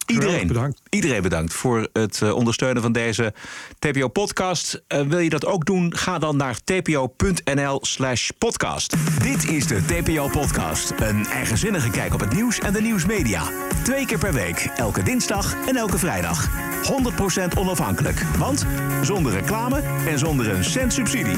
Iedereen 0.05 0.47
bedankt. 0.47 0.81
Iedereen 0.89 1.21
bedankt 1.21 1.53
voor 1.53 1.87
het 1.93 2.21
eh, 2.21 2.35
ondersteunen 2.35 2.81
van 2.81 2.91
deze 2.91 3.33
TPO-podcast. 3.79 4.83
Eh, 4.87 5.01
wil 5.01 5.19
je 5.19 5.29
dat 5.29 5.45
ook 5.45 5.65
doen? 5.65 5.95
Ga 5.95 6.19
dan 6.19 6.37
naar 6.37 6.57
tpo.nl/slash 6.63 8.29
podcast. 8.37 8.95
Dit 9.21 9.49
is 9.49 9.67
de 9.67 9.85
TPO-podcast. 9.85 10.93
Een 10.97 11.25
eigenzinnige 11.25 11.89
kijk 11.89 12.13
op 12.13 12.19
het 12.19 12.33
nieuws 12.33 12.59
en 12.59 12.73
de 12.73 12.81
nieuwsmedia. 12.81 13.43
Twee 13.83 14.05
keer 14.05 14.17
per 14.19 14.33
week, 14.33 14.69
elke 14.75 15.03
dinsdag 15.03 15.55
en 15.67 15.75
elke 15.75 15.97
vrijdag. 15.97 16.49
100% 16.83 17.57
onafhankelijk. 17.57 18.21
Want 18.37 18.65
zonder 19.01 19.31
reclame 19.31 19.81
en 20.07 20.19
zonder 20.19 20.49
een 20.49 20.63
cent 20.63 20.93
subsidie. 20.93 21.37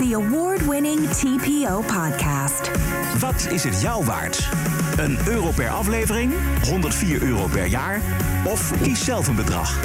The 0.00 0.14
award-winning 0.14 1.08
TPO 1.08 1.80
podcast. 1.80 2.70
Wat 3.18 3.46
is 3.50 3.64
het 3.64 3.80
jou 3.80 4.04
waard? 4.04 4.48
Een 4.96 5.18
euro 5.26 5.50
per 5.50 5.68
aflevering? 5.68 6.34
104 6.64 7.22
euro 7.22 7.46
per 7.46 7.66
jaar? 7.66 8.00
Of 8.44 8.72
kies 8.82 9.04
zelf 9.04 9.28
een 9.28 9.34
bedrag. 9.34 9.80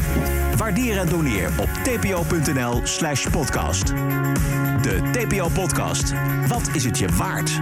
Waardeer 0.57 0.97
en 0.97 1.09
doneer 1.09 1.49
op 1.59 1.69
tpo.nl 1.83 2.81
slash 2.83 3.27
podcast. 3.27 3.87
De 4.81 5.01
TPO-podcast. 5.11 6.13
Wat 6.47 6.69
is 6.73 6.83
het 6.83 6.97
je 6.97 7.07
waard? 7.07 7.59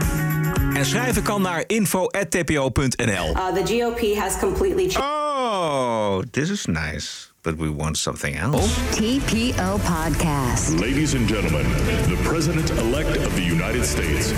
En 0.73 0.85
schrijven 0.85 1.23
kan 1.23 1.41
naar 1.41 1.63
info.tpo.nl. 1.67 3.35
Uh, 3.35 3.47
the 3.47 3.63
GOP 3.65 4.17
has 4.17 4.37
completely 4.39 4.95
Oh, 4.97 6.19
this 6.31 6.49
is 6.49 6.65
nice. 6.65 7.27
But 7.41 7.55
we 7.55 7.75
want 7.75 7.97
something 7.97 8.39
else. 8.39 8.67
TPO 8.91 9.77
Podcast. 9.77 10.79
Ladies 10.79 11.15
and 11.15 11.29
gentlemen, 11.29 11.65
the 12.07 12.19
President 12.23 12.69
elect 12.69 13.17
of 13.17 13.33
the 13.33 13.43
United 13.43 13.85
States. 13.85 14.33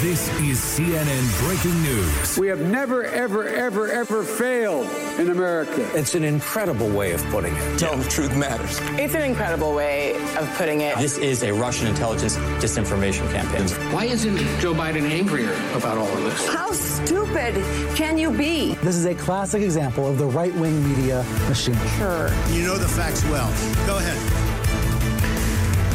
This 0.00 0.30
is 0.40 0.58
CNN 0.58 1.46
breaking 1.46 1.82
news. 1.82 2.38
We 2.38 2.48
have 2.48 2.62
never, 2.62 3.04
ever, 3.04 3.46
ever, 3.46 3.86
ever 3.90 4.24
failed 4.24 4.86
in 5.18 5.28
America. 5.28 5.86
It's 5.94 6.14
an 6.14 6.24
incredible 6.24 6.88
way 6.88 7.12
of 7.12 7.22
putting 7.26 7.54
it. 7.54 7.78
Tell 7.78 7.98
the 7.98 8.08
truth 8.08 8.34
matters. 8.34 8.78
It's 8.98 9.14
an 9.14 9.20
incredible 9.20 9.74
way 9.74 10.14
of 10.38 10.48
putting 10.56 10.80
it. 10.80 10.96
This 10.96 11.18
is 11.18 11.42
a 11.42 11.52
Russian 11.52 11.86
intelligence 11.86 12.38
disinformation 12.64 13.30
campaign. 13.30 13.68
Why 13.92 14.06
isn't 14.06 14.38
Joe 14.58 14.72
Biden 14.72 15.02
angrier 15.02 15.52
about 15.74 15.98
all 15.98 16.08
of 16.08 16.24
this? 16.24 16.48
How 16.48 16.72
stupid 16.72 17.56
can 17.94 18.16
you 18.16 18.30
be? 18.30 18.76
This 18.76 18.96
is 18.96 19.04
a 19.04 19.14
classic 19.14 19.60
example 19.60 20.08
of 20.08 20.16
the 20.16 20.26
right 20.28 20.54
wing 20.54 20.82
media 20.88 21.26
machine. 21.46 21.76
Sure. 21.98 22.30
You 22.48 22.62
know 22.62 22.78
the 22.78 22.88
facts 22.88 23.22
well. 23.24 23.52
Go 23.86 23.98
ahead. 23.98 24.39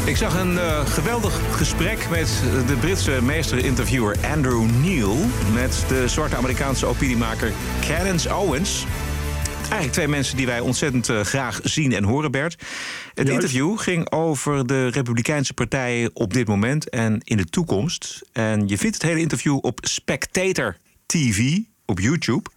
Ik 0.05 0.17
zag 0.17 0.39
een 0.39 0.53
uh, 0.53 0.85
geweldig 0.85 1.57
gesprek 1.57 2.09
met 2.09 2.43
de 2.67 2.75
Britse 2.79 3.19
meester-interviewer 3.21 4.15
Andrew 4.33 4.69
Neil... 4.81 5.15
met 5.53 5.85
de 5.87 6.07
zwarte 6.07 6.35
Amerikaanse 6.35 6.85
opiniemaker 6.85 7.51
Clarence 7.81 8.35
Owens. 8.35 8.85
Eigenlijk 9.59 9.91
twee 9.91 10.07
mensen 10.07 10.37
die 10.37 10.45
wij 10.45 10.59
ontzettend 10.59 11.09
uh, 11.09 11.21
graag 11.21 11.59
zien 11.63 11.91
en 11.91 12.03
horen, 12.03 12.31
Bert. 12.31 12.53
Het 12.53 13.27
Juist. 13.27 13.31
interview 13.31 13.79
ging 13.79 14.11
over 14.11 14.67
de 14.67 14.87
Republikeinse 14.87 15.53
partijen 15.53 16.09
op 16.13 16.33
dit 16.33 16.47
moment 16.47 16.89
en 16.89 17.19
in 17.23 17.37
de 17.37 17.45
toekomst. 17.45 18.21
En 18.31 18.67
je 18.67 18.77
vindt 18.77 18.95
het 18.95 19.05
hele 19.05 19.19
interview 19.19 19.57
op 19.61 19.79
Spectator 19.81 20.77
TV 21.05 21.57
op 21.85 21.99
YouTube. 21.99 22.49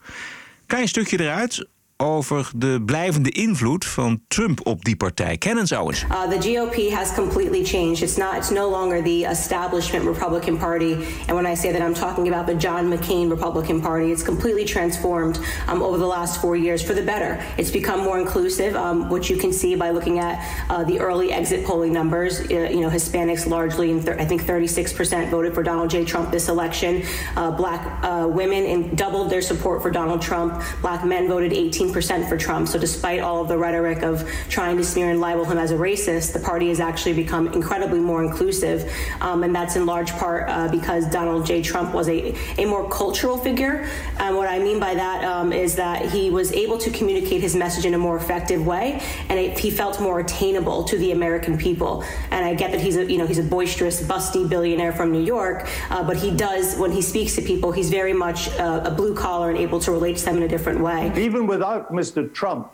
Klein 0.66 0.88
stukje 0.88 1.20
eruit 1.20 1.66
over 2.02 2.50
de 2.56 2.82
blijvende 2.86 3.30
invloed 3.30 3.84
van 3.84 4.20
Trump 4.28 4.66
op 4.66 4.84
die 4.84 4.96
partij. 4.96 5.36
Kenneth 5.36 5.72
Owens. 5.72 6.04
Uh, 6.10 6.38
the 6.38 6.48
GOP 6.48 6.90
has 6.92 7.14
completely 7.14 7.64
changed. 7.64 8.02
It's 8.02 8.16
not. 8.16 8.36
It's 8.36 8.50
no 8.50 8.70
longer 8.70 9.02
the 9.02 9.26
establishment 9.30 10.04
Republican 10.04 10.58
Party. 10.58 10.92
And 11.26 11.36
when 11.36 11.46
I 11.46 11.56
say 11.56 11.72
that, 11.72 11.80
I'm 11.80 11.94
talking 11.94 12.28
about 12.28 12.46
the 12.46 12.54
John 12.54 12.88
McCain 12.88 13.30
Republican 13.30 13.80
Party. 13.80 14.12
It's 14.12 14.22
completely 14.22 14.64
transformed 14.64 15.38
um, 15.66 15.82
over 15.82 15.98
the 15.98 16.06
last 16.06 16.40
four 16.40 16.56
years 16.56 16.82
for 16.82 16.94
the 16.94 17.02
better. 17.02 17.44
It's 17.56 17.72
become 17.72 18.04
more 18.04 18.18
inclusive, 18.18 18.74
um, 18.76 19.08
which 19.08 19.30
you 19.30 19.36
can 19.36 19.52
see 19.52 19.76
by 19.76 19.90
looking 19.90 20.18
at 20.18 20.38
uh, 20.70 20.84
the 20.84 21.00
early 21.00 21.32
exit 21.32 21.64
polling 21.64 21.92
numbers. 21.92 22.40
Uh, 22.40 22.44
you 22.70 22.80
know, 22.80 22.90
Hispanics 22.90 23.46
largely, 23.46 23.90
and 23.90 24.08
I 24.08 24.24
think 24.24 24.42
36% 24.42 25.30
voted 25.30 25.54
for 25.54 25.62
Donald 25.62 25.90
J. 25.90 26.04
Trump 26.04 26.30
this 26.30 26.48
election. 26.48 27.02
Uh, 27.36 27.50
black 27.50 28.04
uh, 28.04 28.28
women 28.28 28.64
and 28.66 28.96
doubled 28.96 29.30
their 29.30 29.42
support 29.42 29.82
for 29.82 29.90
Donald 29.90 30.22
Trump. 30.22 30.62
Black 30.80 31.04
men 31.04 31.26
voted 31.26 31.52
18 31.52 31.87
percent 31.92 32.28
for 32.28 32.36
Trump. 32.36 32.68
So 32.68 32.78
despite 32.78 33.20
all 33.20 33.40
of 33.42 33.48
the 33.48 33.58
rhetoric 33.58 34.02
of 34.02 34.28
trying 34.48 34.76
to 34.76 34.84
smear 34.84 35.10
and 35.10 35.20
libel 35.20 35.44
him 35.44 35.58
as 35.58 35.70
a 35.70 35.76
racist, 35.76 36.32
the 36.32 36.40
party 36.40 36.68
has 36.68 36.80
actually 36.80 37.14
become 37.14 37.48
incredibly 37.48 38.00
more 38.00 38.22
inclusive. 38.22 38.90
Um, 39.20 39.42
and 39.44 39.54
that's 39.54 39.76
in 39.76 39.86
large 39.86 40.12
part 40.12 40.48
uh, 40.48 40.68
because 40.68 41.06
Donald 41.10 41.46
J. 41.46 41.62
Trump 41.62 41.94
was 41.94 42.08
a, 42.08 42.34
a 42.58 42.64
more 42.64 42.88
cultural 42.90 43.36
figure. 43.36 43.88
And 44.18 44.36
what 44.36 44.48
I 44.48 44.58
mean 44.58 44.78
by 44.78 44.94
that 44.94 45.24
um, 45.24 45.52
is 45.52 45.76
that 45.76 46.10
he 46.10 46.30
was 46.30 46.52
able 46.52 46.78
to 46.78 46.90
communicate 46.90 47.40
his 47.40 47.54
message 47.54 47.84
in 47.84 47.94
a 47.94 47.98
more 47.98 48.16
effective 48.16 48.66
way, 48.66 49.02
and 49.28 49.38
it, 49.38 49.58
he 49.58 49.70
felt 49.70 50.00
more 50.00 50.20
attainable 50.20 50.84
to 50.84 50.96
the 50.98 51.12
American 51.12 51.56
people. 51.56 52.04
And 52.30 52.44
I 52.44 52.54
get 52.54 52.72
that 52.72 52.80
he's 52.80 52.96
a 52.96 53.10
you 53.10 53.18
know 53.18 53.26
he's 53.26 53.38
a 53.38 53.42
boisterous, 53.42 54.02
busty 54.02 54.48
billionaire 54.48 54.92
from 54.92 55.12
New 55.12 55.22
York, 55.22 55.68
uh, 55.90 56.02
but 56.02 56.16
he 56.16 56.30
does 56.30 56.76
when 56.76 56.92
he 56.92 57.02
speaks 57.02 57.34
to 57.36 57.42
people, 57.42 57.72
he's 57.72 57.90
very 57.90 58.12
much 58.12 58.48
uh, 58.58 58.82
a 58.84 58.90
blue 58.90 59.14
collar 59.14 59.50
and 59.50 59.58
able 59.58 59.80
to 59.80 59.90
relate 59.90 60.16
to 60.18 60.24
them 60.24 60.36
in 60.38 60.42
a 60.42 60.48
different 60.48 60.80
way. 60.80 61.12
Even 61.16 61.46
without 61.46 61.77
Mr. 61.90 62.32
Trump, 62.32 62.66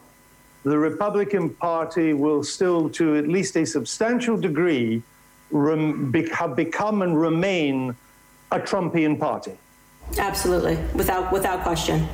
the 0.62 0.78
Republican 0.78 1.56
Party 1.56 2.12
will 2.14 2.42
still, 2.42 2.90
to 2.90 3.16
at 3.16 3.26
least 3.26 3.56
a 3.56 3.64
substantial 3.64 4.40
degree, 4.40 5.02
have 6.30 6.54
become 6.54 7.04
and 7.04 7.20
remain 7.20 7.96
a 8.48 8.58
Trumpian 8.58 9.16
party. 9.18 9.50
Absolutely, 10.18 10.78
without, 10.94 11.30
without 11.32 11.62
question. 11.62 12.08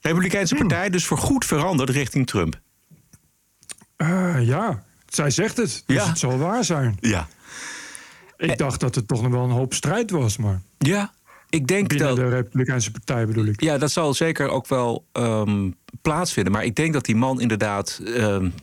Republikeinse 0.00 0.54
partij 0.54 0.90
dus 0.90 1.06
voorgoed 1.06 1.44
veranderd 1.44 1.90
richting 1.90 2.26
Trump. 2.26 2.60
Uh, 3.96 4.46
ja, 4.46 4.82
zij 5.08 5.30
zegt 5.30 5.56
het. 5.56 5.82
Dus 5.86 5.96
ja. 5.96 6.08
het 6.08 6.18
zal 6.18 6.38
waar 6.38 6.64
zijn. 6.64 6.96
Ja. 7.00 7.26
Ik 8.36 8.50
Eh. 8.50 8.56
dacht 8.56 8.80
dat 8.80 8.94
het 8.94 9.08
toch 9.08 9.22
nog 9.22 9.30
wel 9.32 9.44
een 9.44 9.50
hoop 9.50 9.74
strijd 9.74 10.10
was, 10.10 10.36
maar... 10.36 10.60
Ja, 10.78 11.12
ik 11.54 11.66
denk 11.66 11.88
Binnen 11.88 12.06
dat... 12.06 12.16
de 12.16 12.28
Republikeinse 12.28 12.90
Partij 12.90 13.26
bedoel 13.26 13.44
ik. 13.44 13.60
Ja, 13.60 13.78
dat 13.78 13.90
zal 13.90 14.14
zeker 14.14 14.48
ook 14.48 14.66
wel 14.68 15.06
um, 15.12 15.74
plaatsvinden. 16.02 16.52
Maar 16.52 16.64
ik 16.64 16.74
denk 16.74 16.92
dat 16.92 17.04
die 17.04 17.16
man 17.16 17.40
inderdaad... 17.40 18.00
Um, 18.04 18.54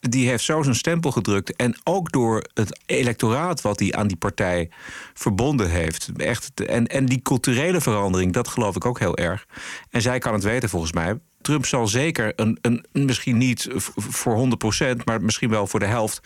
die 0.00 0.28
heeft 0.28 0.44
zo 0.44 0.62
zijn 0.62 0.74
stempel 0.74 1.10
gedrukt. 1.12 1.56
En 1.56 1.76
ook 1.84 2.12
door 2.12 2.44
het 2.54 2.80
electoraat 2.86 3.60
wat 3.60 3.78
hij 3.78 3.92
aan 3.92 4.06
die 4.06 4.16
partij 4.16 4.70
verbonden 5.14 5.70
heeft. 5.70 6.10
Echt, 6.16 6.64
en, 6.64 6.86
en 6.86 7.06
die 7.06 7.22
culturele 7.22 7.80
verandering, 7.80 8.32
dat 8.32 8.48
geloof 8.48 8.76
ik 8.76 8.84
ook 8.84 8.98
heel 8.98 9.16
erg. 9.16 9.46
En 9.90 10.02
zij 10.02 10.18
kan 10.18 10.32
het 10.32 10.42
weten 10.42 10.68
volgens 10.68 10.92
mij. 10.92 11.18
Trump 11.40 11.66
zal 11.66 11.86
zeker, 11.86 12.32
een, 12.36 12.58
een, 12.62 12.84
misschien 12.92 13.38
niet 13.38 13.68
voor 13.96 14.48
100%, 14.94 14.96
maar 15.04 15.22
misschien 15.22 15.50
wel 15.50 15.66
voor 15.66 15.80
de 15.80 15.86
helft... 15.86 16.20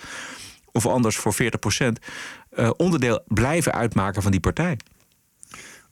of 0.73 0.87
anders 0.87 1.17
voor 1.17 1.35
40% 1.35 1.47
uh, 2.57 2.71
onderdeel 2.77 3.23
blijven 3.27 3.73
uitmaken 3.73 4.23
van 4.23 4.31
die 4.31 4.41
partij. 4.41 4.77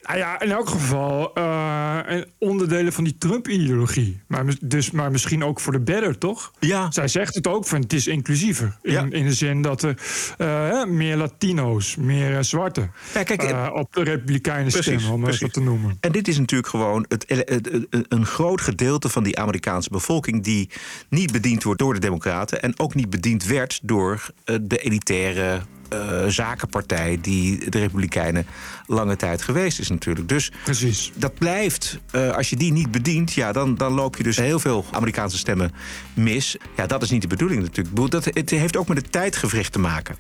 Nou 0.03 0.18
ja, 0.18 0.40
in 0.40 0.50
elk 0.50 0.68
geval 0.68 1.30
uh, 1.38 2.00
onderdelen 2.38 2.92
van 2.92 3.05
die 3.05 3.18
Trump-ideologie. 3.18 4.20
Maar, 4.26 4.44
dus, 4.61 4.90
maar 4.90 5.11
misschien 5.11 5.44
ook 5.44 5.61
voor 5.61 5.72
de 5.72 5.80
better, 5.80 6.18
toch? 6.18 6.53
Ja. 6.59 6.90
Zij 6.90 7.09
zegt 7.09 7.34
het 7.34 7.46
ook, 7.46 7.66
van 7.66 7.80
het 7.80 7.92
is 7.92 8.07
inclusiever. 8.07 8.78
In, 8.82 8.92
ja. 8.92 9.07
in 9.11 9.24
de 9.24 9.34
zin 9.34 9.62
dat 9.62 9.82
er 9.82 9.98
uh, 10.38 10.84
meer 10.84 11.16
Latino's, 11.16 11.96
meer 11.96 12.44
zwarte... 12.44 12.88
Ja, 13.14 13.22
kijk, 13.22 13.72
op 13.74 13.92
de 13.92 14.03
Republikeinen 14.03 14.72
stemmen, 14.72 15.11
om 15.11 15.24
het 15.24 15.34
zo 15.34 15.46
te 15.46 15.61
noemen. 15.61 15.96
En 16.00 16.12
dit 16.12 16.28
is 16.28 16.38
natuurlijk 16.38 16.70
gewoon 16.70 17.05
het, 17.09 17.24
het, 17.26 17.48
het, 17.48 18.07
een 18.09 18.26
groot 18.26 18.61
gedeelte 18.61 19.09
van 19.09 19.22
die 19.22 19.38
Amerikaanse 19.38 19.90
bevolking... 19.90 20.44
die 20.44 20.70
niet 21.09 21.32
bediend 21.32 21.62
wordt 21.62 21.80
door 21.80 21.94
de 21.94 22.00
democraten... 22.00 22.62
en 22.62 22.78
ook 22.78 22.94
niet 22.94 23.11
bediend 23.11 23.44
werd 23.44 23.80
door 23.82 24.30
de 24.44 24.78
elitaire 24.78 25.62
uh, 25.93 26.26
zakenpartij 26.26 27.18
die 27.20 27.70
de 27.70 27.78
Republikeinen 27.78 28.47
lange 28.86 29.16
tijd 29.16 29.43
geweest 29.43 29.78
is 29.78 29.88
natuurlijk. 29.88 30.28
Dus 30.28 30.53
Precies. 30.64 31.12
dat 31.14 31.34
blijft, 31.34 31.99
uh, 32.14 32.30
als 32.30 32.51
je 32.51 32.57
die 32.57 32.72
niet 32.72 32.90
bedient, 32.90 33.32
ja, 33.32 33.53
dan, 33.53 33.74
dan 33.74 33.93
loop 33.93 34.16
je 34.16 34.22
dus 34.22 34.36
heel 34.36 34.59
veel 34.59 34.84
Amerikaanse 34.90 35.38
stemmen 35.38 35.72
mis. 36.14 36.57
Ja, 36.76 36.86
dat 36.86 37.03
is 37.03 37.11
niet 37.11 37.22
de 37.22 37.28
bedoeling 37.28 37.62
natuurlijk. 37.62 38.11
Dat, 38.11 38.24
het 38.24 38.51
heeft 38.51 38.76
ook 38.76 38.88
met 38.88 38.97
het 38.97 39.12
tijdgevricht 39.12 39.72
te 39.72 39.78
maken. 39.78 40.16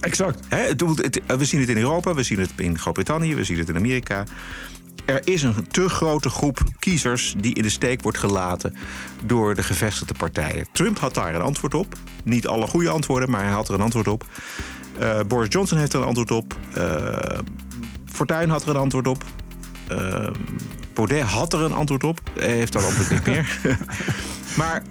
Exact. 0.00 0.40
Het, 0.48 0.82
we 1.26 1.44
zien 1.44 1.60
het 1.60 1.68
in 1.68 1.76
Europa, 1.76 2.14
we 2.14 2.22
zien 2.22 2.38
het 2.38 2.50
in 2.56 2.78
Groot-Brittannië, 2.78 3.34
we 3.34 3.44
zien 3.44 3.58
het 3.58 3.68
in 3.68 3.76
Amerika. 3.76 4.24
Er 5.04 5.20
is 5.24 5.42
een 5.42 5.68
te 5.68 5.88
grote 5.88 6.28
groep 6.28 6.58
kiezers 6.78 7.34
die 7.38 7.54
in 7.54 7.62
de 7.62 7.70
steek 7.70 8.02
wordt 8.02 8.18
gelaten 8.18 8.76
door 9.24 9.54
de 9.54 9.62
gevestigde 9.62 10.14
partijen. 10.14 10.66
Trump 10.72 10.98
had 10.98 11.14
daar 11.14 11.34
een 11.34 11.40
antwoord 11.40 11.74
op. 11.74 11.94
Niet 12.24 12.46
alle 12.46 12.66
goede 12.66 12.88
antwoorden, 12.90 13.30
maar 13.30 13.42
hij 13.42 13.52
had 13.52 13.68
er 13.68 13.74
een 13.74 13.80
antwoord 13.80 14.08
op. 14.08 14.24
Uh, 15.00 15.20
Boris 15.28 15.52
Johnson 15.52 15.78
heeft 15.78 15.92
er 15.92 16.00
een 16.00 16.06
antwoord 16.06 16.30
op. 16.30 16.56
Uh, 16.76 17.38
Fortuyn 18.06 18.50
had 18.50 18.62
er 18.62 18.68
een 18.68 18.76
antwoord 18.76 19.06
op. 19.06 19.24
Uh, 19.90 20.30
Baudet 20.94 21.22
had 21.22 21.52
er 21.52 21.60
een 21.60 21.72
antwoord 21.72 22.04
op. 22.04 22.20
Hij 22.38 22.56
heeft 22.56 22.72
dat 22.72 22.84
antwoord 22.84 23.10
niet 23.10 23.26
meer. 23.26 23.60
maar 24.58 24.82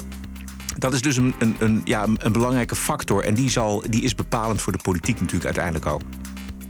dat 0.78 0.94
is 0.94 1.02
dus 1.02 1.18
een, 1.18 1.34
een, 1.40 1.56
een, 1.60 1.82
ja, 1.84 2.08
een 2.18 2.32
belangrijke 2.32 2.76
factor. 2.76 3.24
En 3.24 3.34
die, 3.34 3.50
zal, 3.50 3.84
die 3.90 4.02
is 4.02 4.16
bepalend 4.16 4.62
voor 4.62 4.74
de 4.74 4.80
politiek 4.82 5.20
natuurlijk 5.20 5.46
uiteindelijk 5.46 5.86
ook. 5.86 6.02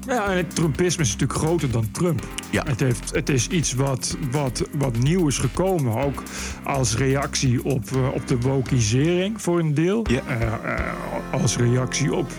Ja, 0.08 0.30
en 0.30 0.38
het 0.38 0.56
Trumpisme 0.56 1.04
is 1.04 1.12
natuurlijk 1.12 1.40
groter 1.40 1.72
dan 1.72 1.92
Trump. 1.92 2.24
Ja. 2.50 2.64
Het, 2.68 2.80
heeft, 2.80 3.12
het 3.12 3.30
is 3.30 3.48
iets 3.48 3.74
wat, 3.74 4.18
wat, 4.32 4.64
wat 4.78 4.98
nieuw 4.98 5.28
is 5.28 5.38
gekomen. 5.38 5.96
Ook 5.96 6.24
als 6.64 6.98
reactie 6.98 7.64
op, 7.64 7.84
eh, 7.92 8.14
op 8.14 8.28
de 8.28 8.40
wokisering 8.40 9.42
voor 9.42 9.60
een 9.60 9.74
deel. 9.74 10.06
Ja. 10.10 10.22
Eh, 10.28 10.42
eh, 10.42 11.42
als 11.42 11.58
reactie 11.58 12.14
op... 12.14 12.32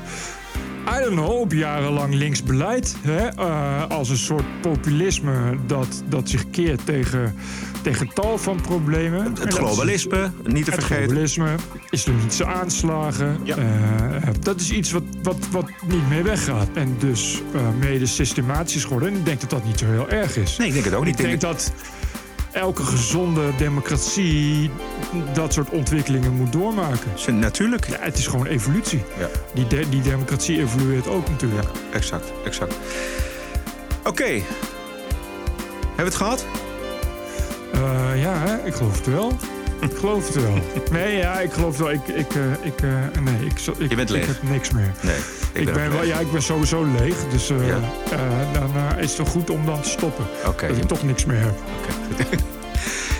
I 0.88 1.00
don't 1.02 1.14
know, 1.14 1.40
op 1.40 1.52
jarenlang 1.52 2.14
linksbeleid. 2.14 2.96
Hè? 3.00 3.26
Eh, 3.26 3.88
als 3.88 4.08
een 4.08 4.16
soort 4.16 4.60
populisme 4.60 5.56
dat, 5.66 6.02
dat 6.08 6.28
zich 6.28 6.50
keert 6.50 6.80
tegen, 6.84 7.34
tegen 7.92 8.08
tal 8.14 8.38
van 8.38 8.60
problemen. 8.60 9.24
Het 9.24 9.48
is- 9.48 9.54
globalisme, 9.54 10.30
niet 10.44 10.64
te 10.64 10.70
het 10.70 10.80
vergeten. 10.84 11.04
globalisme, 11.04 11.48
islamitische 11.90 12.46
aanslagen. 12.46 13.38
Ja. 13.42 13.56
eh, 13.56 14.28
dat 14.40 14.60
is 14.60 14.70
iets 14.70 14.90
wat, 14.92 15.02
wat, 15.22 15.36
wat 15.50 15.64
niet 15.86 16.08
meer 16.08 16.22
weggaat. 16.24 16.68
En 16.74 16.96
dus 16.98 17.42
eh, 17.54 17.60
mede 17.80 18.06
systematisch 18.06 18.74
is 18.74 18.84
geworden. 18.84 19.08
En 19.08 19.16
ik 19.16 19.24
denk 19.24 19.40
dat 19.40 19.50
dat 19.50 19.64
niet 19.64 19.78
zo 19.78 19.86
heel 19.86 20.08
erg 20.08 20.36
is. 20.36 20.56
Nee, 20.56 20.66
ik 20.66 20.72
denk 20.72 20.84
het 20.84 20.94
ook 20.94 21.04
niet. 21.04 21.18
Ik 21.18 21.26
denk 21.26 21.40
dat 21.40 21.72
elke 22.52 22.82
gezonde 22.82 23.50
democratie 23.58 24.70
dat 25.34 25.52
soort 25.52 25.68
ontwikkelingen 25.70 26.32
moet 26.32 26.52
doormaken. 26.52 27.38
Natuurlijk. 27.38 27.86
Ja, 27.88 27.96
het 28.00 28.18
is 28.18 28.26
gewoon 28.26 28.46
evolutie. 28.46 29.02
Ja. 29.18 29.28
Die, 29.54 29.66
de- 29.66 29.88
die 29.88 30.00
democratie 30.02 30.58
evolueert 30.60 31.08
ook 31.08 31.28
natuurlijk. 31.28 31.68
Exact, 31.92 32.32
exact. 32.44 32.74
Oké. 34.04 34.24
Hebben 34.24 34.44
we 35.96 36.02
het 36.02 36.14
gehad? 36.14 36.44
Eh, 37.76 38.22
ja, 38.22 38.32
hè? 38.38 38.66
ik 38.66 38.74
geloof 38.74 38.96
het 38.96 39.06
wel. 39.06 39.32
Ik 39.80 39.96
geloof 39.98 40.26
het 40.26 40.42
wel. 40.42 40.54
Nee, 40.98 41.16
ja, 41.16 41.40
ik 41.40 41.52
geloof 41.52 41.68
het 41.68 41.78
wel. 41.78 41.90
Ik, 41.90 42.08
ik, 42.08 42.34
eh, 42.34 42.42
ik, 42.66 42.80
eh, 42.82 43.20
nee, 43.22 43.34
ik, 43.46 43.60
ik, 43.78 43.90
Je 43.90 43.96
bent 43.96 44.10
leeg. 44.10 44.22
ik 44.22 44.28
heb 44.28 44.50
niks 44.50 44.70
meer. 44.70 44.92
Nee. 45.00 45.16
Ik, 45.52 45.72
ben 45.72 45.92
wel, 45.92 46.04
ja, 46.04 46.18
ik 46.18 46.32
ben 46.32 46.42
sowieso 46.42 46.86
leeg. 46.98 47.16
Dus 47.30 47.48
Ja. 47.48 47.80
dan 48.52 48.98
is 48.98 49.18
het 49.18 49.28
goed 49.28 49.50
om 49.50 49.66
dan 49.66 49.80
te 49.80 49.88
stoppen. 49.88 50.24
Oké. 50.46 50.66
Dat 50.68 50.76
ik 50.76 50.82
toch 50.84 51.02
niks 51.02 51.24
meer 51.24 51.40
heb. 51.40 51.54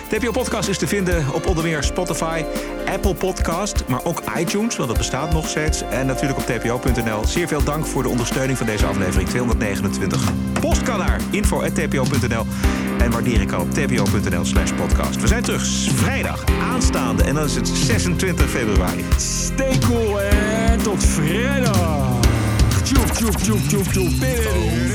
TPO 0.09 0.31
Podcast 0.31 0.69
is 0.69 0.77
te 0.77 0.87
vinden 0.87 1.25
op 1.33 1.45
onder 1.45 1.63
meer 1.63 1.83
Spotify, 1.83 2.43
Apple 2.85 3.13
Podcast, 3.15 3.83
maar 3.87 3.99
ook 4.03 4.21
iTunes, 4.37 4.75
want 4.75 4.89
dat 4.89 4.97
bestaat 4.97 5.33
nog 5.33 5.47
steeds. 5.47 5.81
En 5.89 6.05
natuurlijk 6.05 6.39
op 6.39 6.45
tpo.nl. 6.45 7.25
Zeer 7.25 7.47
veel 7.47 7.63
dank 7.63 7.85
voor 7.85 8.03
de 8.03 8.09
ondersteuning 8.09 8.57
van 8.57 8.67
deze 8.67 8.85
aflevering 8.85 9.29
229. 9.29 10.21
Post 10.59 10.81
kan 10.83 10.97
naar 10.97 11.19
info.tpo.nl 11.31 12.45
en 12.97 13.11
waarderen 13.11 13.47
kan 13.47 13.59
op 13.59 13.71
tpo.nl 13.71 14.45
slash 14.45 14.71
podcast. 14.71 15.21
We 15.21 15.27
zijn 15.27 15.43
terug 15.43 15.67
vrijdag 15.93 16.43
aanstaande 16.61 17.23
en 17.23 17.35
dan 17.35 17.43
is 17.43 17.55
het 17.55 17.67
26 17.67 18.49
februari. 18.49 19.03
Stay 19.17 19.77
cool 19.79 20.21
en 20.21 20.81
tot 20.83 21.03
vrijdag. 21.03 22.19
Tjoep, 22.83 23.11
tjoep, 23.11 23.35
tjoep, 23.35 23.61
tjoep, 23.67 23.83
tjoep. 23.83 24.09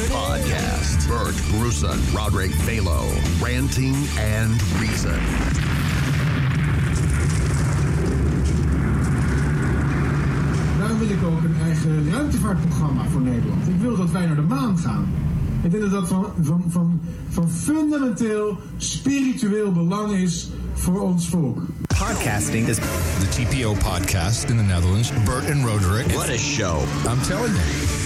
Podcast. 0.09 1.09
Bert 1.09 1.35
Bruson, 1.51 1.99
Roderick 2.15 2.53
Balo, 2.67 3.05
Ranting 3.41 3.97
and 4.39 4.63
Reason. 4.81 5.21
Daarom 10.79 10.99
wil 10.99 11.09
ik 11.09 11.25
ook 11.25 11.43
een 11.43 11.57
eigen 11.65 12.11
ruimtevaartprogramma 12.11 13.05
voor 13.11 13.21
Nederland. 13.21 13.69
Ik 13.69 13.81
wil 13.81 13.97
dat 13.97 14.11
wij 14.11 14.27
naar 14.27 14.37
de 14.37 14.43
maan 14.43 14.79
gaan. 14.79 15.07
Ik 15.63 15.71
denk 15.71 15.83
dat 15.83 15.93
dat 15.93 16.09
van, 16.09 16.27
van, 16.41 16.65
van, 16.69 17.01
van 17.29 17.51
fundamenteel 17.51 18.59
spiritueel 18.77 19.73
belang 19.73 20.13
is 20.13 20.49
voor 20.75 21.01
ons 21.01 21.29
volk. 21.29 21.63
Podcasting 21.87 22.69
is 22.69 22.77
the 22.77 23.29
TPO 23.29 23.75
podcast 23.75 24.51
in 24.51 24.57
the 24.57 24.63
Netherlands. 24.63 25.13
Bert 25.25 25.51
and 25.51 25.65
Roderick. 25.65 26.07
What 26.07 26.29
a 26.29 26.37
show. 26.37 26.83
I'm 27.07 27.21
telling 27.21 27.55
you. 27.55 28.02